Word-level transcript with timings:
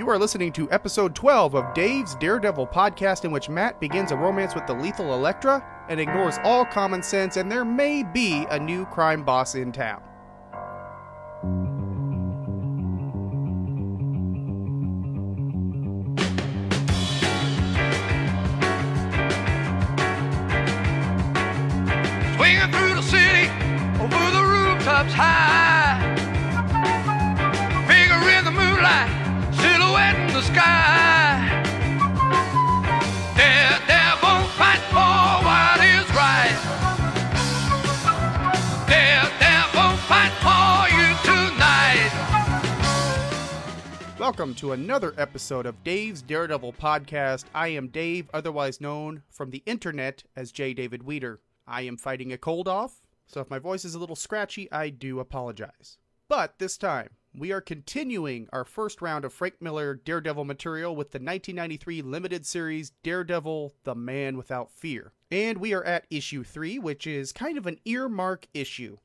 You 0.00 0.08
are 0.08 0.18
listening 0.18 0.50
to 0.52 0.70
episode 0.72 1.14
12 1.14 1.54
of 1.54 1.74
Dave's 1.74 2.14
Daredevil 2.14 2.68
podcast, 2.68 3.26
in 3.26 3.32
which 3.32 3.50
Matt 3.50 3.78
begins 3.80 4.12
a 4.12 4.16
romance 4.16 4.54
with 4.54 4.66
the 4.66 4.72
lethal 4.72 5.12
Elektra 5.12 5.62
and 5.90 6.00
ignores 6.00 6.38
all 6.42 6.64
common 6.64 7.02
sense, 7.02 7.36
and 7.36 7.52
there 7.52 7.66
may 7.66 8.02
be 8.02 8.46
a 8.48 8.58
new 8.58 8.86
crime 8.86 9.22
boss 9.22 9.54
in 9.56 9.72
town. 9.72 10.02
Another 44.72 45.12
episode 45.18 45.66
of 45.66 45.82
Dave's 45.82 46.22
Daredevil 46.22 46.74
podcast. 46.74 47.44
I 47.52 47.68
am 47.68 47.88
Dave, 47.88 48.30
otherwise 48.32 48.80
known 48.80 49.24
from 49.28 49.50
the 49.50 49.64
internet 49.66 50.22
as 50.36 50.52
J. 50.52 50.74
David 50.74 51.02
Weeder. 51.02 51.40
I 51.66 51.82
am 51.82 51.96
fighting 51.96 52.32
a 52.32 52.38
cold 52.38 52.68
off, 52.68 53.02
so 53.26 53.40
if 53.40 53.50
my 53.50 53.58
voice 53.58 53.84
is 53.84 53.96
a 53.96 53.98
little 53.98 54.14
scratchy, 54.14 54.70
I 54.70 54.90
do 54.90 55.18
apologize. 55.18 55.98
But 56.28 56.58
this 56.60 56.76
time, 56.76 57.10
we 57.34 57.50
are 57.50 57.60
continuing 57.60 58.48
our 58.52 58.64
first 58.64 59.02
round 59.02 59.24
of 59.24 59.32
Frank 59.32 59.54
Miller 59.60 59.94
Daredevil 59.94 60.44
material 60.44 60.94
with 60.94 61.10
the 61.10 61.18
1993 61.18 62.02
limited 62.02 62.46
series 62.46 62.92
Daredevil 63.02 63.74
The 63.82 63.96
Man 63.96 64.36
Without 64.36 64.70
Fear. 64.70 65.12
And 65.32 65.58
we 65.58 65.74
are 65.74 65.84
at 65.84 66.06
issue 66.10 66.44
3, 66.44 66.78
which 66.78 67.08
is 67.08 67.32
kind 67.32 67.58
of 67.58 67.66
an 67.66 67.80
earmark 67.84 68.46
issue. 68.54 68.98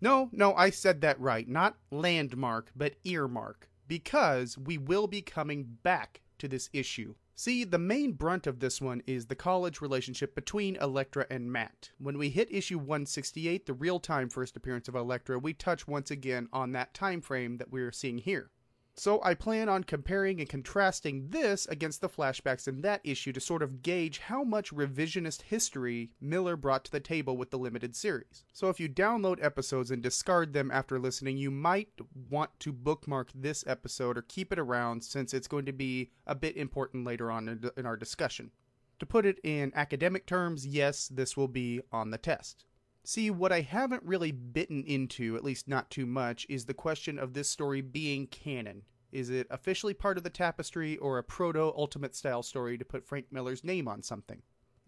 No, 0.00 0.30
no, 0.32 0.54
I 0.54 0.70
said 0.70 1.02
that 1.02 1.20
right. 1.20 1.46
Not 1.46 1.76
landmark, 1.90 2.70
but 2.74 2.94
earmark. 3.04 3.68
Because 3.86 4.56
we 4.56 4.78
will 4.78 5.06
be 5.06 5.22
coming 5.22 5.78
back 5.82 6.22
to 6.38 6.48
this 6.48 6.70
issue. 6.72 7.14
See, 7.36 7.64
the 7.64 7.78
main 7.78 8.12
brunt 8.12 8.46
of 8.46 8.60
this 8.60 8.80
one 8.80 9.02
is 9.06 9.26
the 9.26 9.34
college 9.34 9.80
relationship 9.80 10.36
between 10.36 10.76
Elektra 10.76 11.26
and 11.30 11.50
Matt. 11.50 11.90
When 11.98 12.16
we 12.16 12.30
hit 12.30 12.48
issue 12.52 12.78
168, 12.78 13.66
the 13.66 13.74
real 13.74 13.98
time 13.98 14.28
first 14.28 14.56
appearance 14.56 14.86
of 14.86 14.94
Elektra, 14.94 15.38
we 15.40 15.52
touch 15.52 15.88
once 15.88 16.12
again 16.12 16.48
on 16.52 16.72
that 16.72 16.94
time 16.94 17.20
frame 17.20 17.56
that 17.56 17.72
we're 17.72 17.90
seeing 17.90 18.18
here. 18.18 18.50
So 18.96 19.20
I 19.24 19.34
plan 19.34 19.68
on 19.68 19.82
comparing 19.82 20.38
and 20.38 20.48
contrasting 20.48 21.30
this 21.30 21.66
against 21.66 22.00
the 22.00 22.08
flashbacks 22.08 22.68
in 22.68 22.82
that 22.82 23.00
issue 23.02 23.32
to 23.32 23.40
sort 23.40 23.62
of 23.62 23.82
gauge 23.82 24.18
how 24.18 24.44
much 24.44 24.72
revisionist 24.72 25.42
history 25.42 26.12
Miller 26.20 26.56
brought 26.56 26.84
to 26.84 26.92
the 26.92 27.00
table 27.00 27.36
with 27.36 27.50
the 27.50 27.58
limited 27.58 27.96
series. 27.96 28.44
So 28.52 28.68
if 28.68 28.78
you 28.78 28.88
download 28.88 29.42
episodes 29.42 29.90
and 29.90 30.00
discard 30.00 30.52
them 30.52 30.70
after 30.70 31.00
listening, 31.00 31.36
you 31.38 31.50
might 31.50 31.88
want 32.30 32.50
to 32.60 32.72
bookmark 32.72 33.30
this 33.34 33.64
episode 33.66 34.16
or 34.16 34.22
keep 34.22 34.52
it 34.52 34.60
around 34.60 35.02
since 35.02 35.34
it's 35.34 35.48
going 35.48 35.66
to 35.66 35.72
be 35.72 36.12
a 36.26 36.36
bit 36.36 36.56
important 36.56 37.04
later 37.04 37.32
on 37.32 37.48
in- 37.76 37.86
our 37.86 37.96
discussion. 37.96 38.52
To 39.00 39.06
put 39.06 39.26
it 39.26 39.40
in 39.42 39.72
academic 39.74 40.24
terms, 40.24 40.64
yes, 40.66 41.08
this 41.08 41.36
will 41.36 41.48
be 41.48 41.80
on 41.90 42.10
the 42.10 42.18
test. 42.18 42.64
See, 43.06 43.30
what 43.30 43.52
I 43.52 43.60
haven't 43.60 44.02
really 44.02 44.32
bitten 44.32 44.82
into, 44.82 45.36
at 45.36 45.44
least 45.44 45.68
not 45.68 45.90
too 45.90 46.06
much, 46.06 46.46
is 46.48 46.64
the 46.64 46.72
question 46.72 47.18
of 47.18 47.34
this 47.34 47.50
story 47.50 47.82
being 47.82 48.26
canon. 48.26 48.84
Is 49.12 49.28
it 49.28 49.46
officially 49.50 49.92
part 49.92 50.16
of 50.16 50.24
the 50.24 50.30
tapestry 50.30 50.96
or 50.96 51.18
a 51.18 51.22
proto 51.22 51.70
Ultimate 51.76 52.14
style 52.14 52.42
story 52.42 52.78
to 52.78 52.84
put 52.84 53.04
Frank 53.04 53.26
Miller's 53.30 53.62
name 53.62 53.88
on 53.88 54.02
something? 54.02 54.40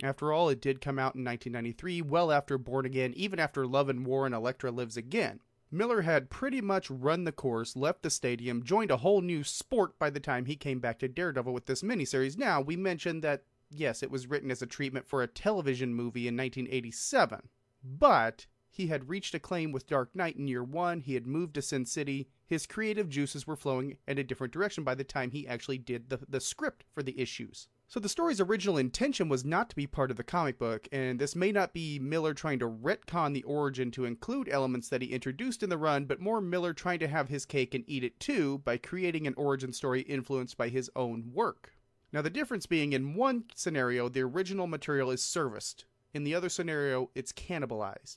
After 0.02 0.32
all, 0.32 0.48
it 0.48 0.62
did 0.62 0.80
come 0.80 0.98
out 0.98 1.14
in 1.14 1.24
1993, 1.24 2.00
well 2.00 2.32
after 2.32 2.56
Born 2.56 2.86
Again, 2.86 3.12
even 3.16 3.38
after 3.38 3.66
Love 3.66 3.90
and 3.90 4.06
War 4.06 4.24
and 4.24 4.34
Elektra 4.34 4.70
Lives 4.70 4.96
Again. 4.96 5.40
Miller 5.70 6.00
had 6.00 6.30
pretty 6.30 6.62
much 6.62 6.90
run 6.90 7.24
the 7.24 7.32
course, 7.32 7.76
left 7.76 8.02
the 8.02 8.08
stadium, 8.08 8.62
joined 8.62 8.90
a 8.90 8.96
whole 8.96 9.20
new 9.20 9.44
sport 9.44 9.98
by 9.98 10.08
the 10.08 10.20
time 10.20 10.46
he 10.46 10.56
came 10.56 10.80
back 10.80 10.98
to 11.00 11.08
Daredevil 11.08 11.52
with 11.52 11.66
this 11.66 11.82
miniseries. 11.82 12.38
Now, 12.38 12.62
we 12.62 12.76
mentioned 12.76 13.22
that, 13.24 13.42
yes, 13.68 14.02
it 14.02 14.10
was 14.10 14.26
written 14.26 14.50
as 14.50 14.62
a 14.62 14.66
treatment 14.66 15.06
for 15.06 15.22
a 15.22 15.26
television 15.26 15.94
movie 15.94 16.26
in 16.26 16.34
1987. 16.34 17.50
But 17.88 18.46
he 18.68 18.88
had 18.88 19.08
reached 19.08 19.34
acclaim 19.34 19.70
with 19.70 19.86
Dark 19.86 20.14
Knight 20.14 20.36
in 20.36 20.48
year 20.48 20.64
one, 20.64 21.00
he 21.00 21.14
had 21.14 21.26
moved 21.26 21.54
to 21.54 21.62
Sin 21.62 21.86
City, 21.86 22.28
his 22.44 22.66
creative 22.66 23.08
juices 23.08 23.46
were 23.46 23.56
flowing 23.56 23.96
in 24.08 24.18
a 24.18 24.24
different 24.24 24.52
direction 24.52 24.82
by 24.84 24.94
the 24.94 25.04
time 25.04 25.30
he 25.30 25.46
actually 25.46 25.78
did 25.78 26.10
the, 26.10 26.18
the 26.28 26.40
script 26.40 26.84
for 26.92 27.02
the 27.02 27.18
issues. 27.18 27.68
So 27.88 28.00
the 28.00 28.08
story's 28.08 28.40
original 28.40 28.76
intention 28.76 29.28
was 29.28 29.44
not 29.44 29.70
to 29.70 29.76
be 29.76 29.86
part 29.86 30.10
of 30.10 30.16
the 30.16 30.24
comic 30.24 30.58
book, 30.58 30.88
and 30.90 31.20
this 31.20 31.36
may 31.36 31.52
not 31.52 31.72
be 31.72 32.00
Miller 32.00 32.34
trying 32.34 32.58
to 32.58 32.68
retcon 32.68 33.32
the 33.32 33.44
origin 33.44 33.92
to 33.92 34.04
include 34.04 34.48
elements 34.48 34.88
that 34.88 35.02
he 35.02 35.12
introduced 35.12 35.62
in 35.62 35.70
the 35.70 35.78
run, 35.78 36.04
but 36.04 36.20
more 36.20 36.40
Miller 36.40 36.72
trying 36.72 36.98
to 36.98 37.08
have 37.08 37.28
his 37.28 37.46
cake 37.46 37.72
and 37.72 37.84
eat 37.86 38.02
it 38.02 38.18
too 38.18 38.58
by 38.58 38.76
creating 38.76 39.28
an 39.28 39.34
origin 39.36 39.72
story 39.72 40.00
influenced 40.00 40.56
by 40.56 40.68
his 40.68 40.90
own 40.96 41.30
work. 41.32 41.72
Now, 42.12 42.22
the 42.22 42.30
difference 42.30 42.66
being 42.66 42.92
in 42.92 43.14
one 43.14 43.44
scenario, 43.54 44.08
the 44.08 44.22
original 44.22 44.66
material 44.66 45.10
is 45.10 45.22
serviced, 45.22 45.84
in 46.16 46.24
the 46.24 46.34
other 46.34 46.48
scenario, 46.48 47.10
it's 47.14 47.32
cannibalized. 47.32 48.16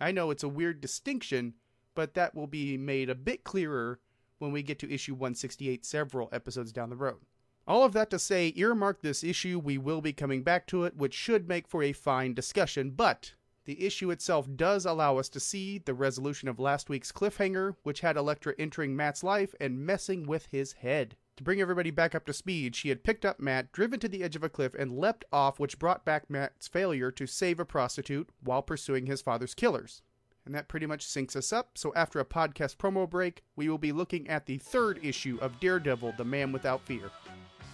I 0.00 0.12
know 0.12 0.30
it's 0.30 0.44
a 0.44 0.48
weird 0.48 0.80
distinction, 0.80 1.54
but 1.94 2.14
that 2.14 2.34
will 2.34 2.46
be 2.46 2.78
made 2.78 3.10
a 3.10 3.14
bit 3.14 3.42
clearer 3.42 3.98
when 4.38 4.52
we 4.52 4.62
get 4.62 4.78
to 4.78 4.92
issue 4.92 5.14
168 5.14 5.84
several 5.84 6.28
episodes 6.32 6.72
down 6.72 6.90
the 6.90 6.96
road. 6.96 7.20
All 7.66 7.82
of 7.82 7.92
that 7.94 8.10
to 8.10 8.18
say, 8.18 8.52
earmark 8.54 9.02
this 9.02 9.24
issue, 9.24 9.58
we 9.58 9.76
will 9.76 10.00
be 10.00 10.12
coming 10.12 10.44
back 10.44 10.68
to 10.68 10.84
it, 10.84 10.96
which 10.96 11.14
should 11.14 11.48
make 11.48 11.66
for 11.66 11.82
a 11.82 11.92
fine 11.92 12.32
discussion, 12.32 12.92
but 12.92 13.34
the 13.64 13.84
issue 13.84 14.12
itself 14.12 14.46
does 14.54 14.86
allow 14.86 15.18
us 15.18 15.28
to 15.30 15.40
see 15.40 15.78
the 15.78 15.94
resolution 15.94 16.48
of 16.48 16.60
last 16.60 16.88
week's 16.88 17.10
cliffhanger, 17.10 17.74
which 17.82 18.02
had 18.02 18.16
Elektra 18.16 18.54
entering 18.56 18.94
Matt's 18.94 19.24
life 19.24 19.52
and 19.60 19.84
messing 19.84 20.26
with 20.26 20.46
his 20.46 20.74
head. 20.74 21.16
To 21.36 21.42
bring 21.44 21.60
everybody 21.60 21.90
back 21.90 22.14
up 22.14 22.24
to 22.26 22.32
speed, 22.32 22.74
she 22.74 22.88
had 22.88 23.04
picked 23.04 23.26
up 23.26 23.38
Matt, 23.38 23.70
driven 23.70 24.00
to 24.00 24.08
the 24.08 24.22
edge 24.22 24.36
of 24.36 24.42
a 24.42 24.48
cliff, 24.48 24.72
and 24.74 24.98
leapt 24.98 25.26
off, 25.30 25.60
which 25.60 25.78
brought 25.78 26.02
back 26.02 26.30
Matt's 26.30 26.66
failure 26.66 27.10
to 27.10 27.26
save 27.26 27.60
a 27.60 27.64
prostitute 27.66 28.30
while 28.42 28.62
pursuing 28.62 29.04
his 29.04 29.20
father's 29.20 29.52
killers. 29.52 30.00
And 30.46 30.54
that 30.54 30.68
pretty 30.68 30.86
much 30.86 31.04
syncs 31.04 31.36
us 31.36 31.52
up. 31.52 31.76
So, 31.76 31.92
after 31.94 32.20
a 32.20 32.24
podcast 32.24 32.76
promo 32.76 33.10
break, 33.10 33.42
we 33.54 33.68
will 33.68 33.76
be 33.76 33.92
looking 33.92 34.28
at 34.28 34.46
the 34.46 34.56
third 34.56 34.98
issue 35.02 35.36
of 35.42 35.60
Daredevil 35.60 36.14
The 36.16 36.24
Man 36.24 36.52
Without 36.52 36.80
Fear. 36.86 37.10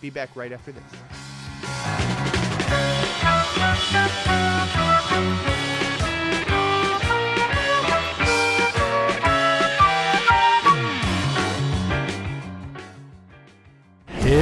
Be 0.00 0.10
back 0.10 0.34
right 0.34 0.52
after 0.52 0.72
this. 0.72 0.82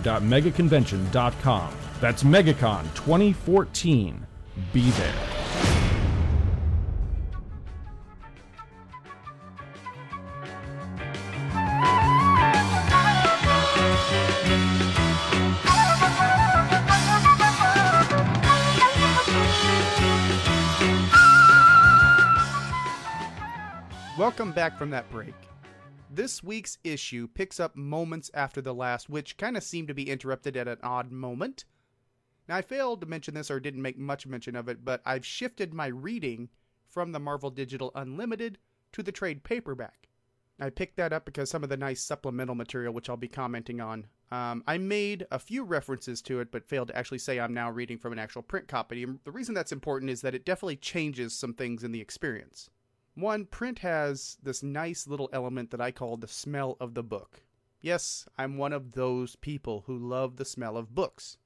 www.megaconvention.com. 0.04 1.74
That's 2.00 2.24
MegaCon 2.24 2.84
2014. 2.96 4.28
Be 4.72 4.90
there. 4.92 5.14
Welcome 24.18 24.52
back 24.52 24.78
from 24.78 24.92
that 24.92 25.10
break. 25.12 25.34
This 26.16 26.44
week's 26.44 26.78
issue 26.84 27.28
picks 27.28 27.60
up 27.60 27.76
moments 27.76 28.30
after 28.36 28.62
the 28.62 28.76
last, 28.76 29.10
which 29.10 29.36
kind 29.36 29.58
of 29.58 29.64
seemed 29.64 29.88
to 29.88 29.96
be 29.96 30.12
interrupted 30.12 30.56
at 30.56 30.68
an 30.68 30.78
odd 30.84 31.12
moment. 31.12 31.66
Now, 32.48 32.58
I 32.58 32.62
failed 32.62 33.02
to 33.02 33.08
mention 33.08 33.34
this 33.34 33.50
or 33.50 33.60
didn't 33.60 33.82
make 33.82 33.98
much 33.98 34.28
mention 34.28 34.56
of 34.56 34.70
it, 34.70 34.86
but 34.86 35.02
I've 35.08 35.26
shifted 35.26 35.74
my 35.74 35.88
reading 35.88 36.50
from 36.88 37.14
the 37.14 37.20
Marvel 37.20 37.50
Digital 37.50 37.92
Unlimited 37.96 38.60
to 38.92 39.02
the 39.02 39.12
trade 39.12 39.44
paperback. 39.44 40.08
I 40.60 40.70
picked 40.70 40.98
that 40.98 41.14
up 41.14 41.26
because 41.26 41.50
some 41.50 41.64
of 41.64 41.70
the 41.70 41.78
nice 41.78 42.04
supplemental 42.04 42.54
material, 42.54 42.94
which 42.94 43.10
I'll 43.10 43.18
be 43.18 43.28
commenting 43.28 43.82
on. 43.82 44.06
Um, 44.30 44.64
I 44.68 44.78
made 44.78 45.26
a 45.32 45.40
few 45.40 45.64
references 45.64 46.22
to 46.24 46.42
it, 46.42 46.52
but 46.52 46.70
failed 46.70 46.90
to 46.90 46.96
actually 46.96 47.18
say 47.18 47.40
I'm 47.40 47.56
now 47.56 47.72
reading 47.72 47.98
from 47.98 48.14
an 48.14 48.20
actual 48.20 48.44
print 48.44 48.68
copy. 48.68 49.02
And 49.02 49.18
the 49.24 49.32
reason 49.32 49.56
that's 49.56 49.72
important 49.72 50.12
is 50.12 50.22
that 50.22 50.36
it 50.36 50.46
definitely 50.46 50.76
changes 50.76 51.34
some 51.34 51.56
things 51.56 51.84
in 51.84 51.92
the 51.92 52.02
experience. 52.02 52.70
One, 53.16 53.46
print 53.46 53.80
has 53.80 54.38
this 54.42 54.64
nice 54.64 55.06
little 55.08 55.30
element 55.32 55.70
that 55.70 55.82
I 55.82 55.92
call 55.92 56.18
the 56.18 56.28
smell 56.28 56.78
of 56.80 56.96
the 56.96 57.04
book. 57.04 57.44
Yes, 57.80 58.28
I'm 58.38 58.58
one 58.58 58.74
of 58.74 58.94
those 58.94 59.36
people 59.36 59.84
who 59.86 59.98
love 59.98 60.38
the 60.38 60.46
smell 60.46 60.78
of 60.78 60.96
books. 60.96 61.38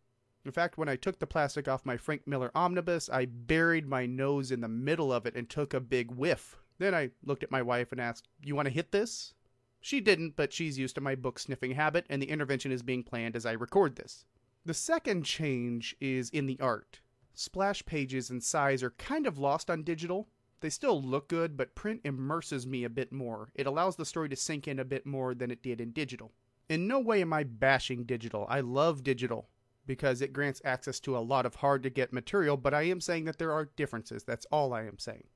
In 0.46 0.52
fact, 0.52 0.78
when 0.78 0.88
I 0.88 0.96
took 0.96 1.20
the 1.20 1.28
plastic 1.28 1.68
off 1.68 1.86
my 1.86 1.98
Frank 1.98 2.26
Miller 2.26 2.52
omnibus, 2.56 3.10
I 3.10 3.26
buried 3.26 3.86
my 3.86 4.06
nose 4.06 4.50
in 4.50 4.62
the 4.62 4.70
middle 4.70 5.12
of 5.12 5.26
it 5.26 5.36
and 5.36 5.50
took 5.50 5.74
a 5.74 5.82
big 5.82 6.12
whiff. 6.12 6.58
Then 6.78 6.96
I 6.96 7.10
looked 7.22 7.44
at 7.44 7.52
my 7.52 7.62
wife 7.62 7.92
and 7.92 8.00
asked, 8.00 8.30
You 8.42 8.56
want 8.56 8.68
to 8.68 8.74
hit 8.74 8.94
this? 8.94 9.34
She 9.82 10.00
didn't, 10.00 10.38
but 10.38 10.54
she's 10.54 10.80
used 10.80 10.96
to 10.96 11.02
my 11.02 11.16
book 11.16 11.38
sniffing 11.38 11.72
habit, 11.72 12.06
and 12.10 12.22
the 12.22 12.30
intervention 12.30 12.72
is 12.72 12.82
being 12.82 13.04
planned 13.04 13.36
as 13.36 13.46
I 13.46 13.52
record 13.52 13.98
this. 13.98 14.24
The 14.64 14.74
second 14.74 15.24
change 15.24 15.98
is 16.00 16.30
in 16.30 16.46
the 16.46 16.60
art. 16.62 17.02
Splash 17.34 17.86
pages 17.86 18.30
and 18.30 18.42
size 18.42 18.82
are 18.84 18.92
kind 18.92 19.28
of 19.28 19.38
lost 19.38 19.70
on 19.70 19.84
digital, 19.84 20.30
they 20.60 20.70
still 20.70 21.02
look 21.02 21.28
good, 21.28 21.56
but 21.56 21.76
print 21.76 22.02
immerses 22.04 22.66
me 22.66 22.84
a 22.84 22.90
bit 22.90 23.12
more. 23.12 23.50
It 23.54 23.68
allows 23.68 23.96
the 23.96 24.06
story 24.06 24.30
to 24.30 24.36
sink 24.36 24.68
in 24.68 24.80
a 24.80 24.86
bit 24.86 25.06
more 25.06 25.36
than 25.36 25.52
it 25.52 25.62
did 25.62 25.80
in 25.80 25.92
digital. 25.92 26.34
In 26.70 26.88
no 26.88 27.00
way 27.00 27.22
am 27.22 27.32
I 27.32 27.44
bashing 27.44 28.04
digital. 28.04 28.46
I 28.50 28.62
love 28.62 29.04
digital 29.04 29.50
because 29.86 30.22
it 30.22 30.34
grants 30.34 30.62
access 30.66 31.00
to 31.02 31.18
a 31.18 31.20
lot 31.20 31.46
of 31.46 31.56
hard 31.56 31.84
to 31.84 31.90
get 31.90 32.12
material, 32.12 32.58
but 32.58 32.74
I 32.74 32.84
am 32.84 33.00
saying 33.00 33.26
that 33.26 33.38
there 33.38 33.54
are 33.54 33.72
differences. 33.76 34.24
That's 34.24 34.46
all 34.52 34.74
I 34.74 34.84
am 34.84 35.00
saying. 35.00 35.28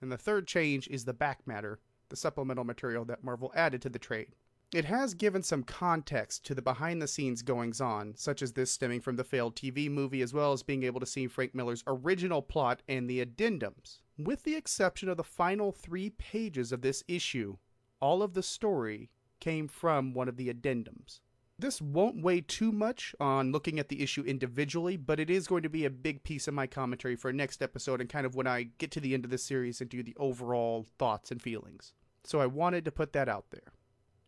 And 0.00 0.10
the 0.10 0.16
third 0.16 0.46
change 0.46 0.88
is 0.88 1.04
the 1.04 1.12
back 1.12 1.46
matter, 1.46 1.80
the 2.08 2.16
supplemental 2.16 2.64
material 2.64 3.04
that 3.06 3.24
Marvel 3.24 3.52
added 3.54 3.82
to 3.82 3.88
the 3.88 3.98
trade. 3.98 4.34
It 4.74 4.86
has 4.86 5.14
given 5.14 5.44
some 5.44 5.62
context 5.62 6.44
to 6.46 6.54
the 6.54 6.60
behind 6.60 7.00
the 7.00 7.06
scenes 7.06 7.42
goings 7.42 7.80
on, 7.80 8.14
such 8.16 8.42
as 8.42 8.54
this 8.54 8.72
stemming 8.72 9.02
from 9.02 9.14
the 9.14 9.22
failed 9.22 9.54
TV 9.54 9.88
movie, 9.88 10.20
as 10.20 10.34
well 10.34 10.52
as 10.52 10.64
being 10.64 10.82
able 10.82 10.98
to 10.98 11.06
see 11.06 11.28
Frank 11.28 11.54
Miller's 11.54 11.84
original 11.86 12.42
plot 12.42 12.82
and 12.88 13.08
the 13.08 13.24
addendums. 13.24 14.00
With 14.18 14.42
the 14.42 14.56
exception 14.56 15.08
of 15.08 15.16
the 15.16 15.22
final 15.22 15.70
three 15.70 16.10
pages 16.10 16.72
of 16.72 16.82
this 16.82 17.04
issue, 17.06 17.56
all 18.00 18.20
of 18.20 18.34
the 18.34 18.42
story 18.42 19.10
came 19.38 19.68
from 19.68 20.12
one 20.12 20.28
of 20.28 20.36
the 20.36 20.52
addendums. 20.52 21.20
This 21.56 21.80
won't 21.80 22.24
weigh 22.24 22.40
too 22.40 22.72
much 22.72 23.14
on 23.20 23.52
looking 23.52 23.78
at 23.78 23.88
the 23.88 24.02
issue 24.02 24.24
individually, 24.24 24.96
but 24.96 25.20
it 25.20 25.30
is 25.30 25.46
going 25.46 25.62
to 25.62 25.68
be 25.68 25.84
a 25.84 25.90
big 25.90 26.24
piece 26.24 26.48
of 26.48 26.54
my 26.54 26.66
commentary 26.66 27.14
for 27.14 27.32
next 27.32 27.62
episode 27.62 28.00
and 28.00 28.10
kind 28.10 28.26
of 28.26 28.34
when 28.34 28.48
I 28.48 28.70
get 28.78 28.90
to 28.90 29.00
the 29.00 29.14
end 29.14 29.24
of 29.24 29.30
this 29.30 29.44
series 29.44 29.80
and 29.80 29.88
do 29.88 30.02
the 30.02 30.16
overall 30.18 30.84
thoughts 30.98 31.30
and 31.30 31.40
feelings. 31.40 31.92
So 32.24 32.40
I 32.40 32.46
wanted 32.46 32.84
to 32.86 32.90
put 32.90 33.12
that 33.12 33.28
out 33.28 33.50
there. 33.52 33.72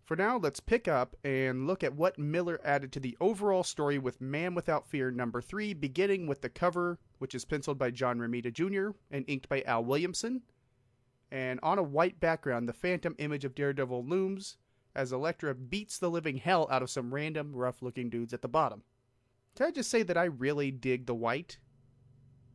For 0.06 0.14
now, 0.14 0.38
let's 0.38 0.60
pick 0.60 0.86
up 0.86 1.16
and 1.24 1.66
look 1.66 1.82
at 1.82 1.96
what 1.96 2.16
Miller 2.16 2.60
added 2.62 2.92
to 2.92 3.00
the 3.00 3.16
overall 3.20 3.64
story 3.64 3.98
with 3.98 4.20
Man 4.20 4.54
Without 4.54 4.86
Fear 4.86 5.10
number 5.10 5.42
3, 5.42 5.74
beginning 5.74 6.28
with 6.28 6.42
the 6.42 6.48
cover 6.48 7.00
which 7.18 7.34
is 7.34 7.44
penciled 7.44 7.76
by 7.76 7.90
John 7.90 8.20
Romita 8.20 8.52
Jr. 8.52 8.96
and 9.10 9.24
inked 9.26 9.48
by 9.48 9.62
Al 9.62 9.84
Williamson. 9.84 10.42
And 11.32 11.58
on 11.60 11.80
a 11.80 11.82
white 11.82 12.20
background, 12.20 12.68
the 12.68 12.72
phantom 12.72 13.16
image 13.18 13.44
of 13.44 13.56
Daredevil 13.56 14.06
looms 14.06 14.58
as 14.94 15.12
Elektra 15.12 15.56
beats 15.56 15.98
the 15.98 16.08
living 16.08 16.36
hell 16.36 16.68
out 16.70 16.84
of 16.84 16.90
some 16.90 17.12
random 17.12 17.52
rough 17.52 17.82
looking 17.82 18.08
dudes 18.08 18.32
at 18.32 18.42
the 18.42 18.48
bottom. 18.48 18.84
Can 19.56 19.66
I 19.66 19.70
just 19.72 19.90
say 19.90 20.04
that 20.04 20.16
I 20.16 20.26
really 20.26 20.70
dig 20.70 21.06
the 21.06 21.16
white? 21.16 21.58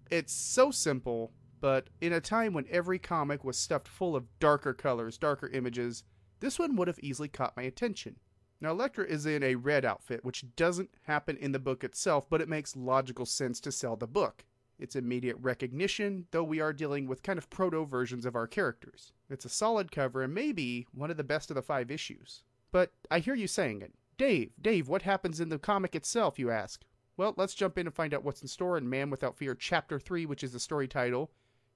It's 0.10 0.32
so 0.32 0.72
simple, 0.72 1.34
but 1.60 1.90
in 2.00 2.14
a 2.14 2.22
time 2.22 2.54
when 2.54 2.66
every 2.72 2.98
comic 2.98 3.44
was 3.44 3.58
stuffed 3.58 3.90
full 3.90 4.16
of 4.16 4.40
darker 4.40 4.74
colors, 4.74 5.18
darker 5.18 5.50
images, 5.50 6.06
this 6.42 6.60
one 6.60 6.76
would 6.76 6.90
have 6.90 7.00
easily 7.00 7.30
caught 7.30 7.56
my 7.56 7.64
attention. 7.64 8.18
Now, 8.60 8.72
Elektra 8.72 9.06
is 9.06 9.26
in 9.26 9.42
a 9.42 9.56
red 9.56 9.86
outfit, 9.86 10.24
which 10.24 10.46
doesn't 10.56 10.92
happen 11.04 11.38
in 11.38 11.52
the 11.52 11.60
book 11.60 11.84
itself, 11.84 12.30
but 12.30 12.42
it 12.42 12.50
makes 12.50 12.76
logical 12.76 13.26
sense 13.26 13.60
to 13.62 13.72
sell 13.72 13.96
the 13.96 14.06
book. 14.06 14.44
It's 14.78 14.96
immediate 14.96 15.38
recognition, 15.40 16.26
though 16.32 16.44
we 16.44 16.60
are 16.60 16.74
dealing 16.74 17.08
with 17.08 17.24
kind 17.24 17.40
of 17.40 17.50
proto 17.50 17.86
versions 17.86 18.26
of 18.26 18.36
our 18.36 18.48
characters. 18.48 19.14
It's 19.30 19.46
a 19.46 19.50
solid 19.50 19.92
cover 19.92 20.24
and 20.24 20.34
maybe 20.34 20.88
one 20.92 21.12
of 21.12 21.18
the 21.18 21.24
best 21.24 21.50
of 21.52 21.56
the 21.56 21.62
five 21.62 21.90
issues. 21.90 22.44
But 22.72 22.92
I 23.10 23.20
hear 23.20 23.36
you 23.36 23.48
saying 23.48 23.82
it. 23.82 23.94
Dave, 24.18 24.52
Dave, 24.62 24.88
what 24.88 25.04
happens 25.04 25.40
in 25.40 25.50
the 25.50 25.60
comic 25.60 25.96
itself, 25.96 26.38
you 26.38 26.52
ask? 26.52 26.84
Well, 27.18 27.34
let's 27.38 27.54
jump 27.54 27.78
in 27.78 27.88
and 27.88 27.96
find 27.96 28.14
out 28.14 28.24
what's 28.24 28.42
in 28.42 28.48
store 28.48 28.78
in 28.78 28.90
Man 28.90 29.10
Without 29.10 29.38
Fear 29.38 29.56
Chapter 29.56 30.00
3, 30.00 30.26
which 30.26 30.44
is 30.44 30.54
the 30.54 30.60
story 30.60 30.88
title. 30.88 31.32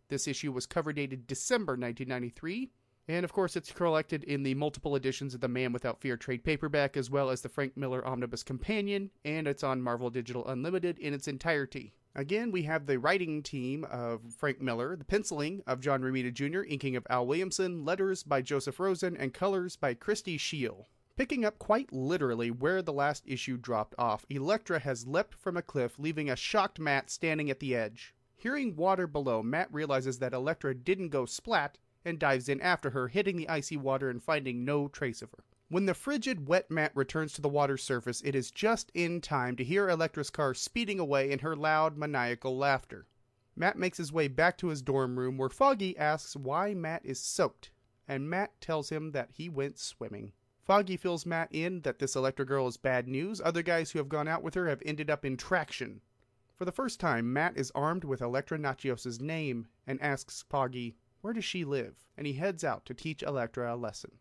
This 0.07 0.27
issue 0.27 0.51
was 0.51 0.65
cover 0.65 0.93
dated 0.93 1.27
December 1.27 1.73
1993. 1.73 2.71
And 3.07 3.23
of 3.23 3.33
course, 3.33 3.55
it's 3.55 3.71
collected 3.71 4.23
in 4.23 4.41
the 4.41 4.55
multiple 4.55 4.95
editions 4.95 5.35
of 5.35 5.41
the 5.41 5.47
Man 5.47 5.71
Without 5.71 6.01
Fear 6.01 6.17
trade 6.17 6.43
paperback, 6.43 6.97
as 6.97 7.11
well 7.11 7.29
as 7.29 7.41
the 7.41 7.49
Frank 7.49 7.77
Miller 7.77 8.05
Omnibus 8.05 8.41
Companion, 8.41 9.11
and 9.23 9.47
it's 9.47 9.63
on 9.63 9.81
Marvel 9.81 10.09
Digital 10.09 10.47
Unlimited 10.47 10.97
in 10.97 11.13
its 11.13 11.27
entirety. 11.27 11.93
Again, 12.15 12.49
we 12.49 12.63
have 12.63 12.85
the 12.85 12.97
writing 12.97 13.43
team 13.43 13.85
of 13.91 14.21
Frank 14.35 14.59
Miller, 14.59 14.95
the 14.95 15.03
penciling 15.03 15.61
of 15.67 15.81
John 15.81 16.01
Romita 16.01 16.33
Jr., 16.33 16.63
inking 16.63 16.95
of 16.95 17.05
Al 17.09 17.27
Williamson, 17.27 17.85
letters 17.85 18.23
by 18.23 18.41
Joseph 18.41 18.79
Rosen, 18.79 19.15
and 19.15 19.33
colors 19.33 19.75
by 19.75 19.93
Christie 19.93 20.39
Scheele. 20.39 20.85
Picking 21.15 21.45
up 21.45 21.59
quite 21.59 21.93
literally 21.93 22.49
where 22.49 22.81
the 22.81 22.91
last 22.91 23.23
issue 23.27 23.57
dropped 23.57 23.93
off, 23.99 24.25
Elektra 24.29 24.79
has 24.79 25.05
leapt 25.05 25.35
from 25.35 25.57
a 25.57 25.61
cliff, 25.61 25.99
leaving 25.99 26.29
a 26.29 26.35
shocked 26.35 26.79
Matt 26.79 27.11
standing 27.11 27.51
at 27.51 27.59
the 27.59 27.75
edge. 27.75 28.15
Hearing 28.35 28.75
water 28.75 29.07
below, 29.07 29.43
Matt 29.43 29.73
realizes 29.73 30.19
that 30.19 30.33
Elektra 30.33 30.73
didn't 30.73 31.09
go 31.09 31.25
splat 31.25 31.77
and 32.05 32.19
dives 32.19 32.47
in 32.47 32.61
after 32.61 32.91
her, 32.91 33.07
hitting 33.07 33.35
the 33.35 33.49
icy 33.49 33.75
water 33.75 34.09
and 34.09 34.23
finding 34.23 34.63
no 34.63 34.87
trace 34.87 35.21
of 35.21 35.31
her. 35.31 35.43
When 35.67 35.87
the 35.87 35.95
frigid, 35.95 36.47
wet 36.47 36.69
Matt 36.69 36.95
returns 36.95 37.33
to 37.33 37.41
the 37.41 37.49
water's 37.49 37.83
surface, 37.83 38.21
it 38.21 38.35
is 38.35 38.51
just 38.51 38.91
in 38.93 39.19
time 39.19 39.55
to 39.55 39.63
hear 39.63 39.89
Elektra's 39.89 40.29
car 40.29 40.53
speeding 40.53 40.99
away 40.99 41.31
in 41.31 41.39
her 41.39 41.55
loud, 41.55 41.97
maniacal 41.97 42.55
laughter. 42.55 43.07
Matt 43.55 43.77
makes 43.77 43.97
his 43.97 44.11
way 44.11 44.27
back 44.27 44.57
to 44.59 44.67
his 44.67 44.83
dorm 44.83 45.17
room 45.17 45.37
where 45.37 45.49
Foggy 45.49 45.97
asks 45.97 46.35
why 46.35 46.75
Matt 46.75 47.03
is 47.03 47.19
soaked, 47.19 47.71
and 48.07 48.29
Matt 48.29 48.61
tells 48.61 48.89
him 48.89 49.11
that 49.13 49.31
he 49.31 49.49
went 49.49 49.79
swimming. 49.79 50.33
Foggy 50.61 50.97
fills 50.97 51.25
Matt 51.25 51.49
in 51.51 51.81
that 51.81 51.99
this 51.99 52.15
Elektra 52.15 52.45
girl 52.45 52.67
is 52.67 52.77
bad 52.77 53.07
news. 53.07 53.39
Other 53.39 53.61
guys 53.61 53.91
who 53.91 53.99
have 53.99 54.09
gone 54.09 54.27
out 54.27 54.43
with 54.43 54.53
her 54.53 54.67
have 54.67 54.81
ended 54.85 55.09
up 55.09 55.25
in 55.25 55.37
traction. 55.37 56.01
For 56.55 56.65
the 56.65 56.71
first 56.71 56.99
time, 56.99 57.33
Matt 57.33 57.57
is 57.57 57.71
armed 57.75 58.03
with 58.03 58.21
Elektra 58.21 58.57
Natchios' 58.57 59.21
name 59.21 59.67
and 59.85 60.01
asks 60.01 60.43
Foggy, 60.49 60.95
where 61.25 61.33
does 61.33 61.43
she 61.43 61.65
live? 61.65 61.95
And 62.15 62.27
he 62.27 62.33
heads 62.33 62.63
out 62.63 62.85
to 62.85 62.93
teach 62.93 63.23
Elektra 63.23 63.73
a 63.73 63.75
lesson. 63.75 64.11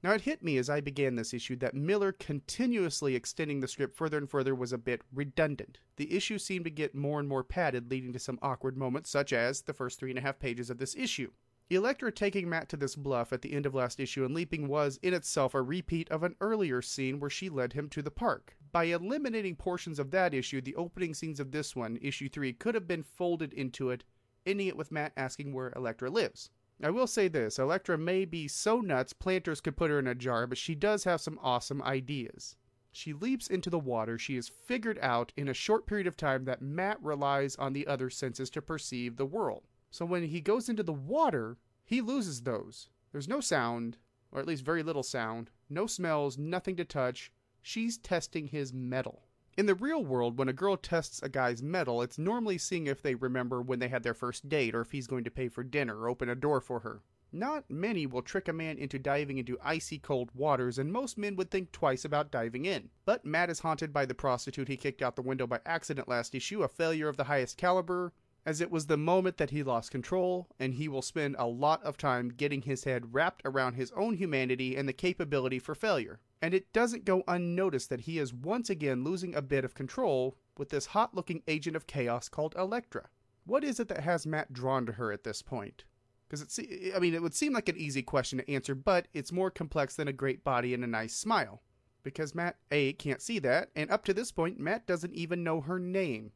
Now, 0.00 0.12
it 0.12 0.20
hit 0.20 0.44
me 0.44 0.58
as 0.58 0.70
I 0.70 0.80
began 0.80 1.16
this 1.16 1.34
issue 1.34 1.56
that 1.56 1.74
Miller 1.74 2.12
continuously 2.12 3.16
extending 3.16 3.58
the 3.58 3.66
script 3.66 3.96
further 3.96 4.16
and 4.16 4.30
further 4.30 4.54
was 4.54 4.72
a 4.72 4.78
bit 4.78 5.02
redundant. 5.12 5.80
The 5.96 6.14
issue 6.14 6.38
seemed 6.38 6.66
to 6.66 6.70
get 6.70 6.94
more 6.94 7.18
and 7.18 7.28
more 7.28 7.42
padded, 7.42 7.90
leading 7.90 8.12
to 8.12 8.20
some 8.20 8.38
awkward 8.42 8.76
moments, 8.76 9.10
such 9.10 9.32
as 9.32 9.62
the 9.62 9.74
first 9.74 9.98
three 9.98 10.10
and 10.10 10.18
a 10.20 10.22
half 10.22 10.38
pages 10.38 10.70
of 10.70 10.78
this 10.78 10.94
issue. 10.94 11.32
Elektra 11.68 12.12
taking 12.12 12.48
Matt 12.48 12.68
to 12.68 12.76
this 12.76 12.94
bluff 12.94 13.32
at 13.32 13.42
the 13.42 13.54
end 13.54 13.66
of 13.66 13.74
last 13.74 13.98
issue 13.98 14.24
and 14.24 14.32
leaping 14.32 14.68
was, 14.68 15.00
in 15.02 15.14
itself, 15.14 15.54
a 15.54 15.62
repeat 15.62 16.08
of 16.10 16.22
an 16.22 16.36
earlier 16.40 16.80
scene 16.80 17.18
where 17.18 17.30
she 17.30 17.48
led 17.48 17.72
him 17.72 17.88
to 17.88 18.02
the 18.02 18.10
park. 18.12 18.56
by 18.70 18.84
eliminating 18.84 19.56
portions 19.56 19.98
of 19.98 20.12
that 20.12 20.32
issue, 20.32 20.60
the 20.60 20.76
opening 20.76 21.12
scenes 21.12 21.40
of 21.40 21.50
this 21.50 21.74
one, 21.74 21.98
issue 22.00 22.28
3, 22.28 22.52
could 22.52 22.76
have 22.76 22.86
been 22.86 23.02
folded 23.02 23.52
into 23.52 23.90
it, 23.90 24.04
ending 24.46 24.66
it 24.66 24.76
with 24.76 24.92
Matt 24.92 25.12
asking 25.16 25.52
where 25.52 25.72
Elektra 25.76 26.10
lives. 26.10 26.50
I 26.82 26.90
will 26.90 27.06
say 27.06 27.28
this 27.28 27.58
Elektra 27.58 27.96
may 27.96 28.24
be 28.24 28.48
so 28.48 28.80
nuts 28.80 29.12
planters 29.12 29.60
could 29.60 29.76
put 29.76 29.90
her 29.90 29.98
in 29.98 30.06
a 30.06 30.14
jar, 30.14 30.46
but 30.46 30.58
she 30.58 30.74
does 30.74 31.04
have 31.04 31.20
some 31.20 31.38
awesome 31.42 31.80
ideas. 31.82 32.56
She 32.90 33.12
leaps 33.12 33.46
into 33.46 33.70
the 33.70 33.78
water. 33.78 34.18
She 34.18 34.34
has 34.34 34.48
figured 34.48 34.98
out 35.00 35.32
in 35.36 35.48
a 35.48 35.54
short 35.54 35.86
period 35.86 36.06
of 36.06 36.16
time 36.16 36.44
that 36.44 36.60
Matt 36.60 37.02
relies 37.02 37.56
on 37.56 37.72
the 37.72 37.86
other 37.86 38.10
senses 38.10 38.50
to 38.50 38.60
perceive 38.60 39.16
the 39.16 39.24
world. 39.24 39.62
So 39.90 40.04
when 40.04 40.24
he 40.24 40.40
goes 40.40 40.68
into 40.68 40.82
the 40.82 40.92
water, 40.92 41.56
he 41.84 42.00
loses 42.00 42.42
those. 42.42 42.88
There's 43.12 43.28
no 43.28 43.40
sound, 43.40 43.96
or 44.30 44.40
at 44.40 44.46
least 44.46 44.64
very 44.64 44.82
little 44.82 45.02
sound, 45.02 45.50
no 45.70 45.86
smells, 45.86 46.36
nothing 46.36 46.76
to 46.76 46.84
touch. 46.84 47.32
She's 47.62 47.96
testing 47.96 48.48
his 48.48 48.72
metal. 48.72 49.22
In 49.54 49.66
the 49.66 49.74
real 49.74 50.02
world, 50.02 50.38
when 50.38 50.48
a 50.48 50.54
girl 50.54 50.78
tests 50.78 51.22
a 51.22 51.28
guy's 51.28 51.62
metal, 51.62 52.00
it's 52.00 52.16
normally 52.16 52.56
seeing 52.56 52.86
if 52.86 53.02
they 53.02 53.14
remember 53.14 53.60
when 53.60 53.80
they 53.80 53.88
had 53.88 54.02
their 54.02 54.14
first 54.14 54.48
date 54.48 54.74
or 54.74 54.80
if 54.80 54.92
he's 54.92 55.06
going 55.06 55.24
to 55.24 55.30
pay 55.30 55.48
for 55.48 55.62
dinner 55.62 55.98
or 55.98 56.08
open 56.08 56.30
a 56.30 56.34
door 56.34 56.58
for 56.58 56.80
her. 56.80 57.02
Not 57.34 57.70
many 57.70 58.06
will 58.06 58.22
trick 58.22 58.48
a 58.48 58.52
man 58.52 58.78
into 58.78 58.98
diving 58.98 59.36
into 59.36 59.58
icy 59.62 59.98
cold 59.98 60.30
waters, 60.34 60.78
and 60.78 60.90
most 60.90 61.18
men 61.18 61.36
would 61.36 61.50
think 61.50 61.70
twice 61.70 62.04
about 62.04 62.30
diving 62.30 62.64
in. 62.64 62.88
But 63.04 63.26
Matt 63.26 63.50
is 63.50 63.60
haunted 63.60 63.92
by 63.92 64.06
the 64.06 64.14
prostitute 64.14 64.68
he 64.68 64.76
kicked 64.78 65.02
out 65.02 65.16
the 65.16 65.22
window 65.22 65.46
by 65.46 65.60
accident 65.66 66.08
last 66.08 66.34
issue, 66.34 66.62
a 66.62 66.68
failure 66.68 67.08
of 67.08 67.18
the 67.18 67.24
highest 67.24 67.58
caliber, 67.58 68.12
as 68.44 68.60
it 68.60 68.70
was 68.70 68.86
the 68.86 68.96
moment 68.96 69.36
that 69.36 69.50
he 69.50 69.62
lost 69.62 69.90
control, 69.90 70.48
and 70.58 70.74
he 70.74 70.88
will 70.88 71.02
spend 71.02 71.36
a 71.38 71.46
lot 71.46 71.82
of 71.84 71.96
time 71.96 72.28
getting 72.28 72.62
his 72.62 72.84
head 72.84 73.14
wrapped 73.14 73.42
around 73.44 73.74
his 73.74 73.92
own 73.92 74.14
humanity 74.14 74.76
and 74.76 74.88
the 74.88 74.92
capability 74.92 75.58
for 75.58 75.74
failure. 75.74 76.18
And 76.40 76.52
it 76.52 76.72
doesn't 76.72 77.04
go 77.04 77.22
unnoticed 77.28 77.88
that 77.90 78.00
he 78.00 78.18
is 78.18 78.34
once 78.34 78.68
again 78.68 79.04
losing 79.04 79.34
a 79.34 79.42
bit 79.42 79.64
of 79.64 79.74
control 79.74 80.36
with 80.58 80.70
this 80.70 80.86
hot 80.86 81.14
looking 81.14 81.42
agent 81.46 81.76
of 81.76 81.86
chaos 81.86 82.28
called 82.28 82.54
Elektra. 82.56 83.08
What 83.44 83.62
is 83.62 83.78
it 83.78 83.88
that 83.88 84.00
has 84.00 84.26
Matt 84.26 84.52
drawn 84.52 84.86
to 84.86 84.92
her 84.92 85.12
at 85.12 85.24
this 85.24 85.40
point? 85.42 85.84
Because 86.28 86.42
it's, 86.42 86.58
I 86.96 86.98
mean, 86.98 87.14
it 87.14 87.22
would 87.22 87.34
seem 87.34 87.52
like 87.52 87.68
an 87.68 87.76
easy 87.76 88.02
question 88.02 88.38
to 88.38 88.50
answer, 88.50 88.74
but 88.74 89.06
it's 89.12 89.30
more 89.30 89.50
complex 89.50 89.94
than 89.94 90.08
a 90.08 90.12
great 90.12 90.42
body 90.42 90.74
and 90.74 90.82
a 90.82 90.88
nice 90.88 91.14
smile. 91.14 91.62
Because 92.02 92.34
Matt, 92.34 92.56
A, 92.72 92.94
can't 92.94 93.22
see 93.22 93.38
that, 93.40 93.70
and 93.76 93.90
up 93.90 94.04
to 94.06 94.14
this 94.14 94.32
point, 94.32 94.58
Matt 94.58 94.86
doesn't 94.86 95.14
even 95.14 95.44
know 95.44 95.60
her 95.60 95.78
name. 95.78 96.32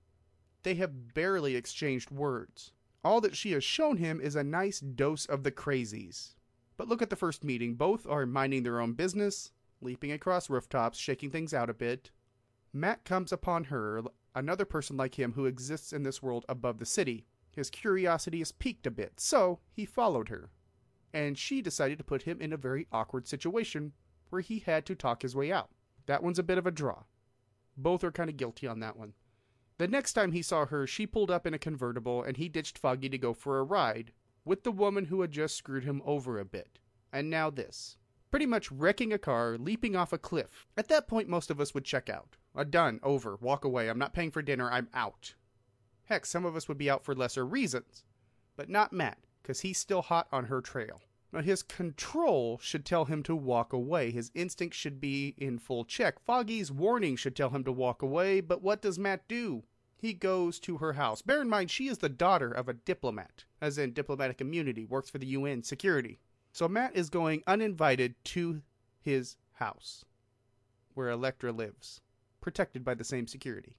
They 0.66 0.74
have 0.74 1.14
barely 1.14 1.54
exchanged 1.54 2.10
words. 2.10 2.72
All 3.04 3.20
that 3.20 3.36
she 3.36 3.52
has 3.52 3.62
shown 3.62 3.98
him 3.98 4.20
is 4.20 4.34
a 4.34 4.42
nice 4.42 4.80
dose 4.80 5.24
of 5.24 5.44
the 5.44 5.52
crazies. 5.52 6.34
But 6.76 6.88
look 6.88 7.00
at 7.00 7.08
the 7.08 7.14
first 7.14 7.44
meeting. 7.44 7.76
Both 7.76 8.04
are 8.04 8.26
minding 8.26 8.64
their 8.64 8.80
own 8.80 8.94
business, 8.94 9.52
leaping 9.80 10.10
across 10.10 10.50
rooftops, 10.50 10.98
shaking 10.98 11.30
things 11.30 11.54
out 11.54 11.70
a 11.70 11.72
bit. 11.72 12.10
Matt 12.72 13.04
comes 13.04 13.30
upon 13.30 13.62
her, 13.66 14.02
another 14.34 14.64
person 14.64 14.96
like 14.96 15.14
him 15.14 15.34
who 15.34 15.46
exists 15.46 15.92
in 15.92 16.02
this 16.02 16.20
world 16.20 16.44
above 16.48 16.80
the 16.80 16.84
city. 16.84 17.26
His 17.52 17.70
curiosity 17.70 18.40
is 18.40 18.50
piqued 18.50 18.88
a 18.88 18.90
bit, 18.90 19.20
so 19.20 19.60
he 19.70 19.84
followed 19.84 20.30
her. 20.30 20.50
And 21.14 21.38
she 21.38 21.62
decided 21.62 21.96
to 21.98 22.04
put 22.04 22.22
him 22.22 22.40
in 22.40 22.52
a 22.52 22.56
very 22.56 22.88
awkward 22.90 23.28
situation 23.28 23.92
where 24.30 24.42
he 24.42 24.58
had 24.58 24.84
to 24.86 24.96
talk 24.96 25.22
his 25.22 25.36
way 25.36 25.52
out. 25.52 25.70
That 26.06 26.24
one's 26.24 26.40
a 26.40 26.42
bit 26.42 26.58
of 26.58 26.66
a 26.66 26.72
draw. 26.72 27.04
Both 27.76 28.02
are 28.02 28.10
kind 28.10 28.28
of 28.28 28.36
guilty 28.36 28.66
on 28.66 28.80
that 28.80 28.96
one. 28.96 29.12
The 29.78 29.88
next 29.88 30.14
time 30.14 30.32
he 30.32 30.42
saw 30.42 30.66
her, 30.66 30.86
she 30.86 31.06
pulled 31.06 31.30
up 31.30 31.46
in 31.46 31.54
a 31.54 31.58
convertible 31.58 32.22
and 32.22 32.36
he 32.36 32.48
ditched 32.48 32.78
Foggy 32.78 33.08
to 33.10 33.18
go 33.18 33.34
for 33.34 33.58
a 33.58 33.64
ride 33.64 34.12
with 34.44 34.62
the 34.62 34.72
woman 34.72 35.06
who 35.06 35.20
had 35.20 35.32
just 35.32 35.56
screwed 35.56 35.84
him 35.84 36.00
over 36.04 36.38
a 36.38 36.44
bit. 36.44 36.78
And 37.12 37.28
now 37.28 37.50
this. 37.50 37.98
Pretty 38.30 38.46
much 38.46 38.72
wrecking 38.72 39.12
a 39.12 39.18
car, 39.18 39.56
leaping 39.58 39.94
off 39.94 40.12
a 40.12 40.18
cliff. 40.18 40.66
At 40.76 40.88
that 40.88 41.06
point, 41.06 41.28
most 41.28 41.50
of 41.50 41.60
us 41.60 41.74
would 41.74 41.84
check 41.84 42.08
out. 42.08 42.36
A 42.54 42.64
done, 42.64 43.00
over, 43.02 43.36
walk 43.40 43.64
away. 43.64 43.88
I'm 43.88 43.98
not 43.98 44.14
paying 44.14 44.30
for 44.30 44.42
dinner, 44.42 44.70
I'm 44.70 44.88
out. 44.94 45.34
Heck, 46.04 46.24
some 46.24 46.44
of 46.44 46.56
us 46.56 46.68
would 46.68 46.78
be 46.78 46.90
out 46.90 47.04
for 47.04 47.14
lesser 47.14 47.44
reasons. 47.44 48.04
But 48.56 48.70
not 48.70 48.92
Matt, 48.92 49.18
because 49.42 49.60
he's 49.60 49.78
still 49.78 50.02
hot 50.02 50.28
on 50.32 50.46
her 50.46 50.60
trail. 50.60 51.02
Now, 51.36 51.42
his 51.42 51.62
control 51.62 52.58
should 52.62 52.86
tell 52.86 53.04
him 53.04 53.22
to 53.24 53.36
walk 53.36 53.74
away. 53.74 54.10
His 54.10 54.30
instinct 54.34 54.74
should 54.74 54.98
be 55.02 55.34
in 55.36 55.58
full 55.58 55.84
check. 55.84 56.18
Foggy's 56.18 56.72
warning 56.72 57.14
should 57.14 57.36
tell 57.36 57.50
him 57.50 57.62
to 57.64 57.72
walk 57.72 58.00
away, 58.00 58.40
but 58.40 58.62
what 58.62 58.80
does 58.80 58.98
Matt 58.98 59.28
do? 59.28 59.62
He 59.98 60.14
goes 60.14 60.58
to 60.60 60.78
her 60.78 60.94
house. 60.94 61.20
Bear 61.20 61.42
in 61.42 61.50
mind, 61.50 61.70
she 61.70 61.88
is 61.88 61.98
the 61.98 62.08
daughter 62.08 62.50
of 62.50 62.70
a 62.70 62.72
diplomat, 62.72 63.44
as 63.60 63.76
in 63.76 63.92
diplomatic 63.92 64.40
immunity, 64.40 64.86
works 64.86 65.10
for 65.10 65.18
the 65.18 65.26
UN 65.26 65.62
security. 65.62 66.20
So 66.54 66.68
Matt 66.68 66.96
is 66.96 67.10
going 67.10 67.42
uninvited 67.46 68.14
to 68.24 68.62
his 68.98 69.36
house, 69.56 70.06
where 70.94 71.10
Elektra 71.10 71.52
lives, 71.52 72.00
protected 72.40 72.82
by 72.82 72.94
the 72.94 73.04
same 73.04 73.26
security. 73.26 73.76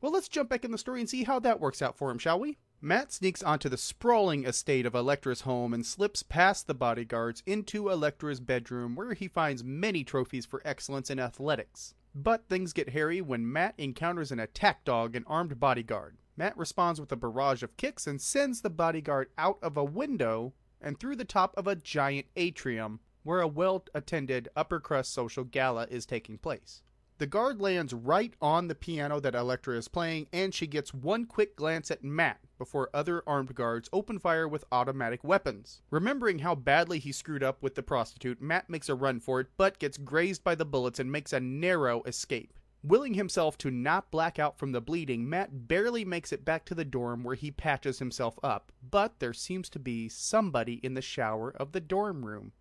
Well, 0.00 0.10
let's 0.10 0.28
jump 0.28 0.48
back 0.48 0.64
in 0.64 0.72
the 0.72 0.76
story 0.76 0.98
and 0.98 1.08
see 1.08 1.22
how 1.22 1.38
that 1.38 1.60
works 1.60 1.82
out 1.82 1.96
for 1.96 2.10
him, 2.10 2.18
shall 2.18 2.40
we? 2.40 2.58
Matt 2.82 3.12
sneaks 3.12 3.42
onto 3.42 3.68
the 3.68 3.76
sprawling 3.76 4.46
estate 4.46 4.86
of 4.86 4.94
Elektra's 4.94 5.42
home 5.42 5.74
and 5.74 5.84
slips 5.84 6.22
past 6.22 6.66
the 6.66 6.72
bodyguards 6.72 7.42
into 7.44 7.90
Elektra's 7.90 8.40
bedroom 8.40 8.94
where 8.94 9.12
he 9.12 9.28
finds 9.28 9.62
many 9.62 10.02
trophies 10.02 10.46
for 10.46 10.62
excellence 10.64 11.10
in 11.10 11.18
athletics. 11.18 11.94
But 12.14 12.48
things 12.48 12.72
get 12.72 12.88
hairy 12.88 13.20
when 13.20 13.52
Matt 13.52 13.74
encounters 13.76 14.32
an 14.32 14.40
attack 14.40 14.82
dog 14.86 15.14
and 15.14 15.26
armed 15.28 15.60
bodyguard. 15.60 16.16
Matt 16.38 16.56
responds 16.56 16.98
with 16.98 17.12
a 17.12 17.16
barrage 17.16 17.62
of 17.62 17.76
kicks 17.76 18.06
and 18.06 18.18
sends 18.18 18.62
the 18.62 18.70
bodyguard 18.70 19.28
out 19.36 19.58
of 19.60 19.76
a 19.76 19.84
window 19.84 20.54
and 20.80 20.98
through 20.98 21.16
the 21.16 21.24
top 21.26 21.54
of 21.58 21.66
a 21.66 21.76
giant 21.76 22.28
atrium 22.34 23.00
where 23.24 23.42
a 23.42 23.46
well 23.46 23.84
attended 23.94 24.48
upper 24.56 24.80
crust 24.80 25.12
social 25.12 25.44
gala 25.44 25.86
is 25.90 26.06
taking 26.06 26.38
place. 26.38 26.80
The 27.20 27.26
guard 27.26 27.60
lands 27.60 27.92
right 27.92 28.32
on 28.40 28.68
the 28.68 28.74
piano 28.74 29.20
that 29.20 29.34
Elektra 29.34 29.76
is 29.76 29.88
playing, 29.88 30.28
and 30.32 30.54
she 30.54 30.66
gets 30.66 30.94
one 30.94 31.26
quick 31.26 31.54
glance 31.54 31.90
at 31.90 32.02
Matt 32.02 32.40
before 32.56 32.88
other 32.94 33.22
armed 33.26 33.54
guards 33.54 33.90
open 33.92 34.18
fire 34.18 34.48
with 34.48 34.64
automatic 34.72 35.22
weapons. 35.22 35.82
Remembering 35.90 36.38
how 36.38 36.54
badly 36.54 36.98
he 36.98 37.12
screwed 37.12 37.42
up 37.42 37.62
with 37.62 37.74
the 37.74 37.82
prostitute, 37.82 38.40
Matt 38.40 38.70
makes 38.70 38.88
a 38.88 38.94
run 38.94 39.20
for 39.20 39.38
it, 39.38 39.48
but 39.58 39.78
gets 39.78 39.98
grazed 39.98 40.42
by 40.42 40.54
the 40.54 40.64
bullets 40.64 40.98
and 40.98 41.12
makes 41.12 41.34
a 41.34 41.40
narrow 41.40 42.02
escape. 42.04 42.58
Willing 42.82 43.12
himself 43.12 43.58
to 43.58 43.70
not 43.70 44.10
black 44.10 44.38
out 44.38 44.58
from 44.58 44.72
the 44.72 44.80
bleeding, 44.80 45.28
Matt 45.28 45.68
barely 45.68 46.06
makes 46.06 46.32
it 46.32 46.46
back 46.46 46.64
to 46.64 46.74
the 46.74 46.86
dorm 46.86 47.22
where 47.22 47.34
he 47.34 47.50
patches 47.50 47.98
himself 47.98 48.38
up, 48.42 48.72
but 48.90 49.18
there 49.18 49.34
seems 49.34 49.68
to 49.68 49.78
be 49.78 50.08
somebody 50.08 50.80
in 50.82 50.94
the 50.94 51.02
shower 51.02 51.50
of 51.50 51.72
the 51.72 51.80
dorm 51.80 52.24
room. 52.24 52.52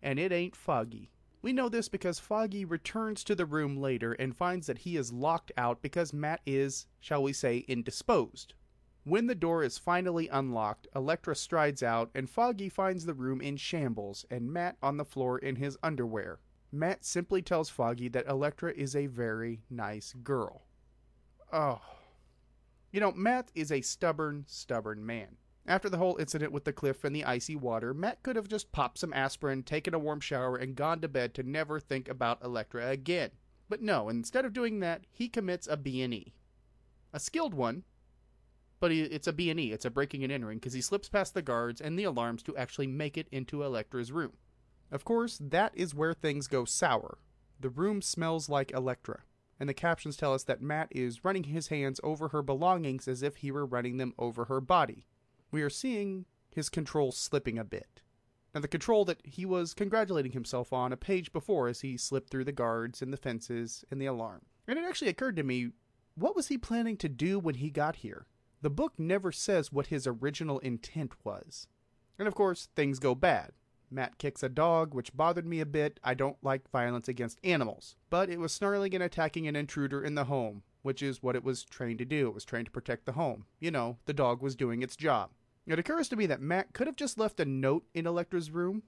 And 0.00 0.20
it 0.20 0.30
ain't 0.30 0.54
Foggy. 0.54 1.10
We 1.44 1.52
know 1.52 1.68
this 1.68 1.90
because 1.90 2.18
Foggy 2.18 2.64
returns 2.64 3.22
to 3.24 3.34
the 3.34 3.44
room 3.44 3.76
later 3.76 4.14
and 4.14 4.34
finds 4.34 4.66
that 4.66 4.78
he 4.78 4.96
is 4.96 5.12
locked 5.12 5.52
out 5.58 5.82
because 5.82 6.14
Matt 6.14 6.40
is, 6.46 6.86
shall 7.00 7.22
we 7.22 7.34
say, 7.34 7.66
indisposed. 7.68 8.54
When 9.02 9.26
the 9.26 9.34
door 9.34 9.62
is 9.62 9.76
finally 9.76 10.26
unlocked, 10.28 10.88
Elektra 10.96 11.36
strides 11.36 11.82
out 11.82 12.10
and 12.14 12.30
Foggy 12.30 12.70
finds 12.70 13.04
the 13.04 13.12
room 13.12 13.42
in 13.42 13.58
shambles 13.58 14.24
and 14.30 14.50
Matt 14.50 14.78
on 14.82 14.96
the 14.96 15.04
floor 15.04 15.36
in 15.38 15.56
his 15.56 15.76
underwear. 15.82 16.40
Matt 16.72 17.04
simply 17.04 17.42
tells 17.42 17.68
Foggy 17.68 18.08
that 18.08 18.26
Elektra 18.26 18.72
is 18.72 18.96
a 18.96 19.04
very 19.04 19.60
nice 19.68 20.14
girl. 20.14 20.62
Oh. 21.52 21.82
You 22.90 23.00
know, 23.00 23.12
Matt 23.12 23.50
is 23.54 23.70
a 23.70 23.82
stubborn, 23.82 24.44
stubborn 24.46 25.04
man. 25.04 25.36
After 25.66 25.88
the 25.88 25.96
whole 25.96 26.18
incident 26.18 26.52
with 26.52 26.64
the 26.64 26.74
cliff 26.74 27.04
and 27.04 27.16
the 27.16 27.24
icy 27.24 27.56
water, 27.56 27.94
Matt 27.94 28.22
could 28.22 28.36
have 28.36 28.48
just 28.48 28.70
popped 28.70 28.98
some 28.98 29.14
aspirin, 29.14 29.62
taken 29.62 29.94
a 29.94 29.98
warm 29.98 30.20
shower, 30.20 30.56
and 30.56 30.76
gone 30.76 31.00
to 31.00 31.08
bed 31.08 31.32
to 31.34 31.42
never 31.42 31.80
think 31.80 32.06
about 32.06 32.44
Elektra 32.44 32.90
again. 32.90 33.30
But 33.70 33.80
no, 33.80 34.10
instead 34.10 34.44
of 34.44 34.52
doing 34.52 34.80
that, 34.80 35.06
he 35.10 35.26
commits 35.26 35.66
a 35.66 35.78
B&E. 35.78 36.34
A 37.14 37.18
skilled 37.18 37.54
one, 37.54 37.84
but 38.78 38.92
it's 38.92 39.26
a 39.26 39.32
B&E, 39.32 39.72
it's 39.72 39.86
a 39.86 39.90
breaking 39.90 40.22
and 40.22 40.30
entering, 40.30 40.58
because 40.58 40.74
he 40.74 40.82
slips 40.82 41.08
past 41.08 41.32
the 41.32 41.40
guards 41.40 41.80
and 41.80 41.98
the 41.98 42.04
alarms 42.04 42.42
to 42.42 42.56
actually 42.58 42.86
make 42.86 43.16
it 43.16 43.28
into 43.32 43.62
Elektra's 43.62 44.12
room. 44.12 44.34
Of 44.92 45.04
course, 45.06 45.38
that 45.40 45.72
is 45.74 45.94
where 45.94 46.12
things 46.12 46.46
go 46.46 46.66
sour. 46.66 47.16
The 47.58 47.70
room 47.70 48.02
smells 48.02 48.50
like 48.50 48.70
Elektra, 48.72 49.22
and 49.58 49.66
the 49.66 49.72
captions 49.72 50.18
tell 50.18 50.34
us 50.34 50.44
that 50.44 50.60
Matt 50.60 50.88
is 50.90 51.24
running 51.24 51.44
his 51.44 51.68
hands 51.68 52.00
over 52.04 52.28
her 52.28 52.42
belongings 52.42 53.08
as 53.08 53.22
if 53.22 53.36
he 53.36 53.50
were 53.50 53.64
running 53.64 53.96
them 53.96 54.12
over 54.18 54.44
her 54.44 54.60
body 54.60 55.06
we 55.54 55.62
are 55.62 55.70
seeing 55.70 56.26
his 56.50 56.68
control 56.68 57.12
slipping 57.12 57.58
a 57.58 57.64
bit. 57.64 58.02
Now, 58.52 58.60
the 58.60 58.68
control 58.68 59.04
that 59.04 59.20
he 59.24 59.46
was 59.46 59.72
congratulating 59.72 60.32
himself 60.32 60.72
on 60.72 60.92
a 60.92 60.96
page 60.96 61.32
before 61.32 61.68
as 61.68 61.80
he 61.80 61.96
slipped 61.96 62.30
through 62.30 62.44
the 62.44 62.52
guards 62.52 63.00
and 63.00 63.12
the 63.12 63.16
fences 63.16 63.84
and 63.88 64.00
the 64.00 64.06
alarm. 64.06 64.42
And 64.66 64.78
it 64.78 64.84
actually 64.84 65.10
occurred 65.10 65.36
to 65.36 65.44
me 65.44 65.70
what 66.16 66.34
was 66.34 66.48
he 66.48 66.58
planning 66.58 66.96
to 66.98 67.08
do 67.08 67.38
when 67.38 67.54
he 67.56 67.70
got 67.70 67.96
here? 67.96 68.26
The 68.62 68.70
book 68.70 68.94
never 68.98 69.30
says 69.30 69.72
what 69.72 69.88
his 69.88 70.06
original 70.06 70.58
intent 70.58 71.12
was. 71.22 71.68
And 72.18 72.26
of 72.26 72.34
course, 72.34 72.68
things 72.74 72.98
go 72.98 73.14
bad. 73.14 73.52
Matt 73.90 74.18
kicks 74.18 74.42
a 74.42 74.48
dog, 74.48 74.92
which 74.92 75.16
bothered 75.16 75.46
me 75.46 75.60
a 75.60 75.66
bit. 75.66 76.00
I 76.02 76.14
don't 76.14 76.36
like 76.42 76.70
violence 76.70 77.06
against 77.06 77.38
animals. 77.44 77.94
But 78.10 78.28
it 78.28 78.40
was 78.40 78.52
snarling 78.52 78.94
and 78.94 79.04
attacking 79.04 79.46
an 79.46 79.54
intruder 79.54 80.02
in 80.02 80.16
the 80.16 80.24
home, 80.24 80.62
which 80.82 81.02
is 81.02 81.22
what 81.22 81.36
it 81.36 81.44
was 81.44 81.62
trained 81.62 81.98
to 81.98 82.04
do. 82.04 82.28
It 82.28 82.34
was 82.34 82.44
trained 82.44 82.66
to 82.66 82.72
protect 82.72 83.06
the 83.06 83.12
home. 83.12 83.46
You 83.60 83.70
know, 83.70 83.98
the 84.06 84.12
dog 84.12 84.42
was 84.42 84.56
doing 84.56 84.82
its 84.82 84.96
job. 84.96 85.30
It 85.66 85.78
occurs 85.78 86.08
to 86.10 86.16
me 86.16 86.26
that 86.26 86.40
Matt 86.40 86.72
could 86.72 86.86
have 86.86 86.96
just 86.96 87.18
left 87.18 87.40
a 87.40 87.44
note 87.44 87.86
in 87.94 88.06
Elektra's 88.06 88.50
room. 88.50 88.82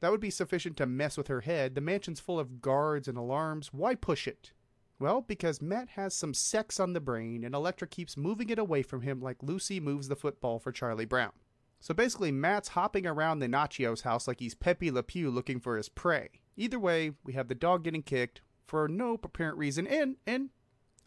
That 0.00 0.10
would 0.10 0.20
be 0.20 0.30
sufficient 0.30 0.76
to 0.76 0.86
mess 0.86 1.16
with 1.16 1.28
her 1.28 1.40
head. 1.40 1.74
The 1.74 1.80
mansion's 1.80 2.20
full 2.20 2.38
of 2.38 2.60
guards 2.60 3.08
and 3.08 3.16
alarms. 3.16 3.72
Why 3.72 3.94
push 3.94 4.28
it? 4.28 4.52
Well, 5.00 5.20
because 5.22 5.62
Matt 5.62 5.90
has 5.90 6.14
some 6.14 6.34
sex 6.34 6.78
on 6.78 6.92
the 6.92 7.00
brain 7.00 7.44
and 7.44 7.54
Elektra 7.54 7.86
keeps 7.86 8.16
moving 8.16 8.50
it 8.50 8.58
away 8.58 8.82
from 8.82 9.02
him 9.02 9.20
like 9.20 9.42
Lucy 9.42 9.80
moves 9.80 10.08
the 10.08 10.16
football 10.16 10.58
for 10.58 10.72
Charlie 10.72 11.04
Brown. 11.04 11.32
So 11.80 11.94
basically, 11.94 12.32
Matt's 12.32 12.68
hopping 12.68 13.06
around 13.06 13.38
the 13.38 13.48
Nacho's 13.48 14.00
house 14.00 14.26
like 14.26 14.40
he's 14.40 14.54
Pepe 14.54 14.90
Le 14.90 15.02
Pew 15.02 15.30
looking 15.30 15.60
for 15.60 15.76
his 15.76 15.88
prey. 15.88 16.28
Either 16.56 16.78
way, 16.78 17.12
we 17.24 17.34
have 17.34 17.46
the 17.46 17.54
dog 17.54 17.84
getting 17.84 18.02
kicked 18.02 18.40
for 18.66 18.88
no 18.88 19.18
apparent 19.22 19.56
reason, 19.56 19.86
and, 19.86 20.16
and 20.26 20.50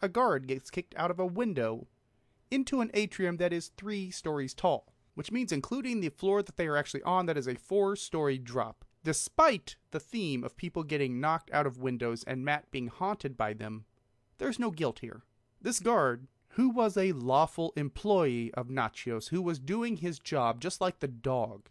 a 0.00 0.08
guard 0.08 0.48
gets 0.48 0.70
kicked 0.70 0.94
out 0.96 1.10
of 1.10 1.20
a 1.20 1.26
window 1.26 1.86
into 2.50 2.80
an 2.80 2.90
atrium 2.94 3.36
that 3.36 3.52
is 3.52 3.70
three 3.76 4.10
stories 4.10 4.54
tall, 4.54 4.91
which 5.14 5.32
means, 5.32 5.52
including 5.52 6.00
the 6.00 6.08
floor 6.08 6.42
that 6.42 6.56
they 6.56 6.66
are 6.66 6.76
actually 6.76 7.02
on, 7.02 7.26
that 7.26 7.36
is 7.36 7.46
a 7.46 7.54
four 7.54 7.96
story 7.96 8.38
drop. 8.38 8.84
Despite 9.04 9.76
the 9.90 10.00
theme 10.00 10.44
of 10.44 10.56
people 10.56 10.84
getting 10.84 11.20
knocked 11.20 11.50
out 11.52 11.66
of 11.66 11.78
windows 11.78 12.22
and 12.24 12.44
Matt 12.44 12.70
being 12.70 12.86
haunted 12.86 13.36
by 13.36 13.52
them, 13.52 13.84
there's 14.38 14.58
no 14.58 14.70
guilt 14.70 15.00
here. 15.00 15.22
This 15.60 15.80
guard, 15.80 16.28
who 16.50 16.68
was 16.68 16.96
a 16.96 17.12
lawful 17.12 17.72
employee 17.76 18.52
of 18.54 18.68
Natchios', 18.68 19.28
who 19.28 19.42
was 19.42 19.58
doing 19.58 19.96
his 19.96 20.18
job 20.18 20.60
just 20.60 20.80
like 20.80 21.00
the 21.00 21.08
dog, 21.08 21.68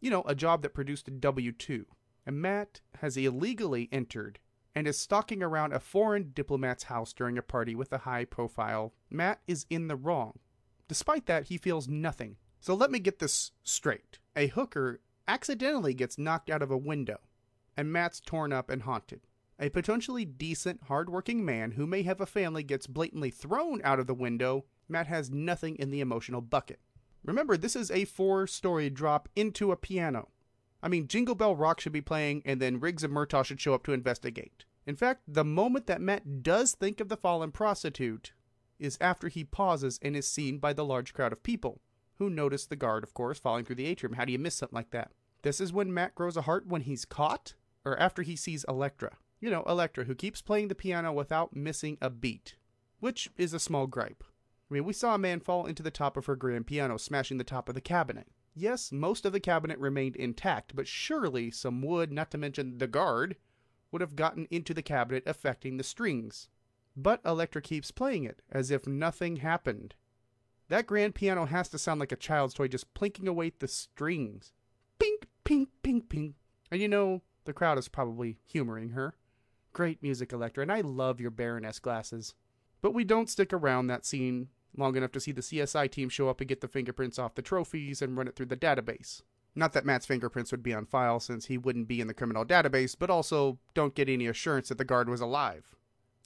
you 0.00 0.10
know, 0.10 0.22
a 0.22 0.34
job 0.34 0.62
that 0.62 0.74
produced 0.74 1.08
a 1.08 1.12
W 1.12 1.52
2, 1.52 1.86
and 2.26 2.40
Matt 2.40 2.80
has 3.00 3.16
illegally 3.16 3.88
entered 3.92 4.38
and 4.74 4.86
is 4.86 4.98
stalking 4.98 5.42
around 5.42 5.72
a 5.72 5.80
foreign 5.80 6.32
diplomat's 6.34 6.84
house 6.84 7.12
during 7.12 7.38
a 7.38 7.42
party 7.42 7.74
with 7.74 7.92
a 7.92 7.98
high 7.98 8.24
profile, 8.24 8.94
Matt 9.10 9.40
is 9.46 9.66
in 9.68 9.88
the 9.88 9.96
wrong. 9.96 10.38
Despite 10.88 11.26
that, 11.26 11.44
he 11.44 11.56
feels 11.56 11.88
nothing. 11.88 12.36
So 12.62 12.74
let 12.74 12.92
me 12.92 13.00
get 13.00 13.18
this 13.18 13.50
straight. 13.64 14.20
A 14.36 14.46
hooker 14.46 15.00
accidentally 15.26 15.94
gets 15.94 16.16
knocked 16.16 16.48
out 16.48 16.62
of 16.62 16.70
a 16.70 16.76
window, 16.76 17.18
and 17.76 17.92
Matt's 17.92 18.20
torn 18.20 18.52
up 18.52 18.70
and 18.70 18.82
haunted. 18.82 19.22
A 19.58 19.68
potentially 19.68 20.24
decent, 20.24 20.84
hardworking 20.84 21.44
man 21.44 21.72
who 21.72 21.88
may 21.88 22.04
have 22.04 22.20
a 22.20 22.26
family 22.26 22.62
gets 22.62 22.86
blatantly 22.86 23.30
thrown 23.30 23.80
out 23.82 23.98
of 23.98 24.06
the 24.06 24.14
window. 24.14 24.64
Matt 24.88 25.08
has 25.08 25.28
nothing 25.28 25.74
in 25.74 25.90
the 25.90 25.98
emotional 25.98 26.40
bucket. 26.40 26.78
Remember, 27.24 27.56
this 27.56 27.74
is 27.74 27.90
a 27.90 28.04
four 28.04 28.46
story 28.46 28.88
drop 28.88 29.28
into 29.34 29.72
a 29.72 29.76
piano. 29.76 30.28
I 30.80 30.86
mean, 30.86 31.08
Jingle 31.08 31.34
Bell 31.34 31.56
Rock 31.56 31.80
should 31.80 31.92
be 31.92 32.00
playing, 32.00 32.42
and 32.44 32.62
then 32.62 32.78
Riggs 32.78 33.02
and 33.02 33.12
Murtaugh 33.12 33.44
should 33.44 33.60
show 33.60 33.74
up 33.74 33.82
to 33.86 33.92
investigate. 33.92 34.66
In 34.86 34.94
fact, 34.94 35.22
the 35.26 35.44
moment 35.44 35.88
that 35.88 36.00
Matt 36.00 36.44
does 36.44 36.76
think 36.76 37.00
of 37.00 37.08
the 37.08 37.16
fallen 37.16 37.50
prostitute 37.50 38.32
is 38.78 38.98
after 39.00 39.26
he 39.26 39.42
pauses 39.42 39.98
and 40.00 40.14
is 40.14 40.28
seen 40.28 40.58
by 40.58 40.72
the 40.72 40.84
large 40.84 41.12
crowd 41.12 41.32
of 41.32 41.42
people, 41.42 41.80
who 42.22 42.30
notice 42.30 42.66
the 42.66 42.76
guard, 42.76 43.02
of 43.02 43.14
course, 43.14 43.40
falling 43.40 43.64
through 43.64 43.74
the 43.74 43.86
atrium. 43.86 44.14
How 44.14 44.24
do 44.24 44.30
you 44.30 44.38
miss 44.38 44.54
something 44.54 44.76
like 44.76 44.90
that? 44.90 45.10
This 45.42 45.60
is 45.60 45.72
when 45.72 45.92
Matt 45.92 46.14
grows 46.14 46.36
a 46.36 46.42
heart 46.42 46.68
when 46.68 46.82
he's 46.82 47.04
caught, 47.04 47.54
or 47.84 47.98
after 47.98 48.22
he 48.22 48.36
sees 48.36 48.64
Elektra. 48.68 49.16
You 49.40 49.50
know, 49.50 49.64
Elektra, 49.66 50.04
who 50.04 50.14
keeps 50.14 50.40
playing 50.40 50.68
the 50.68 50.76
piano 50.76 51.12
without 51.12 51.56
missing 51.56 51.98
a 52.00 52.10
beat, 52.10 52.54
which 53.00 53.28
is 53.36 53.52
a 53.52 53.58
small 53.58 53.88
gripe. 53.88 54.22
I 54.70 54.74
mean, 54.74 54.84
we 54.84 54.92
saw 54.92 55.16
a 55.16 55.18
man 55.18 55.40
fall 55.40 55.66
into 55.66 55.82
the 55.82 55.90
top 55.90 56.16
of 56.16 56.26
her 56.26 56.36
grand 56.36 56.68
piano, 56.68 56.96
smashing 56.96 57.38
the 57.38 57.44
top 57.44 57.68
of 57.68 57.74
the 57.74 57.80
cabinet. 57.80 58.28
Yes, 58.54 58.92
most 58.92 59.26
of 59.26 59.32
the 59.32 59.40
cabinet 59.40 59.78
remained 59.80 60.14
intact, 60.14 60.76
but 60.76 60.86
surely 60.86 61.50
some 61.50 61.82
wood, 61.82 62.12
not 62.12 62.30
to 62.30 62.38
mention 62.38 62.78
the 62.78 62.86
guard, 62.86 63.34
would 63.90 64.00
have 64.00 64.14
gotten 64.14 64.46
into 64.50 64.72
the 64.72 64.82
cabinet, 64.82 65.24
affecting 65.26 65.76
the 65.76 65.82
strings. 65.82 66.48
But 66.96 67.20
Elektra 67.24 67.62
keeps 67.62 67.90
playing 67.90 68.24
it, 68.24 68.42
as 68.50 68.70
if 68.70 68.86
nothing 68.86 69.36
happened. 69.36 69.94
That 70.72 70.86
grand 70.86 71.14
piano 71.14 71.44
has 71.44 71.68
to 71.68 71.78
sound 71.78 72.00
like 72.00 72.12
a 72.12 72.16
child's 72.16 72.54
toy 72.54 72.66
just 72.66 72.94
plinking 72.94 73.28
away 73.28 73.52
the 73.58 73.68
strings. 73.68 74.54
Pink, 74.98 75.26
pink, 75.44 75.68
pink, 75.82 76.08
pink. 76.08 76.36
And 76.70 76.80
you 76.80 76.88
know, 76.88 77.20
the 77.44 77.52
crowd 77.52 77.76
is 77.76 77.88
probably 77.88 78.38
humoring 78.46 78.88
her. 78.92 79.14
Great 79.74 80.02
music, 80.02 80.32
Elektra, 80.32 80.62
and 80.62 80.72
I 80.72 80.80
love 80.80 81.20
your 81.20 81.30
Baroness 81.30 81.78
glasses. 81.78 82.32
But 82.80 82.94
we 82.94 83.04
don't 83.04 83.28
stick 83.28 83.52
around 83.52 83.88
that 83.88 84.06
scene 84.06 84.48
long 84.74 84.96
enough 84.96 85.12
to 85.12 85.20
see 85.20 85.30
the 85.30 85.42
CSI 85.42 85.90
team 85.90 86.08
show 86.08 86.30
up 86.30 86.40
and 86.40 86.48
get 86.48 86.62
the 86.62 86.68
fingerprints 86.68 87.18
off 87.18 87.34
the 87.34 87.42
trophies 87.42 88.00
and 88.00 88.16
run 88.16 88.26
it 88.26 88.34
through 88.34 88.46
the 88.46 88.56
database. 88.56 89.20
Not 89.54 89.74
that 89.74 89.84
Matt's 89.84 90.06
fingerprints 90.06 90.52
would 90.52 90.62
be 90.62 90.72
on 90.72 90.86
file 90.86 91.20
since 91.20 91.44
he 91.44 91.58
wouldn't 91.58 91.86
be 91.86 92.00
in 92.00 92.06
the 92.06 92.14
criminal 92.14 92.46
database, 92.46 92.96
but 92.98 93.10
also 93.10 93.58
don't 93.74 93.94
get 93.94 94.08
any 94.08 94.26
assurance 94.26 94.70
that 94.70 94.78
the 94.78 94.86
guard 94.86 95.10
was 95.10 95.20
alive. 95.20 95.76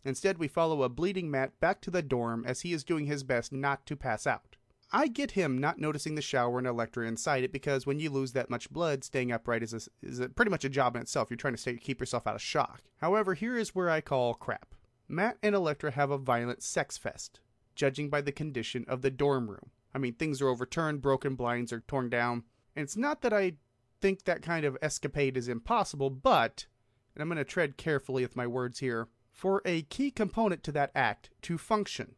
Instead, 0.06 0.38
we 0.38 0.46
follow 0.46 0.84
a 0.84 0.88
bleeding 0.88 1.30
Matt 1.30 1.58
back 1.58 1.80
to 1.80 1.90
the 1.90 2.00
dorm 2.00 2.44
as 2.46 2.60
he 2.60 2.72
is 2.72 2.84
doing 2.84 3.06
his 3.06 3.24
best 3.24 3.52
not 3.52 3.84
to 3.86 3.96
pass 3.96 4.26
out. 4.26 4.56
I 4.92 5.08
get 5.08 5.32
him 5.32 5.58
not 5.58 5.80
noticing 5.80 6.14
the 6.14 6.22
shower 6.22 6.58
and 6.58 6.66
Elektra 6.66 7.08
inside 7.08 7.42
it 7.42 7.52
because 7.52 7.86
when 7.86 7.98
you 7.98 8.08
lose 8.08 8.32
that 8.32 8.48
much 8.48 8.70
blood, 8.70 9.02
staying 9.02 9.32
upright 9.32 9.64
is, 9.64 9.74
a, 9.74 9.80
is 10.06 10.20
a 10.20 10.28
pretty 10.28 10.50
much 10.50 10.64
a 10.64 10.68
job 10.68 10.94
in 10.94 11.02
itself. 11.02 11.28
You're 11.28 11.36
trying 11.36 11.54
to 11.54 11.60
stay, 11.60 11.76
keep 11.76 11.98
yourself 11.98 12.24
out 12.26 12.36
of 12.36 12.40
shock. 12.40 12.82
However, 12.98 13.34
here 13.34 13.58
is 13.58 13.74
where 13.74 13.90
I 13.90 14.00
call 14.00 14.34
crap. 14.34 14.76
Matt 15.08 15.38
and 15.42 15.56
Elektra 15.56 15.90
have 15.90 16.12
a 16.12 16.18
violent 16.18 16.62
sex 16.62 16.96
fest 16.96 17.40
judging 17.74 18.08
by 18.08 18.20
the 18.20 18.32
condition 18.32 18.84
of 18.86 19.02
the 19.02 19.10
dorm 19.10 19.50
room. 19.50 19.70
I 19.92 19.98
mean, 19.98 20.14
things 20.14 20.40
are 20.40 20.48
overturned, 20.48 21.02
broken 21.02 21.34
blinds 21.34 21.72
are 21.72 21.80
torn 21.80 22.08
down. 22.08 22.44
And 22.76 22.84
it's 22.84 22.96
not 22.96 23.22
that 23.22 23.32
I 23.32 23.54
think 24.00 24.24
that 24.24 24.42
kind 24.42 24.64
of 24.64 24.78
escapade 24.80 25.36
is 25.36 25.48
impossible, 25.48 26.10
but, 26.10 26.66
and 27.14 27.22
I'm 27.22 27.28
going 27.28 27.38
to 27.38 27.44
tread 27.44 27.76
carefully 27.76 28.22
with 28.22 28.36
my 28.36 28.46
words 28.46 28.78
here, 28.78 29.08
for 29.36 29.60
a 29.66 29.82
key 29.82 30.10
component 30.10 30.64
to 30.64 30.72
that 30.72 30.90
act 30.94 31.28
to 31.42 31.58
function, 31.58 32.14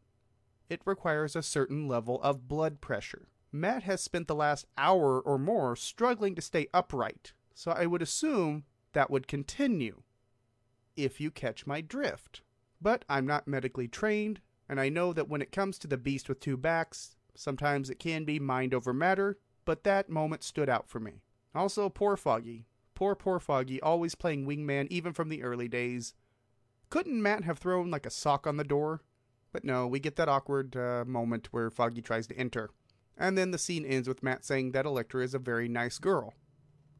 it 0.69 0.81
requires 0.85 1.35
a 1.35 1.43
certain 1.43 1.85
level 1.85 2.21
of 2.21 2.47
blood 2.47 2.79
pressure. 2.79 3.27
Matt 3.51 3.83
has 3.83 4.01
spent 4.01 4.27
the 4.27 4.35
last 4.35 4.65
hour 4.77 5.19
or 5.19 5.37
more 5.37 5.75
struggling 5.75 6.33
to 6.35 6.41
stay 6.41 6.67
upright, 6.73 7.33
so 7.53 7.71
I 7.71 7.87
would 7.87 8.01
assume 8.01 8.63
that 8.93 9.11
would 9.11 9.27
continue. 9.27 10.03
If 10.95 11.19
you 11.19 11.29
catch 11.29 11.67
my 11.67 11.81
drift. 11.81 12.41
But 12.81 13.03
I'm 13.09 13.27
not 13.27 13.47
medically 13.47 13.89
trained, 13.89 14.39
and 14.69 14.79
I 14.79 14.87
know 14.87 15.11
that 15.11 15.27
when 15.27 15.41
it 15.41 15.51
comes 15.51 15.77
to 15.79 15.87
the 15.87 15.97
beast 15.97 16.29
with 16.29 16.39
two 16.39 16.55
backs, 16.55 17.17
sometimes 17.35 17.89
it 17.89 17.99
can 17.99 18.23
be 18.23 18.39
mind 18.39 18.73
over 18.73 18.93
matter, 18.93 19.37
but 19.65 19.83
that 19.83 20.09
moment 20.09 20.43
stood 20.43 20.69
out 20.69 20.87
for 20.87 21.01
me. 21.01 21.21
Also, 21.53 21.89
poor 21.89 22.15
Foggy. 22.15 22.65
Poor, 22.95 23.13
poor 23.13 23.41
Foggy, 23.41 23.81
always 23.81 24.15
playing 24.15 24.45
wingman 24.45 24.87
even 24.89 25.11
from 25.11 25.27
the 25.27 25.43
early 25.43 25.67
days. 25.67 26.13
Couldn't 26.89 27.21
Matt 27.21 27.43
have 27.43 27.59
thrown 27.59 27.91
like 27.91 28.05
a 28.05 28.11
sock 28.11 28.47
on 28.47 28.57
the 28.57 28.63
door? 28.63 29.01
But 29.51 29.63
no, 29.63 29.87
we 29.87 29.99
get 29.99 30.15
that 30.15 30.29
awkward 30.29 30.75
uh, 30.75 31.05
moment 31.05 31.49
where 31.51 31.69
Foggy 31.69 32.01
tries 32.01 32.27
to 32.27 32.37
enter. 32.37 32.69
And 33.17 33.37
then 33.37 33.51
the 33.51 33.57
scene 33.57 33.85
ends 33.85 34.07
with 34.07 34.23
Matt 34.23 34.45
saying 34.45 34.71
that 34.71 34.85
Elektra 34.85 35.23
is 35.23 35.33
a 35.33 35.39
very 35.39 35.67
nice 35.67 35.97
girl. 35.97 36.33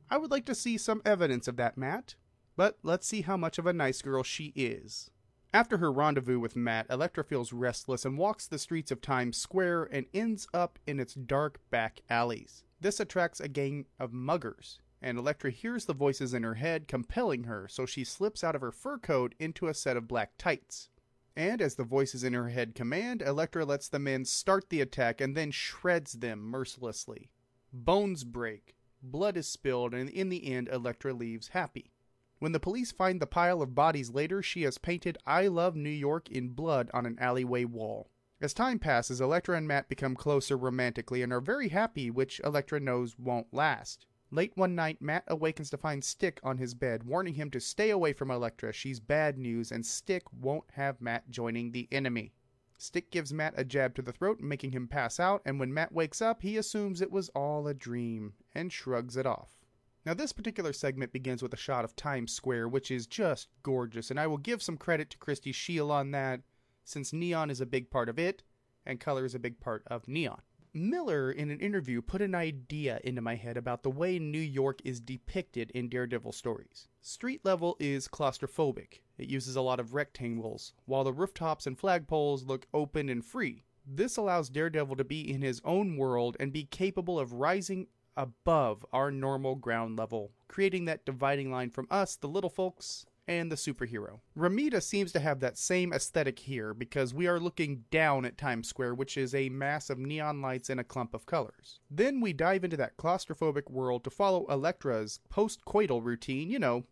I 0.09 0.17
would 0.17 0.31
like 0.31 0.45
to 0.45 0.55
see 0.55 0.77
some 0.77 1.01
evidence 1.05 1.47
of 1.47 1.55
that, 1.57 1.77
Matt. 1.77 2.15
But 2.55 2.77
let's 2.83 3.07
see 3.07 3.21
how 3.21 3.37
much 3.37 3.57
of 3.57 3.65
a 3.65 3.73
nice 3.73 4.01
girl 4.01 4.21
she 4.21 4.51
is. 4.55 5.11
After 5.53 5.77
her 5.77 5.91
rendezvous 5.91 6.39
with 6.39 6.55
Matt, 6.55 6.87
Elektra 6.89 7.23
feels 7.23 7.53
restless 7.53 8.05
and 8.05 8.17
walks 8.17 8.45
the 8.45 8.59
streets 8.59 8.91
of 8.91 9.01
Times 9.01 9.37
Square 9.37 9.89
and 9.91 10.05
ends 10.13 10.47
up 10.53 10.77
in 10.85 10.99
its 10.99 11.13
dark 11.15 11.59
back 11.71 12.01
alleys. 12.09 12.63
This 12.79 12.99
attracts 12.99 13.39
a 13.39 13.47
gang 13.47 13.85
of 13.99 14.13
muggers, 14.13 14.79
and 15.01 15.17
Elektra 15.17 15.51
hears 15.51 15.85
the 15.85 15.93
voices 15.93 16.33
in 16.33 16.43
her 16.43 16.55
head 16.55 16.87
compelling 16.87 17.45
her, 17.45 17.67
so 17.67 17.85
she 17.85 18.03
slips 18.03 18.43
out 18.43 18.55
of 18.55 18.61
her 18.61 18.71
fur 18.71 18.97
coat 18.97 19.35
into 19.39 19.67
a 19.67 19.73
set 19.73 19.97
of 19.97 20.07
black 20.07 20.31
tights. 20.37 20.89
And 21.35 21.61
as 21.61 21.75
the 21.75 21.83
voices 21.83 22.23
in 22.23 22.33
her 22.33 22.49
head 22.49 22.75
command, 22.75 23.21
Elektra 23.21 23.65
lets 23.65 23.87
the 23.87 23.99
men 23.99 24.25
start 24.25 24.69
the 24.69 24.81
attack 24.81 25.21
and 25.21 25.37
then 25.37 25.51
shreds 25.51 26.13
them 26.13 26.41
mercilessly. 26.41 27.29
Bones 27.71 28.23
break, 28.23 28.75
blood 29.01 29.37
is 29.37 29.47
spilled, 29.47 29.93
and 29.93 30.09
in 30.09 30.29
the 30.29 30.51
end, 30.51 30.67
Elektra 30.67 31.13
leaves 31.13 31.49
happy. 31.49 31.91
When 32.39 32.51
the 32.51 32.59
police 32.59 32.91
find 32.91 33.21
the 33.21 33.27
pile 33.27 33.61
of 33.61 33.75
bodies 33.75 34.09
later, 34.09 34.41
she 34.41 34.63
has 34.63 34.77
painted 34.77 35.17
I 35.25 35.47
Love 35.47 35.75
New 35.75 35.89
York 35.89 36.29
in 36.29 36.49
blood 36.49 36.89
on 36.93 37.05
an 37.05 37.17
alleyway 37.19 37.65
wall. 37.65 38.09
As 38.41 38.53
time 38.53 38.79
passes, 38.79 39.19
Elektra 39.19 39.57
and 39.57 39.67
Matt 39.67 39.89
become 39.89 40.15
closer 40.15 40.57
romantically 40.57 41.21
and 41.21 41.33
are 41.33 41.41
very 41.41 41.67
happy, 41.69 42.09
which 42.09 42.39
Elektra 42.43 42.79
knows 42.79 43.19
won't 43.19 43.53
last. 43.53 44.05
Late 44.31 44.51
one 44.55 44.75
night, 44.75 45.01
Matt 45.01 45.23
awakens 45.27 45.71
to 45.71 45.77
find 45.77 46.03
Stick 46.03 46.39
on 46.43 46.59
his 46.59 46.75
bed, 46.75 47.03
warning 47.03 47.33
him 47.33 47.49
to 47.49 47.59
stay 47.59 47.89
away 47.89 48.13
from 48.13 48.29
Elektra. 48.29 48.71
She's 48.71 48.99
bad 48.99 49.39
news, 49.39 49.71
and 49.71 49.83
Stick 49.83 50.23
won't 50.31 50.69
have 50.73 51.01
Matt 51.01 51.31
joining 51.31 51.71
the 51.71 51.87
enemy. 51.91 52.33
Stick 52.77 53.09
gives 53.09 53.33
Matt 53.33 53.55
a 53.57 53.65
jab 53.65 53.95
to 53.95 54.03
the 54.03 54.11
throat, 54.11 54.39
making 54.39 54.71
him 54.71 54.87
pass 54.87 55.19
out, 55.19 55.41
and 55.45 55.59
when 55.59 55.73
Matt 55.73 55.91
wakes 55.91 56.21
up, 56.21 56.43
he 56.43 56.57
assumes 56.57 57.01
it 57.01 57.11
was 57.11 57.29
all 57.29 57.67
a 57.67 57.73
dream 57.73 58.33
and 58.53 58.71
shrugs 58.71 59.17
it 59.17 59.25
off. 59.25 59.57
Now, 60.05 60.13
this 60.13 60.31
particular 60.31 60.73
segment 60.73 61.11
begins 61.11 61.41
with 61.41 61.53
a 61.53 61.57
shot 61.57 61.83
of 61.83 61.95
Times 61.95 62.31
Square, 62.31 62.69
which 62.69 62.91
is 62.91 63.07
just 63.07 63.49
gorgeous, 63.63 64.11
and 64.11 64.19
I 64.19 64.27
will 64.27 64.37
give 64.37 64.61
some 64.61 64.77
credit 64.77 65.09
to 65.09 65.17
Christie 65.17 65.51
Scheele 65.51 65.89
on 65.89 66.11
that, 66.11 66.41
since 66.85 67.11
neon 67.11 67.49
is 67.49 67.61
a 67.61 67.65
big 67.65 67.89
part 67.89 68.07
of 68.07 68.19
it, 68.19 68.43
and 68.85 68.99
color 68.99 69.25
is 69.25 69.35
a 69.35 69.39
big 69.39 69.59
part 69.59 69.83
of 69.87 70.07
neon. 70.07 70.41
Miller, 70.73 71.31
in 71.31 71.49
an 71.49 71.59
interview, 71.59 71.99
put 71.99 72.21
an 72.21 72.35
idea 72.35 72.99
into 73.03 73.21
my 73.21 73.33
head 73.33 73.57
about 73.57 73.81
the 73.81 73.89
way 73.89 74.19
New 74.19 74.37
York 74.37 74.79
is 74.85 74.99
depicted 74.99 75.71
in 75.71 75.89
Daredevil 75.89 76.31
stories. 76.31 76.87
Street 77.01 77.41
level 77.43 77.75
is 77.79 78.07
claustrophobic, 78.07 79.01
it 79.17 79.27
uses 79.27 79.55
a 79.55 79.61
lot 79.61 79.79
of 79.79 79.95
rectangles, 79.95 80.73
while 80.85 81.03
the 81.03 81.11
rooftops 81.11 81.65
and 81.65 81.75
flagpoles 81.75 82.45
look 82.45 82.67
open 82.71 83.09
and 83.09 83.25
free. 83.25 83.63
This 83.83 84.15
allows 84.15 84.49
Daredevil 84.49 84.97
to 84.97 85.03
be 85.03 85.33
in 85.33 85.41
his 85.41 85.59
own 85.65 85.97
world 85.97 86.37
and 86.39 86.53
be 86.53 86.65
capable 86.65 87.19
of 87.19 87.33
rising 87.33 87.87
above 88.15 88.85
our 88.93 89.09
normal 89.09 89.55
ground 89.55 89.97
level, 89.97 90.33
creating 90.47 90.85
that 90.85 91.05
dividing 91.05 91.49
line 91.49 91.71
from 91.71 91.87
us, 91.89 92.15
the 92.15 92.27
little 92.27 92.49
folks, 92.49 93.05
and 93.29 93.51
the 93.51 93.55
superhero. 93.55 94.21
Romita 94.35 94.81
seems 94.81 95.11
to 95.11 95.19
have 95.19 95.39
that 95.39 95.55
same 95.55 95.93
aesthetic 95.93 96.39
here 96.39 96.73
because 96.73 97.13
we 97.13 97.27
are 97.27 97.39
looking 97.39 97.83
down 97.91 98.25
at 98.25 98.39
Times 98.39 98.67
Square, 98.67 98.95
which 98.95 99.17
is 99.17 99.35
a 99.35 99.49
mass 99.49 99.91
of 99.91 99.99
neon 99.99 100.41
lights 100.41 100.71
and 100.71 100.79
a 100.79 100.83
clump 100.83 101.13
of 101.13 101.27
colors. 101.27 101.79
Then 101.91 102.21
we 102.21 102.33
dive 102.33 102.63
into 102.63 102.77
that 102.77 102.97
claustrophobic 102.97 103.69
world 103.69 104.03
to 104.03 104.09
follow 104.09 104.47
Elektra's 104.47 105.19
post 105.29 105.63
coital 105.63 106.03
routine, 106.03 106.49
you 106.49 106.57
know, 106.57 106.85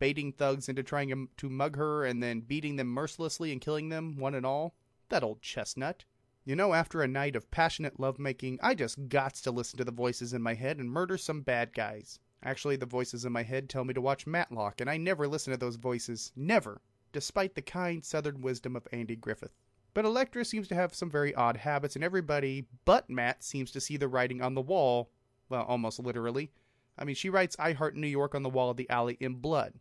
baiting 0.00 0.32
thugs 0.32 0.68
into 0.68 0.82
trying 0.82 1.28
to 1.36 1.48
mug 1.48 1.76
her 1.76 2.04
and 2.04 2.20
then 2.20 2.40
beating 2.40 2.74
them 2.74 2.88
mercilessly 2.88 3.52
and 3.52 3.60
killing 3.60 3.88
them, 3.88 4.16
one 4.16 4.34
and 4.34 4.44
all. 4.44 4.74
That 5.10 5.22
old 5.22 5.42
chestnut. 5.42 6.04
You 6.44 6.56
know, 6.56 6.74
after 6.74 7.02
a 7.02 7.08
night 7.08 7.36
of 7.36 7.52
passionate 7.52 8.00
lovemaking, 8.00 8.58
I 8.60 8.74
just 8.74 9.08
gots 9.08 9.42
to 9.42 9.52
listen 9.52 9.76
to 9.78 9.84
the 9.84 9.92
voices 9.92 10.32
in 10.32 10.42
my 10.42 10.54
head 10.54 10.78
and 10.78 10.90
murder 10.90 11.16
some 11.16 11.42
bad 11.42 11.72
guys. 11.72 12.18
Actually, 12.42 12.76
the 12.76 12.86
voices 12.86 13.24
in 13.24 13.32
my 13.32 13.42
head 13.42 13.68
tell 13.68 13.84
me 13.84 13.92
to 13.94 14.00
watch 14.00 14.26
Matlock, 14.26 14.80
and 14.80 14.88
I 14.88 14.96
never 14.96 15.26
listen 15.26 15.52
to 15.52 15.58
those 15.58 15.76
voices. 15.76 16.32
Never. 16.36 16.80
Despite 17.12 17.54
the 17.54 17.62
kind 17.62 18.04
southern 18.04 18.40
wisdom 18.40 18.76
of 18.76 18.86
Andy 18.92 19.16
Griffith. 19.16 19.54
But 19.94 20.04
Elektra 20.04 20.44
seems 20.44 20.68
to 20.68 20.74
have 20.74 20.94
some 20.94 21.10
very 21.10 21.34
odd 21.34 21.56
habits, 21.56 21.96
and 21.96 22.04
everybody 22.04 22.66
but 22.84 23.10
Matt 23.10 23.42
seems 23.42 23.70
to 23.72 23.80
see 23.80 23.96
the 23.96 24.08
writing 24.08 24.40
on 24.40 24.54
the 24.54 24.60
wall. 24.60 25.10
Well, 25.48 25.64
almost 25.64 25.98
literally. 25.98 26.52
I 26.98 27.04
mean, 27.04 27.16
she 27.16 27.30
writes 27.30 27.56
I 27.58 27.72
Heart 27.72 27.96
New 27.96 28.06
York 28.06 28.34
on 28.34 28.42
the 28.42 28.48
wall 28.48 28.70
of 28.70 28.76
the 28.76 28.88
alley 28.90 29.16
in 29.18 29.36
blood. 29.36 29.74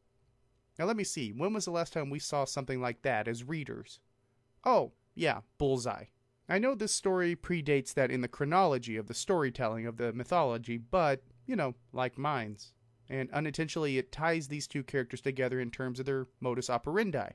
Now, 0.80 0.86
let 0.86 0.98
me 0.98 1.04
see. 1.04 1.32
When 1.32 1.54
was 1.54 1.66
the 1.66 1.72
last 1.72 1.94
time 1.94 2.10
we 2.10 2.20
saw 2.20 2.46
something 2.46 2.82
like 2.82 3.02
that 3.02 3.28
as 3.28 3.44
readers? 3.44 4.00
Oh, 4.64 4.94
yeah, 5.16 5.42
Bullseye. 5.58 6.06
I 6.50 6.60
know 6.60 6.76
this 6.76 6.94
story 6.94 7.36
predates 7.36 7.94
that 7.96 8.12
in 8.12 8.22
the 8.22 8.28
chronology 8.28 8.96
of 8.96 9.08
the 9.08 9.14
storytelling 9.14 9.86
of 9.86 9.98
the 9.98 10.14
mythology, 10.14 10.78
but 10.78 11.24
you 11.48 11.56
know, 11.56 11.74
like 11.94 12.18
minds. 12.18 12.74
And 13.10 13.32
unintentionally, 13.32 13.98
it 13.98 14.12
ties 14.12 14.48
these 14.48 14.68
two 14.68 14.84
characters 14.84 15.22
together 15.22 15.60
in 15.60 15.72
terms 15.72 16.00
of 16.00 16.06
their 16.06 16.28
modus 16.42 16.70
operandi. 16.70 17.30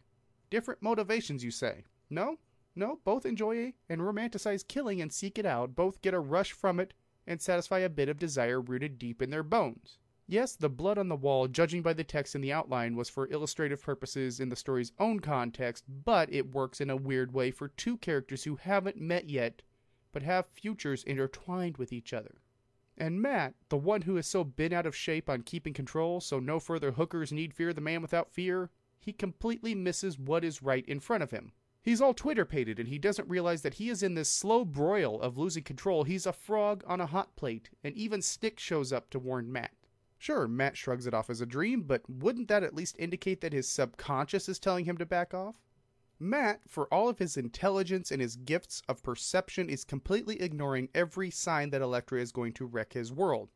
Different 0.50 0.82
motivations, 0.82 1.42
you 1.42 1.50
say? 1.50 1.84
No? 2.10 2.36
No, 2.76 3.00
both 3.04 3.26
enjoy 3.26 3.72
and 3.88 4.00
romanticize 4.00 4.66
killing 4.66 5.00
and 5.00 5.12
seek 5.12 5.38
it 5.38 5.46
out, 5.46 5.74
both 5.74 6.02
get 6.02 6.14
a 6.14 6.20
rush 6.20 6.52
from 6.52 6.78
it 6.78 6.94
and 7.26 7.40
satisfy 7.40 7.78
a 7.80 7.88
bit 7.88 8.08
of 8.08 8.18
desire 8.18 8.60
rooted 8.60 8.98
deep 8.98 9.22
in 9.22 9.30
their 9.30 9.42
bones. 9.42 9.98
Yes, 10.28 10.56
the 10.56 10.68
blood 10.68 10.98
on 10.98 11.08
the 11.08 11.16
wall, 11.16 11.48
judging 11.48 11.82
by 11.82 11.92
the 11.92 12.04
text 12.04 12.34
in 12.34 12.40
the 12.40 12.52
outline, 12.52 12.96
was 12.96 13.10
for 13.10 13.30
illustrative 13.30 13.82
purposes 13.82 14.40
in 14.40 14.48
the 14.48 14.56
story's 14.56 14.92
own 14.98 15.20
context, 15.20 15.84
but 15.88 16.32
it 16.32 16.54
works 16.54 16.80
in 16.80 16.90
a 16.90 16.96
weird 16.96 17.32
way 17.32 17.50
for 17.50 17.68
two 17.68 17.96
characters 17.98 18.44
who 18.44 18.56
haven't 18.56 18.96
met 18.96 19.28
yet, 19.28 19.62
but 20.12 20.22
have 20.22 20.46
futures 20.46 21.04
intertwined 21.04 21.76
with 21.76 21.92
each 21.92 22.12
other. 22.12 22.41
And 23.02 23.20
Matt, 23.20 23.54
the 23.68 23.76
one 23.76 24.02
who 24.02 24.16
is 24.16 24.28
so 24.28 24.44
bent 24.44 24.72
out 24.72 24.86
of 24.86 24.94
shape 24.94 25.28
on 25.28 25.42
keeping 25.42 25.74
control 25.74 26.20
so 26.20 26.38
no 26.38 26.60
further 26.60 26.92
hookers 26.92 27.32
need 27.32 27.52
fear 27.52 27.72
the 27.72 27.80
man 27.80 28.00
without 28.00 28.30
fear, 28.30 28.70
he 29.00 29.12
completely 29.12 29.74
misses 29.74 30.20
what 30.20 30.44
is 30.44 30.62
right 30.62 30.86
in 30.86 31.00
front 31.00 31.24
of 31.24 31.32
him. 31.32 31.50
He's 31.82 32.00
all 32.00 32.14
Twitterpated 32.14 32.78
and 32.78 32.88
he 32.88 33.00
doesn't 33.00 33.28
realize 33.28 33.62
that 33.62 33.74
he 33.74 33.88
is 33.88 34.04
in 34.04 34.14
this 34.14 34.28
slow 34.28 34.64
broil 34.64 35.20
of 35.20 35.36
losing 35.36 35.64
control. 35.64 36.04
He's 36.04 36.26
a 36.26 36.32
frog 36.32 36.84
on 36.86 37.00
a 37.00 37.06
hot 37.06 37.34
plate, 37.34 37.70
and 37.82 37.92
even 37.96 38.22
Stick 38.22 38.60
shows 38.60 38.92
up 38.92 39.10
to 39.10 39.18
warn 39.18 39.50
Matt. 39.50 39.72
Sure, 40.16 40.46
Matt 40.46 40.76
shrugs 40.76 41.08
it 41.08 41.12
off 41.12 41.28
as 41.28 41.40
a 41.40 41.44
dream, 41.44 41.82
but 41.82 42.08
wouldn't 42.08 42.46
that 42.46 42.62
at 42.62 42.76
least 42.76 42.94
indicate 43.00 43.40
that 43.40 43.52
his 43.52 43.68
subconscious 43.68 44.48
is 44.48 44.60
telling 44.60 44.84
him 44.84 44.96
to 44.98 45.04
back 45.04 45.34
off? 45.34 45.56
Matt, 46.22 46.60
for 46.68 46.86
all 46.94 47.08
of 47.08 47.18
his 47.18 47.36
intelligence 47.36 48.12
and 48.12 48.22
his 48.22 48.36
gifts 48.36 48.80
of 48.88 49.02
perception, 49.02 49.68
is 49.68 49.82
completely 49.82 50.40
ignoring 50.40 50.88
every 50.94 51.32
sign 51.32 51.70
that 51.70 51.82
Elektra 51.82 52.20
is 52.20 52.30
going 52.30 52.52
to 52.52 52.64
wreck 52.64 52.92
his 52.92 53.10
world. 53.10 53.48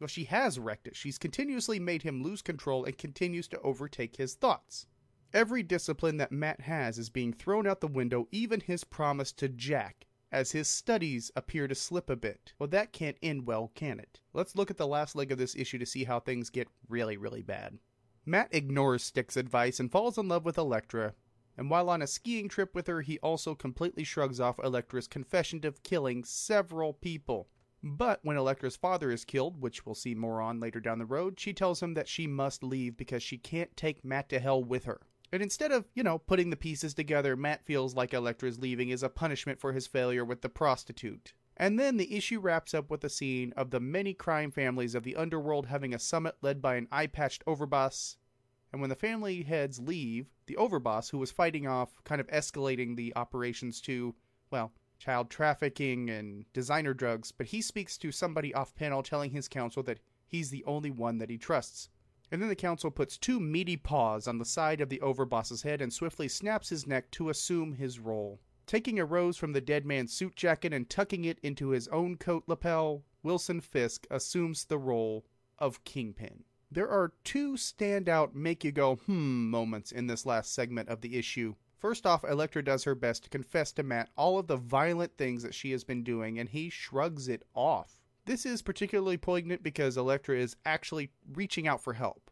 Well, 0.00 0.08
she 0.08 0.24
has 0.24 0.58
wrecked 0.58 0.88
it. 0.88 0.96
She's 0.96 1.18
continuously 1.18 1.78
made 1.78 2.02
him 2.02 2.20
lose 2.20 2.42
control 2.42 2.84
and 2.84 2.98
continues 2.98 3.46
to 3.48 3.60
overtake 3.60 4.16
his 4.16 4.34
thoughts. 4.34 4.86
Every 5.32 5.62
discipline 5.62 6.16
that 6.16 6.32
Matt 6.32 6.62
has 6.62 6.98
is 6.98 7.10
being 7.10 7.32
thrown 7.32 7.64
out 7.64 7.80
the 7.80 7.86
window, 7.86 8.26
even 8.32 8.58
his 8.58 8.82
promise 8.82 9.30
to 9.34 9.48
Jack, 9.48 10.08
as 10.32 10.50
his 10.50 10.66
studies 10.66 11.30
appear 11.36 11.68
to 11.68 11.76
slip 11.76 12.10
a 12.10 12.16
bit. 12.16 12.54
Well, 12.58 12.68
that 12.70 12.92
can't 12.92 13.18
end 13.22 13.46
well, 13.46 13.70
can 13.76 14.00
it? 14.00 14.18
Let's 14.32 14.56
look 14.56 14.72
at 14.72 14.78
the 14.78 14.86
last 14.88 15.14
leg 15.14 15.30
of 15.30 15.38
this 15.38 15.54
issue 15.54 15.78
to 15.78 15.86
see 15.86 16.02
how 16.02 16.18
things 16.18 16.50
get 16.50 16.66
really, 16.88 17.16
really 17.16 17.42
bad. 17.42 17.78
Matt 18.26 18.48
ignores 18.50 19.04
Stick's 19.04 19.36
advice 19.36 19.78
and 19.78 19.92
falls 19.92 20.18
in 20.18 20.26
love 20.26 20.44
with 20.44 20.58
Elektra, 20.58 21.14
and 21.58 21.68
while 21.68 21.90
on 21.90 22.00
a 22.00 22.06
skiing 22.06 22.48
trip 22.48 22.72
with 22.72 22.86
her, 22.86 23.02
he 23.02 23.18
also 23.18 23.52
completely 23.52 24.04
shrugs 24.04 24.38
off 24.38 24.60
Elektra's 24.60 25.08
confession 25.08 25.66
of 25.66 25.82
killing 25.82 26.22
several 26.22 26.92
people. 26.92 27.48
But 27.82 28.20
when 28.22 28.36
Elektra's 28.36 28.76
father 28.76 29.10
is 29.10 29.24
killed, 29.24 29.60
which 29.60 29.84
we'll 29.84 29.96
see 29.96 30.14
more 30.14 30.40
on 30.40 30.60
later 30.60 30.78
down 30.78 31.00
the 31.00 31.04
road, 31.04 31.40
she 31.40 31.52
tells 31.52 31.82
him 31.82 31.94
that 31.94 32.06
she 32.06 32.28
must 32.28 32.62
leave 32.62 32.96
because 32.96 33.24
she 33.24 33.38
can't 33.38 33.76
take 33.76 34.04
Matt 34.04 34.28
to 34.28 34.38
hell 34.38 34.62
with 34.62 34.84
her. 34.84 35.00
And 35.32 35.42
instead 35.42 35.72
of, 35.72 35.84
you 35.94 36.04
know, 36.04 36.18
putting 36.18 36.50
the 36.50 36.56
pieces 36.56 36.94
together, 36.94 37.36
Matt 37.36 37.66
feels 37.66 37.94
like 37.94 38.14
Elektra's 38.14 38.60
leaving 38.60 38.90
is 38.90 39.02
a 39.02 39.08
punishment 39.08 39.60
for 39.60 39.72
his 39.72 39.88
failure 39.88 40.24
with 40.24 40.42
the 40.42 40.48
prostitute. 40.48 41.32
And 41.56 41.76
then 41.76 41.96
the 41.96 42.16
issue 42.16 42.38
wraps 42.38 42.72
up 42.72 42.88
with 42.88 43.02
a 43.02 43.10
scene 43.10 43.52
of 43.56 43.70
the 43.70 43.80
many 43.80 44.14
crime 44.14 44.52
families 44.52 44.94
of 44.94 45.02
the 45.02 45.16
underworld 45.16 45.66
having 45.66 45.92
a 45.92 45.98
summit 45.98 46.36
led 46.40 46.62
by 46.62 46.76
an 46.76 46.86
eye 46.92 47.08
patched 47.08 47.42
overboss 47.48 48.16
and 48.72 48.80
when 48.80 48.90
the 48.90 48.96
family 48.96 49.42
heads 49.42 49.78
leave, 49.78 50.26
the 50.46 50.56
overboss, 50.56 51.08
who 51.08 51.18
was 51.18 51.30
fighting 51.30 51.66
off, 51.66 52.02
kind 52.04 52.20
of 52.20 52.26
escalating 52.28 52.96
the 52.96 53.12
operations 53.16 53.80
to, 53.82 54.14
well, 54.50 54.72
child 54.98 55.30
trafficking 55.30 56.10
and 56.10 56.44
designer 56.52 56.92
drugs, 56.92 57.32
but 57.32 57.46
he 57.46 57.62
speaks 57.62 57.96
to 57.96 58.12
somebody 58.12 58.52
off 58.52 58.74
panel 58.74 59.02
telling 59.02 59.30
his 59.30 59.48
council 59.48 59.82
that 59.84 60.00
he's 60.26 60.50
the 60.50 60.64
only 60.64 60.90
one 60.90 61.18
that 61.18 61.30
he 61.30 61.38
trusts. 61.38 61.88
And 62.30 62.42
then 62.42 62.50
the 62.50 62.54
council 62.54 62.90
puts 62.90 63.16
two 63.16 63.40
meaty 63.40 63.76
paws 63.76 64.28
on 64.28 64.38
the 64.38 64.44
side 64.44 64.82
of 64.82 64.90
the 64.90 65.00
overboss's 65.00 65.62
head 65.62 65.80
and 65.80 65.92
swiftly 65.92 66.28
snaps 66.28 66.68
his 66.68 66.86
neck 66.86 67.10
to 67.12 67.30
assume 67.30 67.72
his 67.72 67.98
role. 67.98 68.40
Taking 68.66 68.98
a 68.98 69.06
rose 69.06 69.38
from 69.38 69.54
the 69.54 69.62
dead 69.62 69.86
man's 69.86 70.12
suit 70.12 70.36
jacket 70.36 70.74
and 70.74 70.90
tucking 70.90 71.24
it 71.24 71.38
into 71.42 71.70
his 71.70 71.88
own 71.88 72.18
coat 72.18 72.44
lapel, 72.46 73.02
Wilson 73.22 73.62
Fisk 73.62 74.06
assumes 74.10 74.66
the 74.66 74.76
role 74.76 75.24
of 75.58 75.84
Kingpin. 75.84 76.44
There 76.70 76.90
are 76.90 77.14
two 77.24 77.54
standout 77.54 78.34
make 78.34 78.62
you 78.62 78.72
go 78.72 78.96
hmm 78.96 79.48
moments 79.48 79.90
in 79.90 80.06
this 80.06 80.26
last 80.26 80.52
segment 80.52 80.90
of 80.90 81.00
the 81.00 81.16
issue. 81.16 81.54
First 81.78 82.06
off, 82.06 82.24
Elektra 82.24 82.62
does 82.62 82.84
her 82.84 82.94
best 82.94 83.24
to 83.24 83.30
confess 83.30 83.72
to 83.72 83.82
Matt 83.82 84.10
all 84.16 84.38
of 84.38 84.48
the 84.48 84.56
violent 84.56 85.16
things 85.16 85.42
that 85.42 85.54
she 85.54 85.70
has 85.70 85.82
been 85.82 86.04
doing, 86.04 86.38
and 86.38 86.48
he 86.48 86.68
shrugs 86.68 87.26
it 87.26 87.42
off. 87.54 88.02
This 88.26 88.44
is 88.44 88.60
particularly 88.60 89.16
poignant 89.16 89.62
because 89.62 89.96
Elektra 89.96 90.36
is 90.36 90.56
actually 90.66 91.10
reaching 91.32 91.66
out 91.66 91.82
for 91.82 91.94
help 91.94 92.30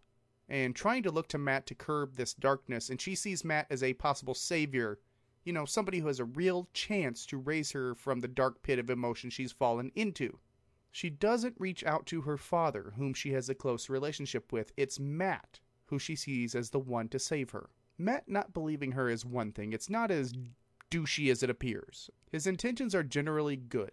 and 0.51 0.77
trying 0.77 1.03
to 1.05 1.11
look 1.11 1.29
to 1.29 1.39
Matt 1.39 1.65
to 1.69 1.75
curb 1.75 2.17
this 2.17 2.35
darkness, 2.35 2.91
and 2.91 3.01
she 3.01 3.15
sees 3.15 3.43
Matt 3.43 3.67
as 3.71 3.83
a 3.83 3.95
possible 3.95 4.35
savior. 4.35 4.99
You 5.45 5.55
know, 5.55 5.65
somebody 5.65 6.01
who 6.01 6.09
has 6.09 6.21
a 6.21 6.27
real 6.27 6.69
chance 6.75 7.25
to 7.27 7.39
raise 7.39 7.73
her 7.73 7.95
from 7.95 8.21
the 8.21 8.29
dark 8.29 8.63
pit 8.63 8.79
of 8.79 8.91
emotion 8.91 9.31
she's 9.31 9.53
fallen 9.53 9.91
into. 9.95 10.39
She 10.97 11.11
doesn't 11.11 11.61
reach 11.61 11.85
out 11.85 12.07
to 12.07 12.23
her 12.23 12.39
father, 12.39 12.95
whom 12.97 13.13
she 13.13 13.33
has 13.33 13.51
a 13.51 13.55
close 13.55 13.91
relationship 13.91 14.51
with. 14.51 14.73
It's 14.79 14.99
Matt, 14.99 15.61
who 15.89 15.99
she 15.99 16.17
sees 16.17 16.55
as 16.55 16.71
the 16.71 16.79
one 16.79 17.11
to 17.11 17.19
save 17.19 17.51
her. 17.51 17.69
Matt 17.99 18.31
not 18.31 18.55
believing 18.55 18.93
her 18.93 19.11
is 19.11 19.23
one 19.23 19.53
thing, 19.53 19.75
it's 19.75 19.91
not 19.91 20.11
as 20.11 20.33
douchey 20.91 21.31
as 21.31 21.43
it 21.43 21.51
appears. 21.51 22.09
His 22.33 22.47
intentions 22.47 22.95
are 22.95 23.03
generally 23.03 23.57
good, 23.57 23.91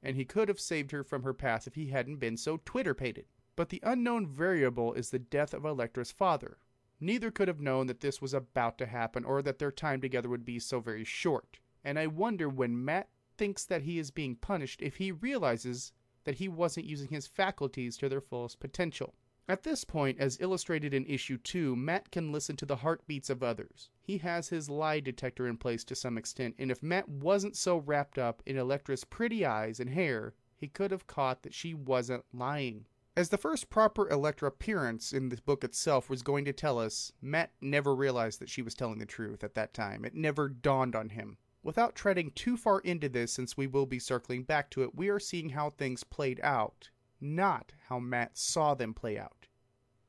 and 0.00 0.14
he 0.14 0.24
could 0.24 0.46
have 0.46 0.60
saved 0.60 0.92
her 0.92 1.02
from 1.02 1.24
her 1.24 1.34
path 1.34 1.66
if 1.66 1.74
he 1.74 1.88
hadn't 1.88 2.18
been 2.20 2.36
so 2.36 2.58
Twitterpated. 2.58 3.24
But 3.56 3.70
the 3.70 3.80
unknown 3.82 4.24
variable 4.24 4.94
is 4.94 5.10
the 5.10 5.18
death 5.18 5.54
of 5.54 5.64
Elektra's 5.64 6.12
father. 6.12 6.58
Neither 7.00 7.32
could 7.32 7.48
have 7.48 7.60
known 7.60 7.88
that 7.88 7.98
this 7.98 8.22
was 8.22 8.32
about 8.32 8.78
to 8.78 8.86
happen 8.86 9.24
or 9.24 9.42
that 9.42 9.58
their 9.58 9.72
time 9.72 10.00
together 10.00 10.28
would 10.28 10.44
be 10.44 10.60
so 10.60 10.78
very 10.78 11.02
short. 11.02 11.58
And 11.82 11.98
I 11.98 12.06
wonder 12.06 12.48
when 12.48 12.84
Matt 12.84 13.08
thinks 13.36 13.64
that 13.64 13.82
he 13.82 13.98
is 13.98 14.12
being 14.12 14.36
punished 14.36 14.80
if 14.82 14.98
he 14.98 15.10
realizes 15.10 15.90
that 16.24 16.36
he 16.36 16.48
wasn't 16.48 16.86
using 16.86 17.08
his 17.08 17.26
faculties 17.26 17.96
to 17.98 18.08
their 18.08 18.20
fullest 18.20 18.60
potential. 18.60 19.14
At 19.46 19.62
this 19.62 19.84
point, 19.84 20.18
as 20.18 20.40
illustrated 20.40 20.94
in 20.94 21.04
issue 21.04 21.36
2, 21.36 21.76
Matt 21.76 22.10
can 22.10 22.32
listen 22.32 22.56
to 22.56 22.66
the 22.66 22.76
heartbeats 22.76 23.28
of 23.28 23.42
others. 23.42 23.90
He 24.00 24.18
has 24.18 24.48
his 24.48 24.70
lie 24.70 25.00
detector 25.00 25.46
in 25.46 25.58
place 25.58 25.84
to 25.84 25.94
some 25.94 26.16
extent, 26.16 26.54
and 26.58 26.70
if 26.70 26.82
Matt 26.82 27.08
wasn't 27.08 27.56
so 27.56 27.76
wrapped 27.76 28.18
up 28.18 28.42
in 28.46 28.56
Elektra's 28.56 29.04
pretty 29.04 29.44
eyes 29.44 29.80
and 29.80 29.90
hair, 29.90 30.34
he 30.56 30.66
could 30.66 30.90
have 30.90 31.06
caught 31.06 31.42
that 31.42 31.52
she 31.52 31.74
wasn't 31.74 32.24
lying. 32.32 32.86
As 33.16 33.28
the 33.28 33.36
first 33.36 33.68
proper 33.68 34.08
Elektra 34.08 34.48
appearance 34.48 35.12
in 35.12 35.28
the 35.28 35.36
book 35.36 35.62
itself 35.62 36.08
was 36.08 36.22
going 36.22 36.46
to 36.46 36.52
tell 36.54 36.78
us, 36.78 37.12
Matt 37.20 37.52
never 37.60 37.94
realized 37.94 38.40
that 38.40 38.48
she 38.48 38.62
was 38.62 38.74
telling 38.74 38.98
the 38.98 39.06
truth 39.06 39.44
at 39.44 39.54
that 39.54 39.74
time. 39.74 40.04
It 40.06 40.14
never 40.14 40.48
dawned 40.48 40.96
on 40.96 41.10
him. 41.10 41.36
Without 41.64 41.94
treading 41.94 42.30
too 42.32 42.58
far 42.58 42.80
into 42.80 43.08
this, 43.08 43.32
since 43.32 43.56
we 43.56 43.66
will 43.66 43.86
be 43.86 43.98
circling 43.98 44.42
back 44.42 44.70
to 44.70 44.82
it, 44.82 44.94
we 44.94 45.08
are 45.08 45.18
seeing 45.18 45.48
how 45.48 45.70
things 45.70 46.04
played 46.04 46.38
out, 46.42 46.90
not 47.22 47.72
how 47.88 47.98
Matt 47.98 48.36
saw 48.36 48.74
them 48.74 48.92
play 48.92 49.18
out. 49.18 49.48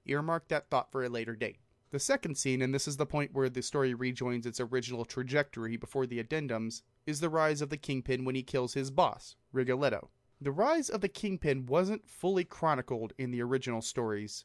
Earmark 0.06 0.50
that 0.50 0.70
thought 0.70 0.92
for 0.92 1.04
a 1.04 1.10
later 1.10 1.34
date. 1.34 1.60
The 1.92 2.00
second 2.00 2.38
scene, 2.38 2.62
and 2.62 2.76
this 2.76 2.90
is 2.90 2.98
the 2.98 3.06
point 3.06 3.34
where 3.34 3.50
the 3.50 3.62
story 3.62 3.94
rejoins 3.94 4.46
its 4.46 4.60
original 4.60 5.06
trajectory 5.06 5.78
before 5.78 6.06
the 6.06 6.22
addendums, 6.22 6.82
is 7.06 7.22
the 7.22 7.30
rise 7.30 7.62
of 7.62 7.70
the 7.70 7.78
Kingpin 7.78 8.26
when 8.26 8.36
he 8.36 8.44
kills 8.44 8.74
his 8.74 8.92
boss, 8.92 9.38
Rigoletto. 9.54 10.10
The 10.42 10.52
rise 10.52 10.90
of 10.90 11.00
the 11.00 11.08
Kingpin 11.08 11.68
wasn't 11.68 12.06
fully 12.06 12.44
chronicled 12.44 13.14
in 13.18 13.32
the 13.32 13.42
original 13.42 13.82
stories, 13.82 14.44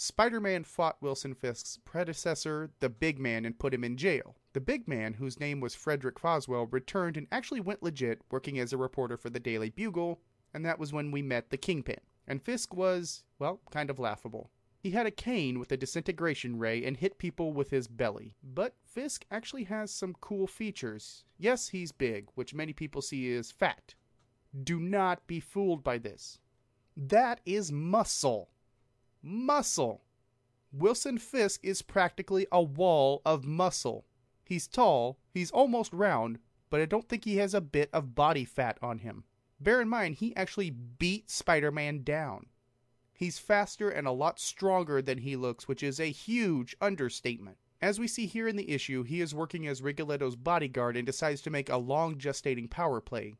Spider 0.00 0.40
Man 0.40 0.62
fought 0.62 1.02
Wilson 1.02 1.34
Fisk's 1.34 1.78
predecessor, 1.84 2.70
the 2.78 2.88
Big 2.88 3.18
Man, 3.18 3.44
and 3.44 3.58
put 3.58 3.74
him 3.74 3.82
in 3.82 3.96
jail. 3.96 4.36
The 4.54 4.60
Big 4.60 4.88
Man, 4.88 5.14
whose 5.14 5.38
name 5.38 5.60
was 5.60 5.74
Frederick 5.74 6.18
Foswell, 6.18 6.72
returned 6.72 7.16
and 7.16 7.26
actually 7.30 7.60
went 7.60 7.82
legit, 7.82 8.22
working 8.30 8.58
as 8.58 8.72
a 8.72 8.78
reporter 8.78 9.16
for 9.16 9.28
the 9.28 9.40
Daily 9.40 9.68
Bugle, 9.70 10.20
and 10.54 10.64
that 10.64 10.78
was 10.78 10.92
when 10.92 11.10
we 11.10 11.20
met 11.20 11.50
the 11.50 11.58
Kingpin. 11.58 12.00
And 12.26 12.42
Fisk 12.42 12.74
was, 12.74 13.24
well, 13.38 13.60
kind 13.70 13.90
of 13.90 13.98
laughable. 13.98 14.50
He 14.80 14.90
had 14.92 15.06
a 15.06 15.10
cane 15.10 15.58
with 15.58 15.72
a 15.72 15.76
disintegration 15.76 16.58
ray 16.58 16.84
and 16.84 16.96
hit 16.96 17.18
people 17.18 17.52
with 17.52 17.70
his 17.70 17.88
belly. 17.88 18.36
But 18.42 18.74
Fisk 18.84 19.26
actually 19.30 19.64
has 19.64 19.90
some 19.90 20.14
cool 20.20 20.46
features. 20.46 21.24
Yes, 21.36 21.68
he's 21.68 21.92
big, 21.92 22.28
which 22.34 22.54
many 22.54 22.72
people 22.72 23.02
see 23.02 23.34
as 23.34 23.50
fat. 23.50 23.94
Do 24.64 24.80
not 24.80 25.26
be 25.26 25.40
fooled 25.40 25.84
by 25.84 25.98
this. 25.98 26.38
That 26.96 27.40
is 27.44 27.70
muscle. 27.70 28.48
Muscle. 29.22 30.04
Wilson 30.72 31.18
Fisk 31.18 31.60
is 31.62 31.82
practically 31.82 32.46
a 32.50 32.62
wall 32.62 33.20
of 33.26 33.44
muscle. 33.44 34.06
He's 34.48 34.66
tall, 34.66 35.18
he's 35.30 35.50
almost 35.50 35.92
round, 35.92 36.38
but 36.70 36.80
I 36.80 36.86
don't 36.86 37.06
think 37.06 37.26
he 37.26 37.36
has 37.36 37.52
a 37.52 37.60
bit 37.60 37.90
of 37.92 38.14
body 38.14 38.46
fat 38.46 38.78
on 38.80 39.00
him. 39.00 39.24
Bear 39.60 39.78
in 39.82 39.90
mind, 39.90 40.14
he 40.14 40.34
actually 40.36 40.70
beat 40.70 41.30
Spider 41.30 41.70
Man 41.70 42.02
down. 42.02 42.46
He's 43.12 43.38
faster 43.38 43.90
and 43.90 44.06
a 44.06 44.10
lot 44.10 44.40
stronger 44.40 45.02
than 45.02 45.18
he 45.18 45.36
looks, 45.36 45.68
which 45.68 45.82
is 45.82 46.00
a 46.00 46.06
huge 46.06 46.74
understatement. 46.80 47.58
As 47.82 48.00
we 48.00 48.08
see 48.08 48.24
here 48.24 48.48
in 48.48 48.56
the 48.56 48.70
issue, 48.70 49.02
he 49.02 49.20
is 49.20 49.34
working 49.34 49.66
as 49.66 49.82
Rigoletto's 49.82 50.34
bodyguard 50.34 50.96
and 50.96 51.04
decides 51.04 51.42
to 51.42 51.50
make 51.50 51.68
a 51.68 51.76
long 51.76 52.16
gestating 52.16 52.70
power 52.70 53.02
play. 53.02 53.34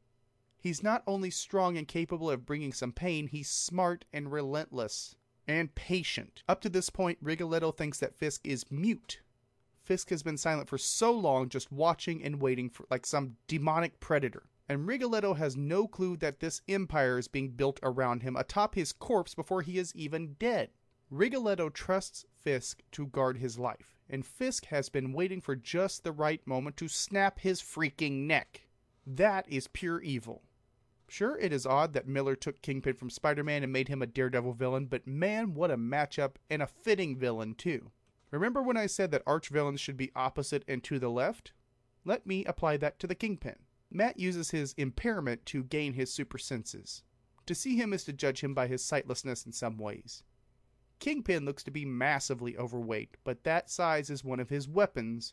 He's 0.59 0.83
not 0.83 1.05
only 1.07 1.31
strong 1.31 1.79
and 1.79 1.89
capable 1.89 2.31
of 2.31 2.45
bringing 2.45 2.75
some 2.75 2.93
pain, 2.93 3.29
he's 3.29 3.49
smart 3.49 4.05
and 4.13 4.31
relentless 4.31 5.17
and 5.47 5.75
patient. 5.75 6.43
Up 6.47 6.61
to 6.61 6.69
this 6.69 6.91
point, 6.91 7.17
Rigoletto 7.23 7.73
thinks 7.73 7.99
that 8.01 8.19
Fisk 8.19 8.47
is 8.47 8.71
mute. 8.71 9.21
Fisk 9.89 10.11
has 10.11 10.23
been 10.23 10.37
silent 10.37 10.69
for 10.69 10.77
so 10.77 11.11
long, 11.11 11.49
just 11.49 11.73
watching 11.73 12.23
and 12.23 12.43
waiting 12.43 12.69
for 12.69 12.85
like 12.91 13.07
some 13.07 13.37
demonic 13.47 14.01
predator. 14.01 14.43
And 14.69 14.87
Rigoletto 14.87 15.33
has 15.33 15.57
no 15.57 15.89
clue 15.89 16.19
that 16.19 16.41
this 16.41 16.61
empire 16.69 17.19
is 17.19 17.27
being 17.27 17.53
built 17.53 17.81
around 17.83 18.23
him 18.23 18.37
atop 18.37 18.75
his 18.75 18.93
corpse 18.93 19.35
before 19.35 19.63
he 19.63 19.79
is 19.79 19.97
even 19.97 20.35
dead. 20.35 20.69
Rigoletto 21.09 21.71
trusts 21.71 22.27
Fisk 22.39 22.83
to 22.93 23.07
guard 23.07 23.39
his 23.39 23.59
life, 23.59 23.97
and 24.11 24.27
Fisk 24.27 24.67
has 24.67 24.91
been 24.91 25.15
waiting 25.15 25.41
for 25.41 25.57
just 25.57 26.05
the 26.05 26.13
right 26.13 26.47
moment 26.47 26.77
to 26.77 26.89
snap 26.89 27.41
his 27.41 27.63
freaking 27.63 28.27
neck. 28.27 28.67
That 29.07 29.49
is 29.49 29.69
pure 29.69 30.03
evil. 30.03 30.43
Sure, 31.09 31.39
it 31.39 31.51
is 31.51 31.65
odd 31.65 31.95
that 31.95 32.07
Miller 32.07 32.37
took 32.37 32.61
Kingpin 32.61 32.97
from 32.97 33.09
Spider 33.09 33.43
Man 33.43 33.63
and 33.63 33.73
made 33.73 33.89
him 33.89 34.03
a 34.03 34.07
Daredevil 34.07 34.53
villain, 34.53 34.85
but 34.85 35.07
man, 35.07 35.55
what 35.55 35.71
a 35.71 35.79
matchup, 35.79 36.33
and 36.51 36.61
a 36.61 36.67
fitting 36.67 37.17
villain, 37.17 37.55
too. 37.55 37.91
Remember 38.31 38.63
when 38.63 38.77
I 38.77 38.87
said 38.87 39.11
that 39.13 39.23
arch 39.27 39.49
villains 39.49 39.81
should 39.81 39.97
be 39.97 40.13
opposite 40.15 40.65
and 40.69 40.85
to 40.85 40.99
the 40.99 41.11
left? 41.11 41.53
Let 42.05 42.27
me 42.27 42.45
apply 42.45 42.77
that 42.79 42.99
to 43.01 43.07
the 43.07 43.15
Kingpin. 43.15 43.57
Matt 43.91 44.19
uses 44.19 44.51
his 44.51 44.75
impairment 44.77 45.47
to 45.47 45.65
gain 45.65 45.95
his 45.95 46.13
super 46.13 46.37
senses. 46.37 47.03
To 47.47 47.55
see 47.55 47.77
him 47.77 47.95
is 47.95 48.05
to 48.05 48.13
judge 48.13 48.43
him 48.43 48.53
by 48.53 48.67
his 48.67 48.85
sightlessness 48.85 49.47
in 49.47 49.53
some 49.53 49.79
ways. 49.79 50.23
Kingpin 50.99 51.45
looks 51.45 51.63
to 51.65 51.71
be 51.71 51.87
massively 51.87 52.57
overweight, 52.59 53.17
but 53.25 53.45
that 53.45 53.71
size 53.71 54.11
is 54.11 54.25
one 54.25 54.41
of 54.41 54.51
his 54.51 54.69
weapons. 54.69 55.33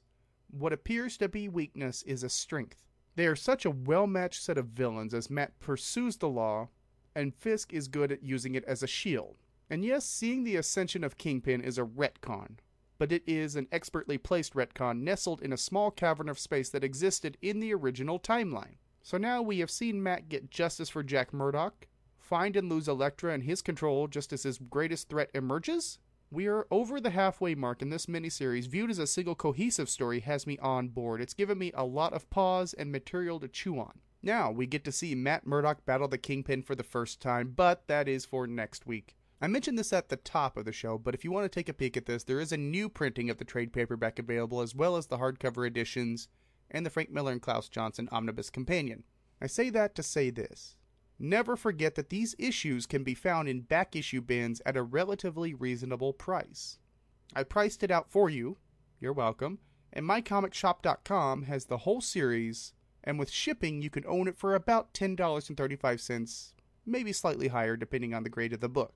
What 0.50 0.72
appears 0.72 1.18
to 1.18 1.28
be 1.28 1.50
weakness 1.50 2.04
is 2.04 2.24
a 2.24 2.30
strength. 2.30 2.86
They 3.16 3.28
are 3.28 3.36
such 3.36 3.66
a 3.66 3.72
well 3.72 4.08
matched 4.08 4.42
set 4.44 4.58
of 4.58 4.68
villains 4.68 5.14
as 5.14 5.30
Matt 5.30 5.60
pursues 5.60 6.18
the 6.18 6.30
law, 6.30 6.70
and 7.16 7.36
Fisk 7.36 7.74
is 7.74 7.88
good 7.88 8.12
at 8.12 8.24
using 8.24 8.56
it 8.56 8.64
as 8.66 8.84
a 8.84 8.88
shield. 8.88 9.38
And 9.70 9.84
yes, 9.84 10.06
seeing 10.06 10.44
the 10.44 10.56
ascension 10.56 11.04
of 11.04 11.18
Kingpin 11.18 11.62
is 11.62 11.78
a 11.78 11.84
retcon, 11.84 12.60
but 12.98 13.12
it 13.12 13.24
is 13.28 13.56
an 13.56 13.68
expertly 13.72 14.18
placed 14.18 14.54
retcon 14.54 15.02
nestled 15.02 15.42
in 15.42 15.54
a 15.54 15.58
small 15.58 15.92
cavern 15.92 16.30
of 16.30 16.40
space 16.40 16.70
that 16.70 16.84
existed 16.84 17.38
in 17.42 17.60
the 17.60 17.74
original 17.74 18.20
timeline. 18.20 18.76
So 19.04 19.18
now 19.18 19.42
we 19.42 19.60
have 19.60 19.72
seen 19.72 20.02
Matt 20.02 20.30
get 20.30 20.50
justice 20.50 20.90
for 20.90 21.04
Jack 21.04 21.34
Murdock, 21.34 21.88
find 22.18 22.56
and 22.56 22.70
lose 22.70 22.88
Elektra 22.88 23.34
and 23.34 23.44
his 23.44 23.62
control 23.62 24.08
just 24.08 24.34
as 24.34 24.44
his 24.44 24.58
greatest 24.58 25.10
threat 25.10 25.30
emerges, 25.34 26.00
we 26.32 26.48
are 26.48 26.68
over 26.72 27.00
the 27.00 27.12
halfway 27.12 27.56
mark, 27.56 27.82
in 27.82 27.92
this 27.92 28.08
miniseries, 28.08 28.68
viewed 28.68 28.90
as 28.90 29.00
a 29.00 29.08
single 29.08 29.36
cohesive 29.36 29.88
story, 29.88 30.20
has 30.22 30.48
me 30.48 30.58
on 30.58 30.90
board. 30.90 31.22
It's 31.22 31.34
given 31.34 31.58
me 31.58 31.72
a 31.74 31.86
lot 31.86 32.14
of 32.14 32.30
pause 32.30 32.74
and 32.74 32.92
material 32.92 33.40
to 33.40 33.48
chew 33.48 33.80
on. 33.80 34.00
Now, 34.24 34.52
we 34.52 34.66
get 34.66 34.84
to 34.86 34.92
see 34.92 35.14
Matt 35.14 35.46
Murdock 35.46 35.86
battle 35.86 36.08
the 36.08 36.18
Kingpin 36.18 36.64
for 36.64 36.76
the 36.76 36.84
first 36.84 37.22
time, 37.22 37.54
but 37.56 37.88
that 37.88 38.08
is 38.08 38.26
for 38.26 38.48
next 38.48 38.88
week. 38.88 39.16
I 39.42 39.48
mentioned 39.48 39.78
this 39.78 39.92
at 39.92 40.10
the 40.10 40.16
top 40.16 40.56
of 40.56 40.64
the 40.64 40.72
show, 40.72 40.98
but 40.98 41.14
if 41.14 41.26
you 41.26 41.32
want 41.32 41.44
to 41.44 41.50
take 41.50 41.68
a 41.68 41.74
peek 41.74 41.98
at 41.98 42.06
this, 42.06 42.24
there 42.24 42.40
is 42.40 42.54
a 42.54 42.58
new 42.58 42.88
printing 42.88 43.30
of 43.30 43.38
the 43.38 43.44
trade 43.44 43.74
paperback 43.74 44.18
available, 44.18 44.62
as 44.62 44.74
well 44.74 44.96
as 44.96 45.08
the 45.08 45.18
hardcover 45.18 45.68
editions 45.68 46.30
and 46.72 46.86
the 46.86 46.90
Frank 46.90 47.12
Miller 47.12 47.34
and 47.34 47.42
Klaus 47.42 47.68
Janson 47.68 48.08
Omnibus 48.12 48.50
Companion. 48.50 49.04
I 49.42 49.48
say 49.48 49.70
that 49.72 49.94
to 49.96 50.04
say 50.04 50.30
this. 50.30 50.78
Never 51.20 51.56
forget 51.56 51.96
that 51.96 52.10
these 52.10 52.36
issues 52.40 52.86
can 52.86 53.04
be 53.04 53.14
found 53.14 53.48
in 53.50 53.62
back 53.62 53.96
issue 53.96 54.22
bins 54.22 54.62
at 54.66 54.78
a 54.78 54.84
relatively 54.84 55.54
reasonable 55.54 56.14
price. 56.14 56.80
I 57.36 57.44
priced 57.44 57.84
it 57.84 57.92
out 57.92 58.10
for 58.10 58.30
you. 58.30 58.58
You're 59.00 59.14
welcome. 59.14 59.60
And 59.92 60.06
mycomicshop.com 60.06 61.44
has 61.44 61.66
the 61.66 61.80
whole 61.80 62.02
series, 62.02 62.74
and 63.04 63.20
with 63.20 63.32
shipping, 63.32 63.82
you 63.82 63.90
can 63.90 64.06
own 64.06 64.28
it 64.28 64.38
for 64.38 64.56
about 64.56 64.94
$10.35, 64.94 66.54
maybe 66.86 67.14
slightly 67.14 67.50
higher 67.50 67.76
depending 67.78 68.14
on 68.14 68.24
the 68.24 68.30
grade 68.30 68.54
of 68.54 68.62
the 68.62 68.70
book. 68.70 68.94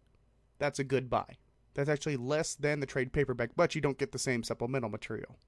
That's 0.59 0.79
a 0.79 0.83
good 0.83 1.09
buy. 1.09 1.37
That's 1.73 1.89
actually 1.89 2.17
less 2.17 2.55
than 2.55 2.79
the 2.79 2.85
trade 2.85 3.13
paperback, 3.13 3.51
but 3.55 3.73
you 3.73 3.81
don't 3.81 3.97
get 3.97 4.11
the 4.11 4.19
same 4.19 4.43
supplemental 4.43 4.89
material. 4.89 5.39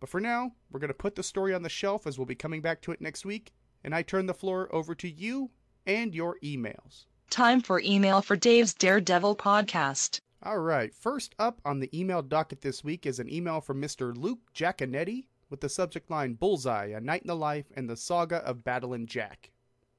But 0.00 0.10
for 0.10 0.20
now, 0.20 0.52
we're 0.70 0.80
going 0.80 0.88
to 0.88 0.94
put 0.94 1.16
the 1.16 1.22
story 1.22 1.52
on 1.52 1.62
the 1.62 1.68
shelf 1.68 2.06
as 2.06 2.18
we'll 2.18 2.26
be 2.26 2.34
coming 2.34 2.60
back 2.60 2.80
to 2.82 2.92
it 2.92 3.00
next 3.00 3.24
week, 3.24 3.52
and 3.82 3.94
I 3.94 4.02
turn 4.02 4.26
the 4.26 4.34
floor 4.34 4.68
over 4.72 4.94
to 4.94 5.08
you 5.08 5.50
and 5.86 6.14
your 6.14 6.36
emails. 6.44 7.06
Time 7.30 7.60
for 7.60 7.80
email 7.80 8.22
for 8.22 8.36
Dave's 8.36 8.74
Daredevil 8.74 9.36
podcast. 9.36 10.20
All 10.42 10.58
right, 10.58 10.94
first 10.94 11.34
up 11.38 11.60
on 11.64 11.80
the 11.80 11.98
email 11.98 12.22
docket 12.22 12.60
this 12.60 12.84
week 12.84 13.06
is 13.06 13.18
an 13.18 13.32
email 13.32 13.60
from 13.60 13.82
Mr. 13.82 14.16
Luke 14.16 14.38
Giaconetti 14.54 15.26
with 15.50 15.60
the 15.60 15.68
subject 15.68 16.10
line 16.10 16.34
Bullseye, 16.34 16.86
A 16.86 17.00
Night 17.00 17.22
in 17.22 17.26
the 17.26 17.34
Life 17.34 17.66
and 17.74 17.88
the 17.88 17.96
Saga 17.96 18.36
of 18.36 18.62
Battle 18.62 18.92
and 18.92 19.08
Jack. 19.08 19.50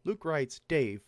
Luke 0.06 0.24
writes, 0.24 0.62
Dave, 0.68 1.02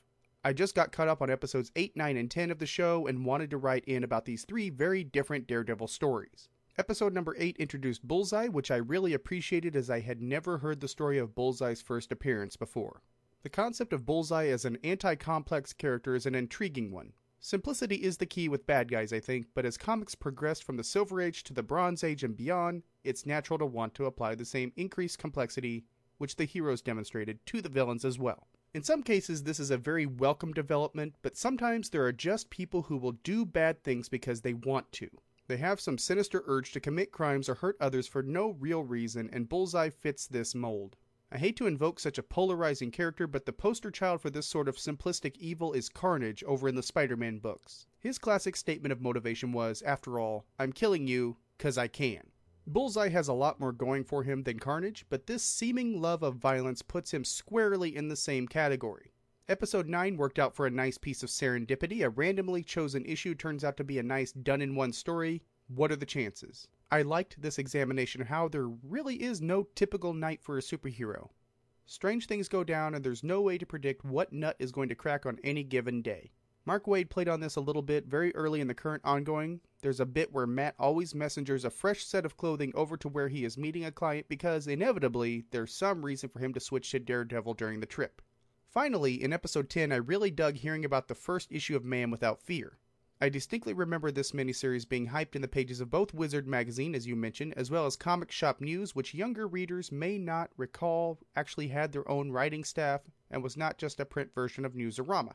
I 0.43 0.53
just 0.53 0.73
got 0.73 0.91
caught 0.91 1.07
up 1.07 1.21
on 1.21 1.29
episodes 1.29 1.71
8, 1.75 1.95
9, 1.95 2.17
and 2.17 2.31
10 2.31 2.49
of 2.49 2.57
the 2.57 2.65
show 2.65 3.05
and 3.05 3.23
wanted 3.23 3.51
to 3.51 3.57
write 3.57 3.85
in 3.85 4.03
about 4.03 4.25
these 4.25 4.43
three 4.43 4.71
very 4.71 5.03
different 5.03 5.45
Daredevil 5.45 5.87
stories. 5.87 6.49
Episode 6.79 7.13
number 7.13 7.35
8 7.37 7.57
introduced 7.57 8.07
Bullseye, 8.07 8.47
which 8.47 8.71
I 8.71 8.77
really 8.77 9.13
appreciated 9.13 9.75
as 9.75 9.91
I 9.91 9.99
had 9.99 10.19
never 10.19 10.57
heard 10.57 10.79
the 10.79 10.87
story 10.87 11.19
of 11.19 11.35
Bullseye's 11.35 11.83
first 11.83 12.11
appearance 12.11 12.55
before. 12.55 13.03
The 13.43 13.49
concept 13.49 13.93
of 13.93 14.07
Bullseye 14.07 14.47
as 14.47 14.65
an 14.65 14.79
anti 14.83 15.13
complex 15.13 15.73
character 15.73 16.15
is 16.15 16.25
an 16.25 16.33
intriguing 16.33 16.91
one. 16.91 17.13
Simplicity 17.39 17.97
is 17.97 18.17
the 18.17 18.25
key 18.25 18.49
with 18.49 18.65
bad 18.65 18.89
guys, 18.89 19.13
I 19.13 19.19
think, 19.19 19.45
but 19.53 19.65
as 19.65 19.77
comics 19.77 20.15
progressed 20.15 20.63
from 20.63 20.77
the 20.77 20.83
Silver 20.83 21.21
Age 21.21 21.43
to 21.43 21.53
the 21.53 21.61
Bronze 21.61 22.03
Age 22.03 22.23
and 22.23 22.35
beyond, 22.35 22.81
it's 23.03 23.27
natural 23.27 23.59
to 23.59 23.65
want 23.67 23.93
to 23.93 24.05
apply 24.05 24.33
the 24.33 24.45
same 24.45 24.73
increased 24.75 25.19
complexity 25.19 25.85
which 26.17 26.35
the 26.35 26.45
heroes 26.45 26.81
demonstrated 26.81 27.45
to 27.45 27.61
the 27.61 27.69
villains 27.69 28.05
as 28.05 28.17
well. 28.17 28.47
In 28.73 28.83
some 28.83 29.03
cases, 29.03 29.43
this 29.43 29.59
is 29.59 29.69
a 29.69 29.77
very 29.77 30.05
welcome 30.05 30.53
development, 30.53 31.15
but 31.23 31.35
sometimes 31.35 31.89
there 31.89 32.05
are 32.05 32.13
just 32.13 32.49
people 32.49 32.83
who 32.83 32.95
will 32.95 33.11
do 33.11 33.45
bad 33.45 33.83
things 33.83 34.07
because 34.07 34.39
they 34.41 34.53
want 34.53 34.89
to. 34.93 35.09
They 35.47 35.57
have 35.57 35.81
some 35.81 35.97
sinister 35.97 36.41
urge 36.45 36.71
to 36.71 36.79
commit 36.79 37.11
crimes 37.11 37.49
or 37.49 37.55
hurt 37.55 37.75
others 37.81 38.07
for 38.07 38.23
no 38.23 38.51
real 38.51 38.83
reason, 38.83 39.29
and 39.33 39.49
Bullseye 39.49 39.89
fits 39.89 40.25
this 40.25 40.55
mold. 40.55 40.95
I 41.33 41.37
hate 41.37 41.57
to 41.57 41.67
invoke 41.67 41.99
such 41.99 42.17
a 42.17 42.23
polarizing 42.23 42.91
character, 42.91 43.27
but 43.27 43.45
the 43.45 43.51
poster 43.51 43.91
child 43.91 44.21
for 44.21 44.29
this 44.29 44.47
sort 44.47 44.69
of 44.69 44.77
simplistic 44.77 45.35
evil 45.37 45.73
is 45.73 45.89
Carnage 45.89 46.41
over 46.45 46.69
in 46.69 46.75
the 46.75 46.83
Spider 46.83 47.17
Man 47.17 47.39
books. 47.39 47.87
His 47.99 48.17
classic 48.17 48.55
statement 48.55 48.93
of 48.93 49.01
motivation 49.01 49.51
was, 49.51 49.81
after 49.81 50.17
all, 50.17 50.45
I'm 50.57 50.71
killing 50.71 51.07
you 51.07 51.35
'cause 51.57 51.77
I 51.77 51.89
can. 51.89 52.31
Bullseye 52.67 53.09
has 53.09 53.27
a 53.27 53.33
lot 53.33 53.59
more 53.59 53.71
going 53.71 54.03
for 54.03 54.23
him 54.23 54.43
than 54.43 54.59
Carnage, 54.59 55.05
but 55.09 55.25
this 55.25 55.43
seeming 55.43 55.99
love 55.99 56.21
of 56.21 56.35
violence 56.35 56.81
puts 56.81 57.11
him 57.11 57.23
squarely 57.23 57.95
in 57.95 58.07
the 58.07 58.15
same 58.15 58.47
category. 58.47 59.13
Episode 59.49 59.89
9 59.89 60.15
worked 60.15 60.39
out 60.39 60.55
for 60.55 60.67
a 60.67 60.71
nice 60.71 60.97
piece 60.97 61.23
of 61.23 61.29
serendipity. 61.29 62.05
A 62.05 62.09
randomly 62.09 62.63
chosen 62.63 63.03
issue 63.03 63.35
turns 63.35 63.63
out 63.63 63.75
to 63.77 63.83
be 63.83 63.97
a 63.97 64.03
nice 64.03 64.31
done 64.31 64.61
in 64.61 64.75
one 64.75 64.93
story. 64.93 65.41
What 65.67 65.91
are 65.91 65.97
the 65.97 66.05
chances? 66.05 66.67
I 66.91 67.01
liked 67.01 67.41
this 67.41 67.57
examination 67.57 68.21
of 68.21 68.27
how 68.27 68.47
there 68.47 68.67
really 68.67 69.21
is 69.21 69.41
no 69.41 69.67
typical 69.75 70.13
night 70.13 70.41
for 70.41 70.57
a 70.57 70.61
superhero. 70.61 71.29
Strange 71.85 72.27
things 72.27 72.47
go 72.47 72.63
down, 72.63 72.93
and 72.93 73.03
there's 73.03 73.23
no 73.23 73.41
way 73.41 73.57
to 73.57 73.65
predict 73.65 74.05
what 74.05 74.31
nut 74.31 74.55
is 74.59 74.71
going 74.71 74.87
to 74.89 74.95
crack 74.95 75.25
on 75.25 75.39
any 75.43 75.63
given 75.63 76.01
day. 76.01 76.31
Mark 76.63 76.85
Waid 76.85 77.09
played 77.09 77.27
on 77.27 77.39
this 77.39 77.55
a 77.55 77.61
little 77.61 77.81
bit 77.81 78.05
very 78.05 78.35
early 78.35 78.61
in 78.61 78.67
the 78.67 78.75
current 78.75 79.01
ongoing. 79.03 79.61
There's 79.81 79.99
a 79.99 80.05
bit 80.05 80.31
where 80.31 80.45
Matt 80.45 80.75
always 80.77 81.15
messengers 81.15 81.65
a 81.65 81.71
fresh 81.71 82.05
set 82.05 82.23
of 82.23 82.37
clothing 82.37 82.71
over 82.75 82.95
to 82.97 83.07
where 83.07 83.29
he 83.29 83.43
is 83.43 83.57
meeting 83.57 83.83
a 83.83 83.91
client 83.91 84.27
because, 84.29 84.67
inevitably, 84.67 85.45
there's 85.49 85.73
some 85.73 86.05
reason 86.05 86.29
for 86.29 86.37
him 86.37 86.53
to 86.53 86.59
switch 86.59 86.91
to 86.91 86.99
Daredevil 86.99 87.55
during 87.55 87.79
the 87.79 87.87
trip. 87.87 88.21
Finally, 88.69 89.23
in 89.23 89.33
episode 89.33 89.71
10, 89.71 89.91
I 89.91 89.95
really 89.95 90.29
dug 90.29 90.55
hearing 90.55 90.85
about 90.85 91.07
the 91.07 91.15
first 91.15 91.51
issue 91.51 91.75
of 91.75 91.83
Man 91.83 92.11
Without 92.11 92.39
Fear. 92.39 92.77
I 93.19 93.29
distinctly 93.29 93.73
remember 93.73 94.11
this 94.11 94.31
miniseries 94.31 94.87
being 94.87 95.07
hyped 95.07 95.35
in 95.35 95.41
the 95.41 95.47
pages 95.47 95.81
of 95.81 95.89
both 95.89 96.13
Wizard 96.13 96.47
magazine, 96.47 96.93
as 96.93 97.07
you 97.07 97.15
mentioned, 97.15 97.55
as 97.57 97.71
well 97.71 97.87
as 97.87 97.95
Comic 97.95 98.31
Shop 98.31 98.61
News, 98.61 98.95
which 98.95 99.15
younger 99.15 99.47
readers 99.47 99.91
may 99.91 100.19
not 100.19 100.51
recall 100.57 101.17
actually 101.35 101.69
had 101.69 101.91
their 101.91 102.07
own 102.07 102.31
writing 102.31 102.63
staff 102.63 103.01
and 103.31 103.41
was 103.41 103.57
not 103.57 103.79
just 103.79 103.99
a 103.99 104.05
print 104.05 104.31
version 104.35 104.63
of 104.63 104.73
Newsarama. 104.73 105.33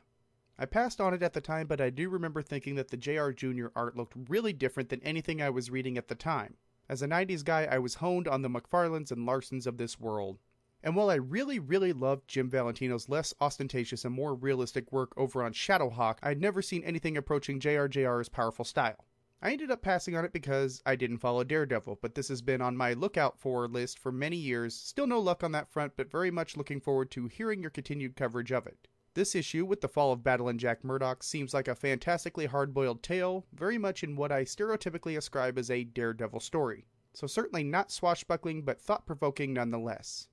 I 0.59 0.65
passed 0.65 0.99
on 0.99 1.13
it 1.13 1.21
at 1.21 1.33
the 1.33 1.41
time, 1.41 1.67
but 1.67 1.79
I 1.79 1.91
do 1.91 2.09
remember 2.09 2.41
thinking 2.41 2.73
that 2.75 2.87
the 2.87 2.97
JR 2.97 3.29
Jr. 3.29 3.67
art 3.75 3.95
looked 3.95 4.15
really 4.27 4.53
different 4.53 4.89
than 4.89 5.03
anything 5.03 5.39
I 5.39 5.51
was 5.51 5.69
reading 5.69 5.99
at 5.99 6.07
the 6.07 6.15
time. 6.15 6.55
As 6.89 7.03
a 7.03 7.07
90s 7.07 7.45
guy, 7.45 7.67
I 7.69 7.77
was 7.77 7.95
honed 7.95 8.27
on 8.27 8.41
the 8.41 8.49
McFarlanes 8.49 9.11
and 9.11 9.27
Larsens 9.27 9.67
of 9.67 9.77
this 9.77 9.99
world. 9.99 10.39
And 10.81 10.95
while 10.95 11.11
I 11.11 11.15
really, 11.15 11.59
really 11.59 11.93
loved 11.93 12.27
Jim 12.27 12.49
Valentino's 12.49 13.07
less 13.07 13.35
ostentatious 13.39 14.03
and 14.03 14.15
more 14.15 14.33
realistic 14.33 14.91
work 14.91 15.13
over 15.15 15.43
on 15.43 15.53
Shadowhawk, 15.53 16.17
I'd 16.23 16.41
never 16.41 16.63
seen 16.63 16.83
anything 16.83 17.17
approaching 17.17 17.59
JRJR's 17.59 18.29
powerful 18.29 18.65
style. 18.65 19.05
I 19.43 19.51
ended 19.51 19.69
up 19.69 19.83
passing 19.83 20.15
on 20.15 20.25
it 20.25 20.33
because 20.33 20.81
I 20.87 20.95
didn't 20.95 21.19
follow 21.19 21.43
Daredevil, 21.43 21.99
but 22.01 22.15
this 22.15 22.29
has 22.29 22.41
been 22.41 22.61
on 22.61 22.75
my 22.75 22.93
lookout 22.93 23.37
for 23.37 23.67
list 23.67 23.99
for 23.99 24.11
many 24.11 24.37
years. 24.37 24.73
Still 24.73 25.05
no 25.05 25.19
luck 25.19 25.43
on 25.43 25.51
that 25.51 25.69
front, 25.69 25.93
but 25.95 26.09
very 26.09 26.31
much 26.31 26.57
looking 26.57 26.79
forward 26.79 27.11
to 27.11 27.27
hearing 27.27 27.61
your 27.61 27.69
continued 27.69 28.15
coverage 28.15 28.51
of 28.51 28.65
it. 28.65 28.87
This 29.17 29.33
issue, 29.33 29.65
with 29.65 29.81
the 29.81 29.87
fall 29.87 30.11
of 30.11 30.23
Battlin' 30.23 30.59
Jack 30.59 30.83
Murdock, 30.83 31.23
seems 31.23 31.51
like 31.51 31.67
a 31.67 31.73
fantastically 31.73 32.45
hard 32.45 32.71
boiled 32.71 33.01
tale, 33.01 33.47
very 33.51 33.79
much 33.79 34.03
in 34.03 34.15
what 34.15 34.31
I 34.31 34.43
stereotypically 34.43 35.17
ascribe 35.17 35.57
as 35.57 35.71
a 35.71 35.85
Daredevil 35.85 36.39
story. 36.39 36.85
So, 37.15 37.25
certainly 37.25 37.63
not 37.63 37.91
swashbuckling, 37.91 38.61
but 38.61 38.79
thought 38.79 39.07
provoking 39.07 39.53
nonetheless. 39.53 40.27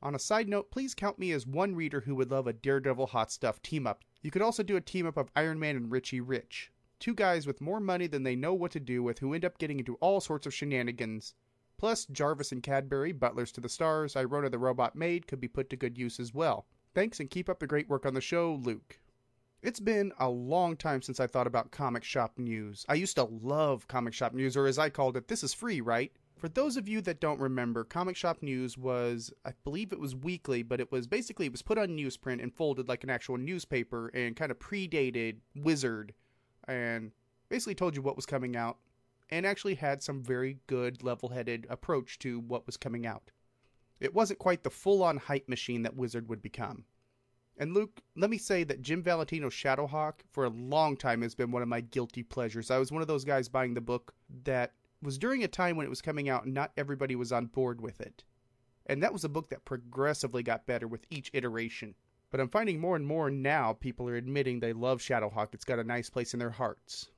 On 0.00 0.14
a 0.14 0.18
side 0.18 0.48
note, 0.48 0.70
please 0.70 0.94
count 0.94 1.18
me 1.18 1.30
as 1.32 1.46
one 1.46 1.74
reader 1.74 2.00
who 2.00 2.14
would 2.14 2.30
love 2.30 2.46
a 2.46 2.54
Daredevil 2.54 3.08
Hot 3.08 3.30
Stuff 3.30 3.60
team 3.60 3.86
up. 3.86 4.02
You 4.22 4.30
could 4.30 4.40
also 4.40 4.62
do 4.62 4.76
a 4.76 4.80
team 4.80 5.06
up 5.06 5.18
of 5.18 5.30
Iron 5.36 5.58
Man 5.58 5.76
and 5.76 5.92
Richie 5.92 6.22
Rich. 6.22 6.72
Two 7.00 7.12
guys 7.12 7.46
with 7.46 7.60
more 7.60 7.80
money 7.80 8.06
than 8.06 8.22
they 8.22 8.34
know 8.34 8.54
what 8.54 8.70
to 8.70 8.80
do 8.80 9.02
with 9.02 9.18
who 9.18 9.34
end 9.34 9.44
up 9.44 9.58
getting 9.58 9.78
into 9.78 9.96
all 9.96 10.22
sorts 10.22 10.46
of 10.46 10.54
shenanigans. 10.54 11.34
Plus, 11.76 12.06
Jarvis 12.06 12.50
and 12.50 12.62
Cadbury, 12.62 13.12
butlers 13.12 13.52
to 13.52 13.60
the 13.60 13.68
stars, 13.68 14.14
Irona 14.14 14.50
the 14.50 14.58
robot 14.58 14.96
maid, 14.96 15.26
could 15.26 15.38
be 15.38 15.48
put 15.48 15.68
to 15.68 15.76
good 15.76 15.98
use 15.98 16.18
as 16.18 16.32
well. 16.32 16.64
Thanks 16.92 17.20
and 17.20 17.30
keep 17.30 17.48
up 17.48 17.60
the 17.60 17.66
great 17.66 17.88
work 17.88 18.04
on 18.04 18.14
the 18.14 18.20
show, 18.20 18.58
Luke. 18.62 18.98
It's 19.62 19.78
been 19.78 20.12
a 20.18 20.28
long 20.28 20.76
time 20.76 21.02
since 21.02 21.20
I 21.20 21.26
thought 21.28 21.46
about 21.46 21.70
comic 21.70 22.02
shop 22.02 22.32
news. 22.36 22.84
I 22.88 22.94
used 22.94 23.14
to 23.16 23.24
love 23.24 23.86
comic 23.86 24.12
shop 24.12 24.32
news, 24.32 24.56
or 24.56 24.66
as 24.66 24.78
I 24.78 24.90
called 24.90 25.16
it, 25.16 25.28
this 25.28 25.44
is 25.44 25.54
free, 25.54 25.80
right? 25.80 26.10
For 26.36 26.48
those 26.48 26.76
of 26.76 26.88
you 26.88 27.00
that 27.02 27.20
don't 27.20 27.38
remember, 27.38 27.84
Comic 27.84 28.16
Shop 28.16 28.38
News 28.40 28.78
was, 28.78 29.30
I 29.44 29.52
believe 29.62 29.92
it 29.92 30.00
was 30.00 30.16
weekly, 30.16 30.62
but 30.62 30.80
it 30.80 30.90
was 30.90 31.06
basically 31.06 31.44
it 31.44 31.52
was 31.52 31.60
put 31.60 31.76
on 31.76 31.88
newsprint 31.88 32.42
and 32.42 32.50
folded 32.54 32.88
like 32.88 33.04
an 33.04 33.10
actual 33.10 33.36
newspaper 33.36 34.08
and 34.14 34.34
kind 34.34 34.50
of 34.50 34.58
predated 34.58 35.36
Wizard 35.54 36.14
and 36.66 37.12
basically 37.50 37.74
told 37.74 37.94
you 37.94 38.00
what 38.00 38.16
was 38.16 38.24
coming 38.24 38.56
out 38.56 38.78
and 39.28 39.44
actually 39.44 39.74
had 39.74 40.02
some 40.02 40.22
very 40.22 40.56
good 40.66 41.02
level-headed 41.02 41.66
approach 41.68 42.18
to 42.20 42.40
what 42.40 42.64
was 42.64 42.78
coming 42.78 43.06
out. 43.06 43.30
It 44.00 44.14
wasn't 44.14 44.38
quite 44.38 44.62
the 44.62 44.70
full-on 44.70 45.18
hype 45.18 45.48
machine 45.48 45.82
that 45.82 45.96
Wizard 45.96 46.28
would 46.28 46.42
become. 46.42 46.84
And 47.58 47.74
Luke, 47.74 48.00
let 48.16 48.30
me 48.30 48.38
say 48.38 48.64
that 48.64 48.80
Jim 48.80 49.02
Valentino's 49.02 49.52
Shadowhawk 49.52 50.20
for 50.30 50.44
a 50.44 50.50
long 50.50 50.96
time 50.96 51.20
has 51.20 51.34
been 51.34 51.52
one 51.52 51.60
of 51.60 51.68
my 51.68 51.82
guilty 51.82 52.22
pleasures. 52.22 52.70
I 52.70 52.78
was 52.78 52.90
one 52.90 53.02
of 53.02 53.08
those 53.08 53.24
guys 53.24 53.48
buying 53.48 53.74
the 53.74 53.82
book 53.82 54.14
that 54.44 54.72
was 55.02 55.18
during 55.18 55.44
a 55.44 55.48
time 55.48 55.76
when 55.76 55.84
it 55.84 55.90
was 55.90 56.00
coming 56.00 56.30
out 56.30 56.44
and 56.44 56.54
not 56.54 56.72
everybody 56.78 57.16
was 57.16 57.32
on 57.32 57.46
board 57.46 57.82
with 57.82 58.00
it. 58.00 58.24
And 58.86 59.02
that 59.02 59.12
was 59.12 59.24
a 59.24 59.28
book 59.28 59.50
that 59.50 59.66
progressively 59.66 60.42
got 60.42 60.66
better 60.66 60.88
with 60.88 61.04
each 61.10 61.30
iteration. 61.34 61.94
But 62.30 62.40
I'm 62.40 62.48
finding 62.48 62.80
more 62.80 62.96
and 62.96 63.06
more 63.06 63.30
now 63.30 63.74
people 63.74 64.08
are 64.08 64.16
admitting 64.16 64.60
they 64.60 64.72
love 64.72 65.00
Shadowhawk. 65.00 65.48
It's 65.52 65.64
got 65.64 65.78
a 65.78 65.84
nice 65.84 66.08
place 66.08 66.32
in 66.32 66.40
their 66.40 66.50
hearts. 66.50 67.10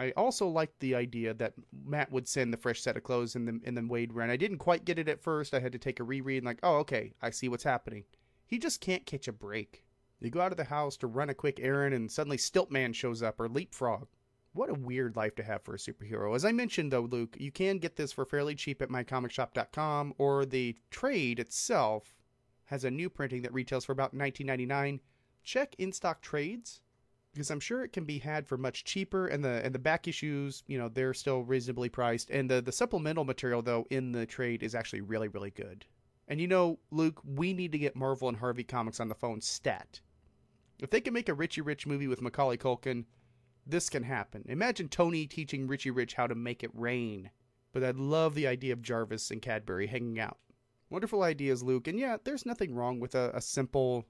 I 0.00 0.12
also 0.12 0.48
liked 0.48 0.80
the 0.80 0.94
idea 0.94 1.34
that 1.34 1.52
Matt 1.84 2.10
would 2.10 2.26
send 2.26 2.54
the 2.54 2.56
fresh 2.56 2.80
set 2.80 2.96
of 2.96 3.02
clothes 3.02 3.36
in 3.36 3.44
the 3.44 3.60
in 3.64 3.74
the 3.74 3.82
Waid 3.82 4.14
run. 4.14 4.30
I 4.30 4.36
didn't 4.38 4.56
quite 4.56 4.86
get 4.86 4.98
it 4.98 5.10
at 5.10 5.20
first. 5.20 5.52
I 5.52 5.60
had 5.60 5.72
to 5.72 5.78
take 5.78 6.00
a 6.00 6.04
reread 6.04 6.38
and 6.38 6.46
like, 6.46 6.60
oh 6.62 6.76
okay, 6.76 7.12
I 7.20 7.28
see 7.28 7.50
what's 7.50 7.64
happening. 7.64 8.04
He 8.46 8.58
just 8.58 8.80
can't 8.80 9.04
catch 9.04 9.28
a 9.28 9.32
break. 9.32 9.84
You 10.18 10.30
go 10.30 10.40
out 10.40 10.52
of 10.52 10.56
the 10.56 10.64
house 10.64 10.96
to 10.98 11.06
run 11.06 11.28
a 11.28 11.34
quick 11.34 11.60
errand 11.60 11.94
and 11.94 12.10
suddenly 12.10 12.38
Stiltman 12.38 12.94
shows 12.94 13.22
up 13.22 13.38
or 13.38 13.48
Leapfrog. 13.48 14.06
What 14.54 14.70
a 14.70 14.74
weird 14.74 15.16
life 15.16 15.34
to 15.36 15.42
have 15.42 15.62
for 15.62 15.74
a 15.74 15.78
superhero. 15.78 16.34
As 16.34 16.46
I 16.46 16.52
mentioned 16.52 16.90
though, 16.90 17.02
Luke, 17.02 17.36
you 17.38 17.52
can 17.52 17.76
get 17.76 17.96
this 17.96 18.10
for 18.10 18.24
fairly 18.24 18.54
cheap 18.54 18.80
at 18.80 18.88
mycomicshop.com 18.88 20.14
or 20.16 20.46
the 20.46 20.76
trade 20.90 21.38
itself 21.38 22.16
has 22.64 22.84
a 22.84 22.90
new 22.90 23.10
printing 23.10 23.42
that 23.42 23.52
retails 23.52 23.84
for 23.84 23.92
about 23.92 24.14
$19.99. 24.14 25.00
Check 25.44 25.74
in 25.78 25.92
stock 25.92 26.22
trades 26.22 26.80
because 27.32 27.50
I'm 27.50 27.60
sure 27.60 27.84
it 27.84 27.92
can 27.92 28.04
be 28.04 28.18
had 28.18 28.46
for 28.46 28.56
much 28.56 28.84
cheaper 28.84 29.26
and 29.26 29.44
the 29.44 29.64
and 29.64 29.74
the 29.74 29.78
back 29.78 30.08
issues, 30.08 30.62
you 30.66 30.78
know, 30.78 30.88
they're 30.88 31.14
still 31.14 31.42
reasonably 31.42 31.88
priced 31.88 32.30
and 32.30 32.50
the 32.50 32.60
the 32.60 32.72
supplemental 32.72 33.24
material 33.24 33.62
though 33.62 33.86
in 33.90 34.12
the 34.12 34.26
trade 34.26 34.62
is 34.62 34.74
actually 34.74 35.00
really 35.00 35.28
really 35.28 35.50
good. 35.50 35.86
And 36.28 36.40
you 36.40 36.46
know, 36.46 36.78
Luke, 36.90 37.20
we 37.24 37.52
need 37.52 37.72
to 37.72 37.78
get 37.78 37.96
Marvel 37.96 38.28
and 38.28 38.38
Harvey 38.38 38.64
Comics 38.64 39.00
on 39.00 39.08
the 39.08 39.14
phone 39.14 39.40
stat. 39.40 40.00
If 40.80 40.90
they 40.90 41.00
can 41.00 41.12
make 41.12 41.28
a 41.28 41.34
Richie 41.34 41.60
Rich 41.60 41.86
movie 41.86 42.06
with 42.06 42.22
Macaulay 42.22 42.56
Culkin, 42.56 43.04
this 43.66 43.90
can 43.90 44.02
happen. 44.02 44.44
Imagine 44.48 44.88
Tony 44.88 45.26
teaching 45.26 45.66
Richie 45.66 45.90
Rich 45.90 46.14
how 46.14 46.26
to 46.26 46.34
make 46.34 46.62
it 46.62 46.70
rain. 46.72 47.30
But 47.72 47.84
I 47.84 47.90
love 47.90 48.34
the 48.34 48.46
idea 48.46 48.72
of 48.72 48.82
Jarvis 48.82 49.30
and 49.30 49.42
Cadbury 49.42 49.86
hanging 49.86 50.18
out. 50.18 50.38
Wonderful 50.88 51.22
ideas, 51.22 51.62
Luke. 51.62 51.86
And 51.86 51.98
yeah, 51.98 52.16
there's 52.24 52.46
nothing 52.46 52.74
wrong 52.74 52.98
with 52.98 53.14
a, 53.14 53.30
a 53.34 53.40
simple 53.40 54.06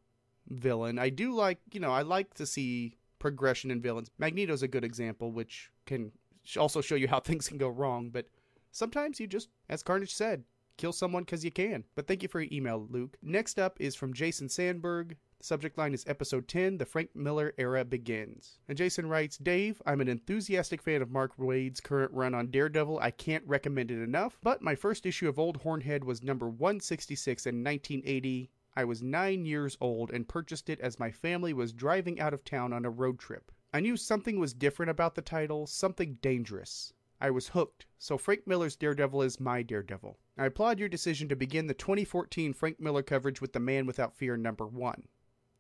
villain. 0.49 0.99
I 0.99 1.11
do 1.11 1.35
like, 1.35 1.59
you 1.73 1.81
know, 1.81 1.91
I 1.91 2.03
like 2.03 2.35
to 2.35 2.47
see 2.47 2.97
progression 3.21 3.71
in 3.71 3.81
villains. 3.81 4.11
Magneto's 4.19 4.65
a 4.65 4.69
good 4.69 4.85
example, 4.85 5.31
which 5.31 5.71
can 5.87 6.11
also 6.59 6.81
show 6.81 6.97
you 6.97 7.07
how 7.07 7.21
things 7.21 7.47
can 7.47 7.59
go 7.59 7.69
wrong. 7.69 8.11
But 8.11 8.27
sometimes 8.73 9.21
you 9.21 9.29
just, 9.29 9.49
as 9.69 9.85
Carnage 9.85 10.13
said, 10.13 10.43
kill 10.77 10.93
someone 10.93 11.23
because 11.23 11.45
you 11.45 11.53
can. 11.53 11.85
But 11.95 12.09
thank 12.09 12.23
you 12.23 12.29
for 12.29 12.41
your 12.41 12.53
email, 12.53 12.89
Luke. 12.91 13.17
Next 13.23 13.59
up 13.59 13.77
is 13.79 13.95
from 13.95 14.15
Jason 14.15 14.49
Sandberg. 14.49 15.17
The 15.39 15.45
subject 15.45 15.79
line 15.79 15.95
is 15.95 16.05
Episode 16.07 16.49
10 16.49 16.79
The 16.79 16.85
Frank 16.85 17.15
Miller 17.15 17.55
Era 17.59 17.85
Begins. 17.85 18.59
And 18.69 18.77
Jason 18.77 19.07
writes 19.07 19.39
Dave, 19.39 19.81
I'm 19.87 20.01
an 20.01 20.09
enthusiastic 20.09 20.83
fan 20.83 21.01
of 21.01 21.11
Mark 21.11 21.33
Waid's 21.39 21.81
current 21.81 22.13
run 22.13 22.35
on 22.35 22.51
Daredevil. 22.51 22.99
I 22.99 23.11
can't 23.11 23.47
recommend 23.47 23.91
it 23.91 24.03
enough, 24.03 24.39
but 24.43 24.63
my 24.63 24.75
first 24.75 25.07
issue 25.07 25.29
of 25.29 25.39
Old 25.39 25.59
Hornhead 25.59 26.05
was 26.05 26.23
number 26.23 26.49
166 26.49 27.47
in 27.47 27.65
1980. 27.65 28.51
I 28.77 28.85
was 28.85 29.03
nine 29.03 29.47
years 29.47 29.77
old 29.81 30.13
and 30.13 30.29
purchased 30.29 30.71
it 30.71 30.79
as 30.81 30.99
my 31.01 31.11
family 31.11 31.53
was 31.53 31.73
driving 31.73 32.21
out 32.21 32.33
of 32.33 32.45
town 32.45 32.73
on 32.73 32.85
a 32.85 32.91
road 32.91 33.19
trip. 33.19 33.51
I 33.73 33.81
knew 33.81 33.97
something 33.97 34.39
was 34.39 34.55
different 34.55 34.91
about 34.91 35.17
the 35.17 35.23
title, 35.23 35.67
something 35.67 36.19
dangerous. 36.23 36.93
I 37.21 37.31
was 37.31 37.49
hooked, 37.49 37.87
so 37.99 38.17
Frank 38.17 38.47
Miller's 38.47 38.77
Daredevil 38.77 39.23
is 39.23 39.41
my 39.41 39.63
Daredevil. 39.63 40.19
I 40.39 40.47
applaud 40.47 40.79
your 40.79 40.89
decision 40.89 41.29
to 41.29 41.37
begin 41.37 41.67
the 41.67 41.75
2014 41.75 42.53
Frank 42.53 42.81
Miller 42.81 43.03
coverage 43.03 43.41
with 43.41 43.53
The 43.53 43.61
Man 43.61 43.87
Without 43.87 44.17
Fear 44.17 44.37
number 44.37 44.67
1. 44.67 45.07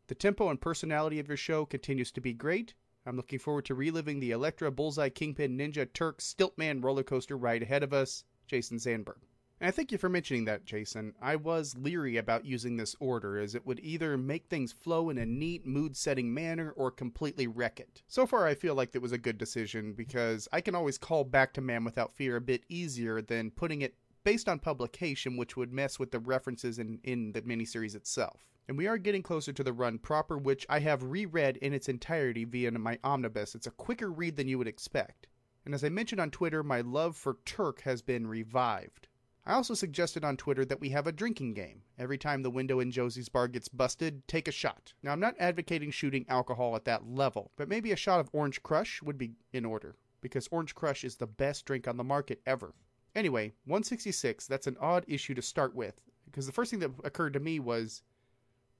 The 0.07 0.15
tempo 0.15 0.49
and 0.49 0.61
personality 0.61 1.19
of 1.19 1.29
your 1.29 1.37
show 1.37 1.67
continues 1.67 2.11
to 2.13 2.21
be 2.21 2.33
great. 2.33 2.75
I'm 3.05 3.17
looking 3.17 3.39
forward 3.39 3.65
to 3.67 3.75
reliving 3.75 4.21
the 4.21 4.31
Elektra, 4.31 4.71
Bullseye, 4.71 5.09
Kingpin, 5.09 5.59
Ninja, 5.59 5.93
Turk, 5.93 6.21
Stiltman 6.21 6.83
roller 6.83 7.03
coaster 7.03 7.37
ride 7.37 7.63
ahead 7.63 7.83
of 7.83 7.93
us. 7.93 8.25
Jason 8.47 8.79
Sandberg. 8.79 9.19
And 9.61 9.69
I 9.69 9.71
thank 9.73 9.93
you 9.93 9.99
for 9.99 10.09
mentioning 10.09 10.47
that, 10.47 10.65
Jason. 10.65 11.13
I 11.21 11.37
was 11.37 11.77
leery 11.77 12.17
about 12.17 12.47
using 12.47 12.77
this 12.77 12.97
order, 12.99 13.39
as 13.39 13.55
it 13.55 13.67
would 13.67 13.79
either 13.81 14.17
make 14.17 14.47
things 14.47 14.73
flow 14.73 15.11
in 15.11 15.19
a 15.19 15.27
neat, 15.27 15.67
mood 15.67 15.99
setting 15.99 16.33
manner 16.33 16.73
or 16.77 16.91
completely 16.91 17.47
wreck 17.47 17.79
it. 17.79 18.03
So 18.09 18.27
far, 18.27 18.47
I 18.47 18.55
feel 18.55 18.75
like 18.75 18.95
it 18.95 19.03
was 19.03 19.13
a 19.13 19.19
good 19.19 19.37
decision 19.37 19.93
because 19.93 20.49
I 20.51 20.63
can 20.63 20.75
always 20.75 20.97
call 20.97 21.25
back 21.25 21.53
to 21.55 21.61
Man 21.61 21.85
Without 21.85 22.15
Fear 22.15 22.37
a 22.37 22.41
bit 22.41 22.65
easier 22.71 23.21
than 23.21 23.51
putting 23.51 23.83
it 23.83 23.95
based 24.25 24.49
on 24.49 24.61
publication, 24.61 25.37
which 25.37 25.59
would 25.59 25.73
mess 25.73 25.99
with 25.99 26.11
the 26.11 26.21
references 26.21 26.79
in, 26.79 26.99
in 27.05 27.33
the 27.33 27.43
miniseries 27.43 27.95
itself 27.95 28.47
and 28.71 28.79
we 28.79 28.87
are 28.87 28.99
getting 28.99 29.23
closer 29.23 29.53
to 29.53 29.65
the 29.65 29.73
run 29.73 29.99
proper, 29.99 30.39
which 30.39 30.65
I 30.69 30.79
have 30.79 31.03
reread 31.03 31.57
in 31.57 31.75
its 31.75 31.89
entirety 31.89 32.45
via 32.45 32.71
my 32.71 33.01
omnibus. 33.03 33.57
It's 33.57 33.67
a 33.67 33.73
quicker 33.73 34.13
read 34.13 34.37
than 34.37 34.47
you 34.47 34.59
would 34.59 34.69
expect. 34.69 35.27
And 35.65 35.75
as 35.75 35.83
I 35.83 35.89
mentioned 35.89 36.21
on 36.21 36.31
Twitter, 36.31 36.63
my 36.63 36.81
love 36.81 37.17
for 37.17 37.39
Turk 37.45 37.81
has 37.81 38.01
been 38.01 38.29
revived. 38.29 39.09
I 39.51 39.55
also 39.55 39.75
suggested 39.75 40.25
on 40.25 40.37
Twitter 40.37 40.65
that 40.65 40.81
we 40.81 40.91
have 40.91 41.09
a 41.09 41.13
drinking 41.13 41.55
game. 41.55 41.83
Every 41.99 42.17
time 42.17 42.43
the 42.43 42.51
window 42.53 42.79
in 42.79 42.93
Josie's 42.93 43.29
bar 43.29 43.49
gets 43.49 43.67
busted, 43.67 44.29
take 44.29 44.47
a 44.47 44.53
shot. 44.53 44.93
Now, 45.03 45.11
I'm 45.11 45.19
not 45.19 45.35
advocating 45.41 45.91
shooting 45.91 46.25
alcohol 46.29 46.77
at 46.77 46.85
that 46.85 47.09
level, 47.09 47.51
but 47.57 47.69
maybe 47.69 47.91
a 47.91 47.97
shot 47.97 48.21
of 48.21 48.31
Orange 48.33 48.63
Crush 48.63 49.03
would 49.03 49.19
be 49.19 49.33
in 49.53 49.65
order, 49.65 49.97
because 50.21 50.47
Orange 50.53 50.77
Crush 50.77 51.03
is 51.03 51.17
the 51.17 51.27
best 51.27 51.65
drink 51.65 51.89
on 51.89 51.97
the 51.97 52.05
market 52.05 52.41
ever. 52.47 52.75
Anyway, 53.17 53.53
166, 53.65 54.47
that's 54.47 54.69
an 54.69 54.77
odd 54.81 55.05
issue 55.09 55.35
to 55.35 55.43
start 55.43 55.75
with, 55.75 56.01
because 56.27 56.47
the 56.47 56.53
first 56.53 56.71
thing 56.71 56.79
that 56.79 56.93
occurred 57.03 57.33
to 57.33 57.41
me 57.41 57.59
was 57.59 58.03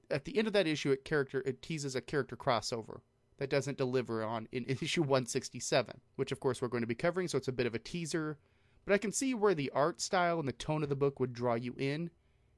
at 0.09 0.23
the 0.23 0.37
end 0.37 0.47
of 0.47 0.53
that 0.53 0.67
issue, 0.67 0.91
it 0.91 1.03
character 1.03 1.43
it 1.45 1.61
teases 1.61 1.97
a 1.97 2.01
character 2.01 2.37
crossover 2.37 3.01
that 3.39 3.49
doesn't 3.49 3.77
deliver 3.77 4.23
on 4.23 4.47
in, 4.53 4.63
issue 4.81 5.01
167, 5.01 5.99
which 6.15 6.31
of 6.31 6.39
course 6.39 6.61
we're 6.61 6.69
going 6.69 6.79
to 6.83 6.87
be 6.87 6.95
covering. 6.95 7.27
So 7.27 7.37
it's 7.37 7.49
a 7.49 7.51
bit 7.51 7.67
of 7.67 7.75
a 7.75 7.79
teaser, 7.79 8.37
but 8.85 8.93
I 8.93 8.97
can 8.97 9.11
see 9.11 9.33
where 9.33 9.53
the 9.53 9.71
art 9.71 10.01
style 10.01 10.39
and 10.39 10.47
the 10.47 10.53
tone 10.53 10.83
of 10.83 10.89
the 10.89 10.95
book 10.95 11.19
would 11.19 11.33
draw 11.33 11.55
you 11.55 11.73
in, 11.77 12.09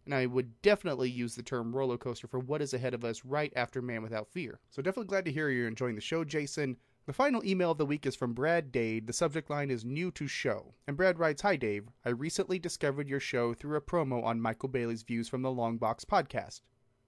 and 0.05 0.13
I 0.13 0.25
would 0.25 0.61
definitely 0.61 1.09
use 1.09 1.35
the 1.35 1.43
term 1.43 1.75
roller 1.75 1.97
coaster 1.97 2.27
for 2.27 2.39
what 2.39 2.61
is 2.61 2.73
ahead 2.73 2.93
of 2.93 3.05
us 3.05 3.23
right 3.23 3.53
after 3.55 3.81
Man 3.81 4.01
Without 4.01 4.29
Fear. 4.29 4.59
So 4.69 4.81
definitely 4.81 5.07
glad 5.07 5.25
to 5.25 5.31
hear 5.31 5.49
you're 5.49 5.67
enjoying 5.67 5.95
the 5.95 6.01
show, 6.01 6.23
Jason. 6.23 6.77
The 7.05 7.13
final 7.13 7.43
email 7.43 7.71
of 7.71 7.77
the 7.77 7.85
week 7.85 8.05
is 8.05 8.15
from 8.15 8.33
Brad 8.33 8.71
Dade. 8.71 9.07
The 9.07 9.13
subject 9.13 9.49
line 9.49 9.69
is 9.69 9.83
new 9.83 10.09
to 10.11 10.25
show. 10.25 10.73
And 10.87 10.95
Brad 10.95 11.19
writes 11.19 11.41
Hi, 11.41 11.57
Dave. 11.57 11.89
I 12.05 12.09
recently 12.09 12.59
discovered 12.59 13.09
your 13.09 13.19
show 13.19 13.53
through 13.53 13.75
a 13.75 13.81
promo 13.81 14.23
on 14.23 14.39
Michael 14.39 14.69
Bailey's 14.69 15.03
Views 15.03 15.27
from 15.27 15.41
the 15.41 15.51
Long 15.51 15.77
Box 15.77 16.05
podcast. 16.05 16.61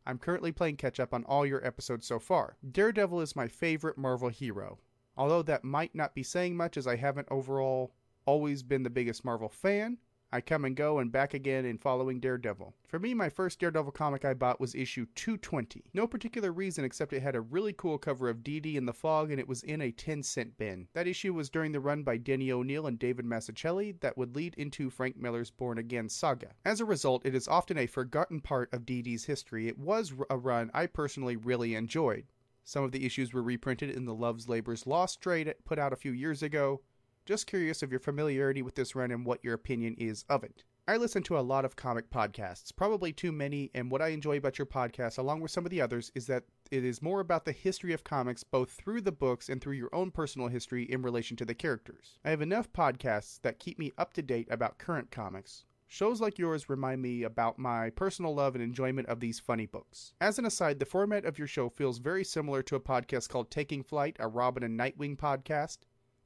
I'm 0.05 0.18
currently 0.20 0.51
playing 0.51 0.78
catch 0.78 0.99
up 0.99 1.13
on 1.13 1.24
all 1.24 1.45
your 1.45 1.66
episodes 1.66 2.05
so 2.05 2.20
far. 2.20 2.57
Daredevil 2.70 3.22
is 3.22 3.36
my 3.36 3.47
favorite 3.47 3.97
Marvel 3.97 4.30
hero. 4.30 4.80
Although 5.18 5.43
that 5.43 5.63
might 5.63 5.95
not 5.95 6.13
be 6.13 6.24
saying 6.24 6.57
much 6.57 6.76
as 6.76 6.88
I 6.88 6.97
haven't 6.97 7.30
overall 7.32 7.93
always 8.26 8.63
been 8.63 8.84
the 8.84 8.89
biggest 8.89 9.26
Marvel 9.26 9.49
fan, 9.49 9.97
I 10.36 10.41
come 10.41 10.65
and 10.65 10.76
go 10.76 10.99
and 10.99 11.11
back 11.11 11.34
again 11.34 11.63
in 11.63 11.78
following 11.78 12.19
Daredevil. 12.19 12.73
For 12.88 12.99
me, 12.99 13.13
my 13.13 13.30
first 13.30 13.59
Daredevil 13.59 13.93
comic 13.93 14.26
I 14.26 14.34
bought 14.34 14.59
was 14.59 14.76
issue 14.76 15.05
220. 15.15 15.86
No 15.93 16.07
particular 16.07 16.51
reason 16.51 16.84
except 16.84 17.13
it 17.13 17.21
had 17.21 17.38
a 17.38 17.41
really 17.41 17.71
cool 17.71 17.97
cover 17.97 18.28
of 18.28 18.43
Dee 18.43 18.59
Dee 18.59 18.76
in 18.76 18.86
the 18.86 18.91
fog 18.91 19.32
and 19.32 19.39
it 19.39 19.47
was 19.47 19.63
in 19.63 19.80
a 19.80 19.91
10 19.91 20.23
cent 20.23 20.57
bin. 20.57 20.89
That 20.93 21.07
issue 21.07 21.34
was 21.34 21.49
during 21.49 21.71
the 21.71 21.80
run 21.80 22.03
by 22.03 22.17
Denny 22.17 22.51
O'Neil 22.51 22.86
and 22.86 22.99
David 22.99 23.26
Mazzucchelli 23.26 23.97
that 24.01 24.17
would 24.17 24.36
lead 24.36 24.55
into 24.55 24.89
Frank 24.89 25.15
Miller's 25.15 25.51
Born 25.51 25.78
Again 25.78 26.09
saga. 26.09 26.51
As 26.65 26.82
a 26.82 26.86
result, 26.86 27.26
it 27.26 27.34
is 27.34 27.47
often 27.47 27.78
a 27.78 27.88
forgotten 27.88 28.41
part 28.41 28.73
of 28.73 28.86
Dee 28.86 29.03
Dee's 29.03 29.23
history. 29.23 29.69
It 29.69 29.78
was 29.78 30.11
a 30.30 30.38
run 30.38 30.69
I 30.73 30.88
personally 30.88 31.38
really 31.38 31.76
enjoyed. 31.76 32.26
Some 32.65 32.84
of 32.84 32.91
the 32.91 33.05
issues 33.05 33.32
were 33.32 33.43
reprinted 33.43 33.91
in 33.91 34.03
the 34.05 34.13
Love's 34.13 34.49
Labor's 34.49 34.88
Lost 34.88 35.21
trade 35.21 35.53
put 35.63 35.80
out 35.80 35.93
a 35.93 35.95
few 35.95 36.11
years 36.11 36.43
ago. 36.43 36.82
Just 37.26 37.47
curious 37.47 37.82
of 37.82 37.89
your 37.89 37.99
familiarity 37.99 38.61
with 38.61 38.76
this 38.76 38.93
run 38.95 39.09
and 39.09 39.26
what 39.26 39.43
your 39.43 39.55
opinion 39.55 39.95
is 39.97 40.26
of 40.30 40.43
it. 40.43 40.63
I 40.88 40.97
listen 40.97 41.23
to 41.23 41.39
a 41.39 41.41
lot 41.41 41.65
of 41.65 41.76
comic 41.76 42.11
podcasts, 42.11 42.76
probably 42.76 43.11
too 43.11 43.32
many, 43.32 43.71
and 43.73 43.89
what 43.89 44.03
I 44.03 44.09
enjoy 44.09 44.38
about 44.38 44.59
your 44.59 44.67
podcast, 44.67 45.17
along 45.17 45.41
with 45.41 45.49
some 45.49 45.65
of 45.65 45.71
the 45.71 45.82
others, 45.82 46.11
is 46.13 46.28
that 46.28 46.43
it 46.69 46.86
is 46.86 47.01
more 47.01 47.21
about 47.21 47.45
the 47.45 47.51
history 47.51 47.93
of 47.93 48.03
comics 48.03 48.43
both 48.43 48.69
through 48.69 49.01
the 49.01 49.11
books 49.11 49.49
and 49.49 49.59
through 49.59 49.73
your 49.73 49.89
own 49.91 50.11
personal 50.11 50.49
history 50.49 50.84
in 50.84 51.01
relation 51.01 51.36
to 51.38 51.45
the 51.45 51.55
characters. 51.55 52.19
I 52.23 52.30
have 52.30 52.43
enough 52.43 52.71
podcasts 52.71 53.41
that 53.41 53.57
keep 53.57 53.80
me 53.80 53.91
up 53.97 54.13
to 54.13 54.21
date 54.21 54.47
about 54.51 54.78
current 54.78 55.09
comics, 55.09 55.65
Shows 55.88 56.19
like 56.19 56.39
yours 56.39 56.67
remind 56.67 57.01
me 57.01 57.23
about 57.23 57.59
my 57.59 57.91
personal 57.91 58.34
love 58.34 58.55
and 58.55 58.63
enjoyment 58.63 59.07
of 59.07 59.19
these 59.19 59.39
funny 59.39 59.67
books. 59.67 60.13
As 60.19 60.39
an 60.39 60.45
aside, 60.45 60.80
the 60.80 60.86
format 60.86 61.26
of 61.26 61.38
your 61.38 61.47
show 61.47 61.69
feels 61.69 61.99
very 61.99 62.23
similar 62.23 62.63
to 62.63 62.76
a 62.76 62.80
podcast 62.80 63.30
called 63.30 63.51
Taking 63.51 63.84
Flight, 63.84 64.17
a 64.19 64.28
Robin 64.28 64.63
and 64.63 64.80
Nightwing 64.80 65.15
podcast. 65.15 65.78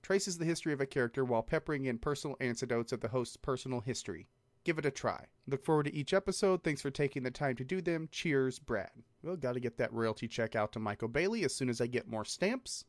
Traces 0.09 0.39
the 0.39 0.45
history 0.45 0.73
of 0.73 0.81
a 0.81 0.87
character 0.87 1.23
while 1.23 1.43
peppering 1.43 1.85
in 1.85 1.99
personal 1.99 2.35
anecdotes 2.39 2.91
of 2.91 2.99
the 2.99 3.09
host's 3.09 3.37
personal 3.37 3.79
history. 3.79 4.25
Give 4.63 4.79
it 4.79 4.85
a 4.87 4.89
try. 4.89 5.25
Look 5.45 5.63
forward 5.63 5.83
to 5.83 5.93
each 5.93 6.15
episode. 6.15 6.63
Thanks 6.63 6.81
for 6.81 6.89
taking 6.89 7.21
the 7.21 7.29
time 7.29 7.55
to 7.57 7.63
do 7.63 7.79
them. 7.79 8.09
Cheers, 8.11 8.57
Brad. 8.57 8.89
Well, 9.21 9.35
gotta 9.35 9.59
get 9.59 9.77
that 9.77 9.93
royalty 9.93 10.27
check 10.27 10.55
out 10.55 10.71
to 10.71 10.79
Michael 10.79 11.09
Bailey 11.09 11.43
as 11.43 11.53
soon 11.53 11.69
as 11.69 11.79
I 11.79 11.85
get 11.85 12.09
more 12.09 12.25
stamps. 12.25 12.85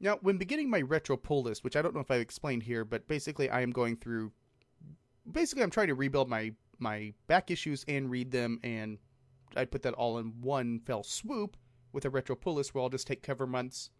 Now, 0.00 0.20
when 0.22 0.38
beginning 0.38 0.70
my 0.70 0.80
retro 0.80 1.18
pull 1.18 1.42
list, 1.42 1.64
which 1.64 1.76
I 1.76 1.82
don't 1.82 1.94
know 1.94 2.00
if 2.00 2.10
I've 2.10 2.22
explained 2.22 2.62
here, 2.62 2.86
but 2.86 3.06
basically 3.06 3.50
I 3.50 3.60
am 3.60 3.70
going 3.70 3.96
through 3.96 4.32
basically 5.30 5.62
I'm 5.64 5.70
trying 5.70 5.88
to 5.88 5.94
rebuild 5.94 6.30
my 6.30 6.54
my 6.78 7.12
back 7.26 7.50
issues 7.50 7.84
and 7.88 8.10
read 8.10 8.30
them, 8.30 8.58
and 8.62 8.96
I 9.54 9.66
put 9.66 9.82
that 9.82 9.92
all 9.92 10.16
in 10.16 10.32
one 10.40 10.80
fell 10.80 11.02
swoop 11.02 11.58
with 11.92 12.06
a 12.06 12.10
retro 12.10 12.36
pull 12.36 12.54
list 12.54 12.74
where 12.74 12.82
I'll 12.82 12.88
just 12.88 13.06
take 13.06 13.22
cover 13.22 13.46
months 13.46 13.90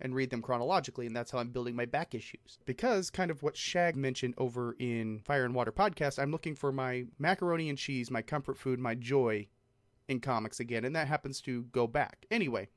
and 0.00 0.14
read 0.14 0.30
them 0.30 0.42
chronologically, 0.42 1.06
and 1.06 1.16
that's 1.16 1.30
how 1.30 1.38
I'm 1.38 1.50
building 1.50 1.74
my 1.74 1.86
back 1.86 2.14
issues. 2.14 2.58
Because 2.66 3.10
kind 3.10 3.30
of 3.30 3.42
what 3.42 3.56
Shag 3.56 3.96
mentioned 3.96 4.34
over 4.36 4.76
in 4.78 5.20
Fire 5.20 5.44
and 5.44 5.54
Water 5.54 5.72
podcast, 5.72 6.18
I'm 6.18 6.30
looking 6.30 6.54
for 6.54 6.72
my 6.72 7.04
macaroni 7.18 7.68
and 7.68 7.78
cheese, 7.78 8.10
my 8.10 8.22
comfort 8.22 8.58
food, 8.58 8.78
my 8.78 8.94
joy 8.94 9.46
in 10.08 10.20
comics 10.20 10.60
again, 10.60 10.84
and 10.84 10.94
that 10.94 11.08
happens 11.08 11.40
to 11.42 11.64
go 11.72 11.86
back. 11.86 12.26
Anyway, 12.30 12.68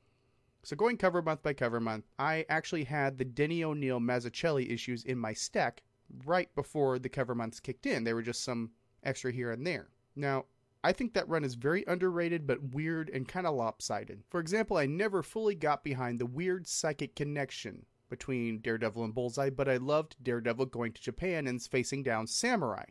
so 0.64 0.76
going 0.76 0.98
cover 0.98 1.22
month 1.22 1.44
by 1.44 1.54
cover 1.54 1.80
month, 1.80 2.06
I 2.18 2.46
actually 2.50 2.86
had 2.86 3.18
the 3.18 3.26
Denny 3.26 3.64
O'Neil 3.64 4.00
Mazzucchelli 4.00 4.72
issues 4.72 5.04
in 5.04 5.18
my 5.18 5.34
stack 5.34 5.84
right 6.26 6.54
before 6.56 7.00
the 7.00 7.10
cover 7.10 7.36
months 7.36 7.60
kicked 7.60 7.86
in. 7.86 8.04
They 8.04 8.14
were 8.14 8.22
just 8.22 8.44
some 8.44 8.72
extra 9.04 9.32
here 9.32 9.52
and 9.52 9.66
there. 9.66 9.90
Now, 10.16 10.46
I 10.84 10.94
think 10.94 11.14
that 11.14 11.28
run 11.28 11.44
is 11.44 11.56
very 11.56 11.84
underrated 11.88 12.48
but 12.48 12.74
weird 12.74 13.10
and 13.10 13.28
kind 13.28 13.46
of 13.46 13.56
lopsided. 13.56 14.24
For 14.30 14.40
example, 14.40 14.78
I 14.78 14.86
never 14.86 15.22
fully 15.22 15.56
got 15.56 15.84
behind 15.84 16.20
the 16.20 16.26
weird 16.26 16.68
psychic 16.68 17.16
connection 17.16 17.86
between 18.10 18.60
Daredevil 18.60 19.04
and 19.04 19.14
Bullseye, 19.14 19.50
but 19.50 19.68
I 19.68 19.78
loved 19.78 20.16
Daredevil 20.24 20.68
going 20.68 20.94
to 20.94 21.02
Japan 21.02 21.48
and 21.48 21.62
facing 21.62 22.04
down 22.04 22.28
samurai. 22.28 22.86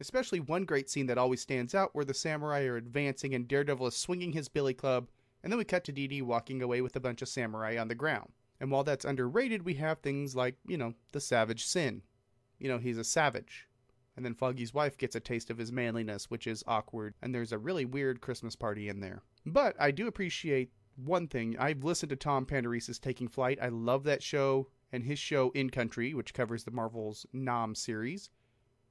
Especially 0.00 0.40
one 0.40 0.64
great 0.64 0.90
scene 0.90 1.06
that 1.06 1.18
always 1.18 1.40
stands 1.40 1.74
out 1.74 1.94
where 1.94 2.04
the 2.04 2.12
samurai 2.12 2.64
are 2.64 2.76
advancing 2.76 3.32
and 3.34 3.46
Daredevil 3.46 3.86
is 3.86 3.96
swinging 3.96 4.32
his 4.32 4.48
billy 4.48 4.74
club, 4.74 5.08
and 5.42 5.52
then 5.52 5.58
we 5.58 5.64
cut 5.64 5.84
to 5.84 5.92
Dee 5.92 6.20
walking 6.20 6.62
away 6.62 6.80
with 6.80 6.96
a 6.96 7.00
bunch 7.00 7.22
of 7.22 7.28
samurai 7.28 7.78
on 7.78 7.88
the 7.88 7.94
ground. 7.94 8.32
And 8.60 8.70
while 8.70 8.82
that's 8.82 9.04
underrated, 9.04 9.64
we 9.64 9.74
have 9.74 9.98
things 9.98 10.34
like, 10.34 10.56
you 10.66 10.76
know, 10.76 10.94
the 11.12 11.20
Savage 11.20 11.64
Sin, 11.64 12.02
you 12.58 12.68
know, 12.68 12.78
he's 12.78 12.98
a 12.98 13.04
savage. 13.04 13.68
And 14.16 14.24
then 14.24 14.34
Foggy's 14.34 14.72
wife 14.72 14.96
gets 14.96 15.16
a 15.16 15.20
taste 15.20 15.50
of 15.50 15.58
his 15.58 15.72
manliness, 15.72 16.30
which 16.30 16.46
is 16.46 16.62
awkward, 16.66 17.14
and 17.20 17.34
there's 17.34 17.52
a 17.52 17.58
really 17.58 17.84
weird 17.84 18.20
Christmas 18.20 18.54
party 18.54 18.88
in 18.88 19.00
there. 19.00 19.22
But 19.44 19.74
I 19.78 19.90
do 19.90 20.06
appreciate 20.06 20.70
one 20.96 21.26
thing. 21.26 21.56
I've 21.58 21.82
listened 21.82 22.10
to 22.10 22.16
Tom 22.16 22.46
Panarese's 22.46 22.98
Taking 22.98 23.28
Flight. 23.28 23.58
I 23.60 23.68
love 23.68 24.04
that 24.04 24.22
show 24.22 24.68
and 24.92 25.02
his 25.02 25.18
show 25.18 25.50
In 25.50 25.70
Country, 25.70 26.14
which 26.14 26.34
covers 26.34 26.62
the 26.62 26.70
Marvel's 26.70 27.26
Nam 27.32 27.74
series. 27.74 28.30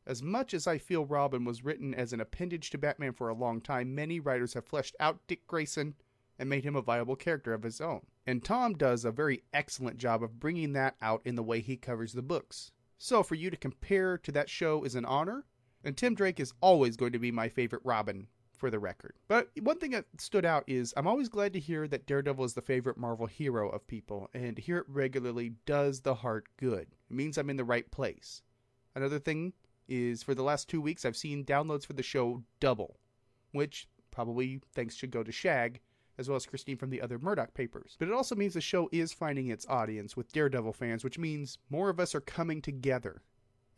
As 0.06 0.22
much 0.22 0.54
as 0.54 0.68
I 0.68 0.78
feel 0.78 1.06
Robin 1.06 1.46
was 1.46 1.64
written 1.64 1.96
as 1.96 2.12
an 2.12 2.20
appendage 2.20 2.70
to 2.72 2.78
Batman 2.78 3.14
for 3.14 3.30
a 3.30 3.34
long 3.34 3.62
time, 3.62 3.96
many 3.96 4.20
writers 4.20 4.54
have 4.54 4.66
fleshed 4.66 4.98
out 5.00 5.26
Dick 5.28 5.48
Grayson 5.48 5.96
and 6.38 6.50
made 6.50 6.66
him 6.66 6.76
a 6.76 6.82
viable 6.82 7.16
character 7.16 7.54
of 7.54 7.64
his 7.64 7.80
own. 7.80 8.02
And 8.28 8.44
Tom 8.44 8.74
does 8.74 9.06
a 9.06 9.12
very 9.12 9.44
excellent 9.54 9.98
job 9.98 10.22
of 10.22 10.42
bringing 10.42 10.74
that 10.74 10.98
out 11.02 11.22
in 11.24 11.36
the 11.36 11.44
way 11.44 11.62
he 11.62 11.78
covers 11.78 12.12
the 12.12 12.22
books. 12.22 12.73
So 13.04 13.22
for 13.22 13.36
you 13.36 13.50
to 13.50 13.58
compare 13.58 14.18
to 14.20 14.32
that 14.32 14.50
show 14.50 14.86
is 14.86 14.96
an 14.96 15.04
honor, 15.04 15.44
and 15.84 15.98
Tim 15.98 16.16
Drake 16.16 16.40
is 16.40 16.54
always 16.62 16.96
going 16.96 17.12
to 17.12 17.20
be 17.20 17.34
my 17.34 17.50
favorite 17.50 17.82
Robin 17.84 18.28
for 18.54 18.72
the 18.72 18.80
record. 18.80 19.16
But 19.28 19.50
one 19.60 19.78
thing 19.78 19.92
that 19.92 20.06
stood 20.20 20.46
out 20.46 20.64
is 20.68 20.94
I'm 20.96 21.06
always 21.06 21.28
glad 21.28 21.52
to 21.52 21.60
hear 21.60 21.86
that 21.90 22.06
Daredevil 22.06 22.46
is 22.46 22.54
the 22.54 22.62
favorite 22.62 22.96
Marvel 22.96 23.26
hero 23.26 23.68
of 23.68 23.86
people, 23.88 24.30
and 24.34 24.56
to 24.56 24.62
hear 24.62 24.78
it 24.78 24.86
regularly 24.88 25.56
does 25.66 26.00
the 26.00 26.16
heart 26.16 26.48
good. 26.56 26.88
It 27.10 27.14
means 27.14 27.38
I'm 27.38 27.50
in 27.50 27.58
the 27.58 27.66
right 27.66 27.92
place. 27.92 28.42
Another 28.96 29.20
thing 29.20 29.52
is 29.90 30.24
for 30.24 30.34
the 30.34 30.42
last 30.42 30.70
two 30.70 30.80
weeks 30.80 31.04
I've 31.04 31.18
seen 31.18 31.44
downloads 31.44 31.86
for 31.86 31.92
the 31.92 32.04
show 32.04 32.42
double, 32.62 33.02
which 33.52 33.90
probably 34.12 34.62
thanks 34.74 34.96
should 34.96 35.12
go 35.12 35.24
to 35.24 35.32
Shag 35.34 35.82
as 36.18 36.30
well 36.30 36.36
as 36.36 36.46
Christine 36.46 36.78
from 36.78 36.90
the 36.90 37.02
other 37.02 37.20
Murdock 37.20 37.54
papers. 37.54 37.96
But 38.00 38.08
it 38.08 38.14
also 38.14 38.36
means 38.36 38.54
the 38.54 38.62
show 38.62 38.90
is 38.92 39.14
finding 39.14 39.48
its 39.48 39.66
audience 39.68 40.16
with 40.16 40.32
Daredevil 40.32 40.74
fans, 40.74 41.04
which 41.04 41.20
means 41.20 41.58
more 41.70 41.90
of 41.90 42.00
us 42.00 42.14
are 42.14 42.22
coming 42.22 42.62
together. 42.62 43.22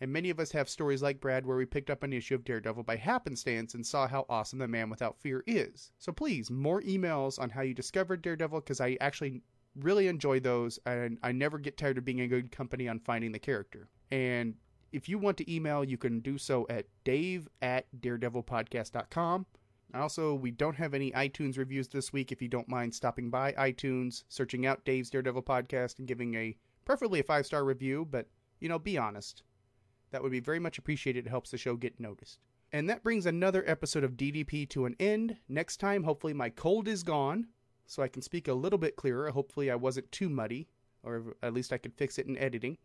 And 0.02 0.12
many 0.12 0.30
of 0.30 0.40
us 0.40 0.52
have 0.52 0.68
stories 0.68 1.02
like 1.02 1.22
Brad 1.22 1.46
where 1.46 1.56
we 1.56 1.66
picked 1.66 1.90
up 1.90 2.04
an 2.04 2.12
issue 2.12 2.36
of 2.36 2.44
Daredevil 2.44 2.84
by 2.84 2.98
happenstance 2.98 3.74
and 3.74 3.86
saw 3.86 4.08
how 4.08 4.26
awesome 4.30 4.60
the 4.60 4.68
man 4.68 4.90
without 4.90 5.18
fear 5.18 5.44
is. 5.48 5.92
So 6.00 6.12
please, 6.12 6.52
more 6.52 6.82
emails 6.82 7.40
on 7.40 7.50
how 7.50 7.62
you 7.62 7.74
discovered 7.74 8.22
Daredevil 8.22 8.60
because 8.60 8.82
I 8.82 8.98
actually 9.00 9.42
really 9.78 10.08
enjoy 10.08 10.40
those 10.40 10.80
and 10.86 11.18
I 11.24 11.32
never 11.32 11.58
get 11.58 11.78
tired 11.78 11.98
of 11.98 12.06
being 12.06 12.20
in 12.20 12.30
good 12.30 12.52
company 12.52 12.88
on 12.88 13.00
finding 13.00 13.32
the 13.32 13.40
character. 13.40 13.88
And 14.12 14.56
if 14.92 15.10
you 15.10 15.18
want 15.18 15.38
to 15.38 15.54
email, 15.54 15.84
you 15.84 15.98
can 15.98 16.20
do 16.20 16.38
so 16.38 16.66
at 16.70 16.86
dave 17.04 17.48
at 17.62 17.86
daredevilpodcast.com. 18.00 19.46
Also, 19.96 20.34
we 20.34 20.52
don't 20.52 20.76
have 20.76 20.94
any 20.94 21.12
iTunes 21.12 21.58
reviews 21.58 21.88
this 21.88 22.12
week. 22.12 22.32
If 22.32 22.42
you 22.42 22.48
don't 22.48 22.68
mind 22.68 22.94
stopping 22.94 23.30
by 23.30 23.54
iTunes, 23.54 24.24
searching 24.28 24.66
out 24.66 24.86
Dave's 24.86 25.10
Daredevil 25.10 25.44
podcast, 25.44 26.00
and 26.00 26.08
giving 26.08 26.36
a 26.36 26.56
preferably 26.84 27.20
a 27.20 27.24
five 27.24 27.46
star 27.46 27.64
review, 27.64 28.08
but 28.10 28.28
you 28.60 28.70
know, 28.70 28.80
be 28.80 28.98
honest. 28.98 29.44
That 30.12 30.22
would 30.24 30.32
be 30.32 30.40
very 30.40 30.60
much 30.60 30.78
appreciated. 30.78 31.26
It 31.26 31.30
helps 31.30 31.52
the 31.52 31.58
show 31.58 31.76
get 31.76 32.00
noticed. 32.00 32.40
And 32.72 32.90
that 32.90 33.04
brings 33.04 33.26
another 33.26 33.64
episode 33.68 34.04
of 34.04 34.18
DDP 34.18 34.70
to 34.70 34.86
an 34.86 34.96
end. 35.00 35.38
Next 35.48 35.78
time, 35.78 36.04
hopefully, 36.04 36.34
my 36.34 36.50
cold 36.50 36.88
is 36.88 37.04
gone, 37.04 37.48
so 37.86 38.04
I 38.04 38.08
can 38.08 38.22
speak 38.22 38.48
a 38.48 38.54
little 38.54 38.80
bit 38.80 38.96
clearer. 38.96 39.30
Hopefully, 39.30 39.70
I 39.70 39.76
wasn't 39.76 40.12
too 40.12 40.30
muddy, 40.30 40.68
or 41.04 41.36
at 41.44 41.54
least 41.54 41.72
I 41.72 41.78
could 41.78 41.94
fix 41.94 42.18
it 42.18 42.28
in 42.28 42.38
editing. 42.38 42.78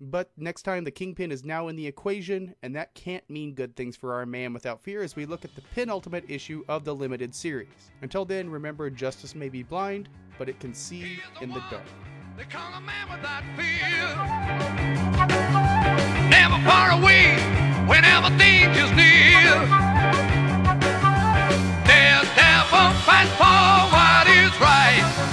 But 0.00 0.30
next 0.36 0.62
time, 0.62 0.84
the 0.84 0.90
Kingpin 0.90 1.32
is 1.32 1.42
now 1.42 1.68
in 1.68 1.76
the 1.76 1.86
equation, 1.86 2.54
and 2.62 2.76
that 2.76 2.94
can't 2.94 3.28
mean 3.30 3.54
good 3.54 3.74
things 3.76 3.96
for 3.96 4.12
our 4.12 4.26
man 4.26 4.52
without 4.52 4.82
fear 4.82 5.02
as 5.02 5.16
we 5.16 5.24
look 5.24 5.44
at 5.44 5.54
the 5.54 5.62
penultimate 5.74 6.24
issue 6.28 6.64
of 6.68 6.84
the 6.84 6.94
limited 6.94 7.34
series. 7.34 7.90
Until 8.02 8.26
then, 8.26 8.50
remember 8.50 8.90
justice 8.90 9.34
may 9.34 9.48
be 9.48 9.62
blind, 9.62 10.10
but 10.38 10.50
it 10.50 10.60
can 10.60 10.74
see 10.74 11.18
in 11.40 11.48
the 11.48 11.62
dark. 11.70 11.82
They 12.36 12.44
call 12.44 12.74
a 12.74 12.80
man 12.82 13.08
without 13.10 13.42
fear. 13.56 14.06
Never 16.28 16.62
far 16.68 16.90
away 16.90 17.36
whenever 17.88 18.28
danger's 18.36 18.92
near. 18.92 19.64
Daredevil 21.86 22.92
fight 23.06 23.30
for 23.38 23.96
what 23.96 24.28
is 24.28 24.60
right. 24.60 25.25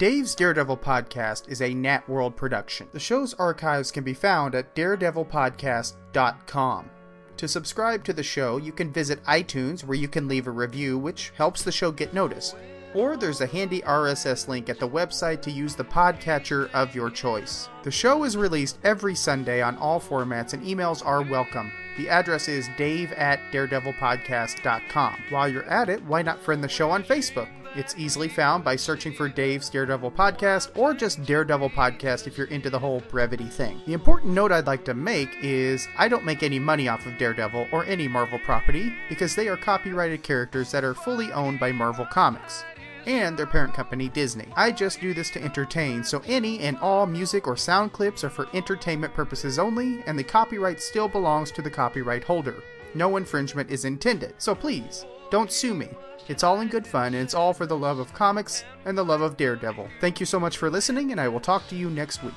Dave's 0.00 0.34
Daredevil 0.34 0.78
podcast 0.78 1.48
is 1.50 1.60
a 1.60 1.74
Nat 1.74 2.08
World 2.08 2.34
production. 2.34 2.88
The 2.90 2.98
show's 2.98 3.34
archives 3.34 3.92
can 3.92 4.02
be 4.02 4.14
found 4.14 4.54
at 4.54 4.74
daredevilpodcast.com. 4.74 6.90
To 7.36 7.46
subscribe 7.46 8.02
to 8.04 8.14
the 8.14 8.22
show, 8.22 8.56
you 8.56 8.72
can 8.72 8.94
visit 8.94 9.22
iTunes 9.24 9.84
where 9.84 9.98
you 9.98 10.08
can 10.08 10.26
leave 10.26 10.46
a 10.46 10.52
review, 10.52 10.96
which 10.96 11.34
helps 11.36 11.62
the 11.62 11.70
show 11.70 11.92
get 11.92 12.14
noticed. 12.14 12.56
Or 12.94 13.18
there's 13.18 13.42
a 13.42 13.46
handy 13.46 13.82
RSS 13.82 14.48
link 14.48 14.70
at 14.70 14.80
the 14.80 14.88
website 14.88 15.42
to 15.42 15.50
use 15.50 15.74
the 15.74 15.84
podcatcher 15.84 16.70
of 16.72 16.94
your 16.94 17.10
choice. 17.10 17.68
The 17.82 17.90
show 17.90 18.24
is 18.24 18.38
released 18.38 18.78
every 18.82 19.14
Sunday 19.14 19.60
on 19.60 19.76
all 19.76 20.00
formats, 20.00 20.54
and 20.54 20.64
emails 20.64 21.04
are 21.04 21.20
welcome. 21.20 21.70
The 21.98 22.08
address 22.08 22.48
is 22.48 22.70
dave 22.78 23.12
at 23.12 23.38
daredevilpodcast.com. 23.52 25.24
While 25.28 25.48
you're 25.50 25.64
at 25.64 25.90
it, 25.90 26.02
why 26.04 26.22
not 26.22 26.40
friend 26.40 26.64
the 26.64 26.68
show 26.68 26.90
on 26.90 27.04
Facebook? 27.04 27.50
It's 27.76 27.96
easily 27.96 28.26
found 28.26 28.64
by 28.64 28.74
searching 28.74 29.12
for 29.12 29.28
Dave's 29.28 29.70
Daredevil 29.70 30.10
Podcast 30.10 30.76
or 30.76 30.92
just 30.92 31.24
Daredevil 31.24 31.70
Podcast 31.70 32.26
if 32.26 32.36
you're 32.36 32.48
into 32.48 32.68
the 32.68 32.78
whole 32.80 33.00
brevity 33.08 33.44
thing. 33.44 33.80
The 33.86 33.92
important 33.92 34.32
note 34.32 34.50
I'd 34.50 34.66
like 34.66 34.84
to 34.86 34.94
make 34.94 35.28
is 35.40 35.86
I 35.96 36.08
don't 36.08 36.24
make 36.24 36.42
any 36.42 36.58
money 36.58 36.88
off 36.88 37.06
of 37.06 37.16
Daredevil 37.16 37.68
or 37.70 37.84
any 37.84 38.08
Marvel 38.08 38.40
property 38.40 38.92
because 39.08 39.36
they 39.36 39.46
are 39.46 39.56
copyrighted 39.56 40.24
characters 40.24 40.72
that 40.72 40.82
are 40.82 40.94
fully 40.94 41.32
owned 41.32 41.60
by 41.60 41.70
Marvel 41.70 42.06
Comics 42.06 42.64
and 43.06 43.38
their 43.38 43.46
parent 43.46 43.72
company 43.72 44.08
Disney. 44.08 44.48
I 44.56 44.72
just 44.72 45.00
do 45.00 45.14
this 45.14 45.30
to 45.30 45.42
entertain, 45.42 46.02
so 46.02 46.22
any 46.26 46.58
and 46.60 46.76
all 46.78 47.06
music 47.06 47.46
or 47.46 47.56
sound 47.56 47.92
clips 47.92 48.24
are 48.24 48.30
for 48.30 48.48
entertainment 48.52 49.14
purposes 49.14 49.60
only, 49.60 50.02
and 50.06 50.18
the 50.18 50.24
copyright 50.24 50.80
still 50.80 51.08
belongs 51.08 51.52
to 51.52 51.62
the 51.62 51.70
copyright 51.70 52.24
holder. 52.24 52.62
No 52.94 53.16
infringement 53.16 53.70
is 53.70 53.84
intended, 53.84 54.34
so 54.38 54.56
please, 54.56 55.06
don't 55.30 55.52
sue 55.52 55.72
me. 55.72 55.88
It's 56.30 56.44
all 56.44 56.60
in 56.60 56.68
good 56.68 56.86
fun, 56.86 57.06
and 57.06 57.16
it's 57.16 57.34
all 57.34 57.52
for 57.52 57.66
the 57.66 57.76
love 57.76 57.98
of 57.98 58.14
comics 58.14 58.62
and 58.84 58.96
the 58.96 59.04
love 59.04 59.20
of 59.20 59.36
Daredevil. 59.36 59.88
Thank 60.00 60.20
you 60.20 60.26
so 60.26 60.38
much 60.38 60.58
for 60.58 60.70
listening, 60.70 61.10
and 61.10 61.20
I 61.20 61.26
will 61.26 61.40
talk 61.40 61.66
to 61.66 61.74
you 61.74 61.90
next 61.90 62.22
week. 62.22 62.34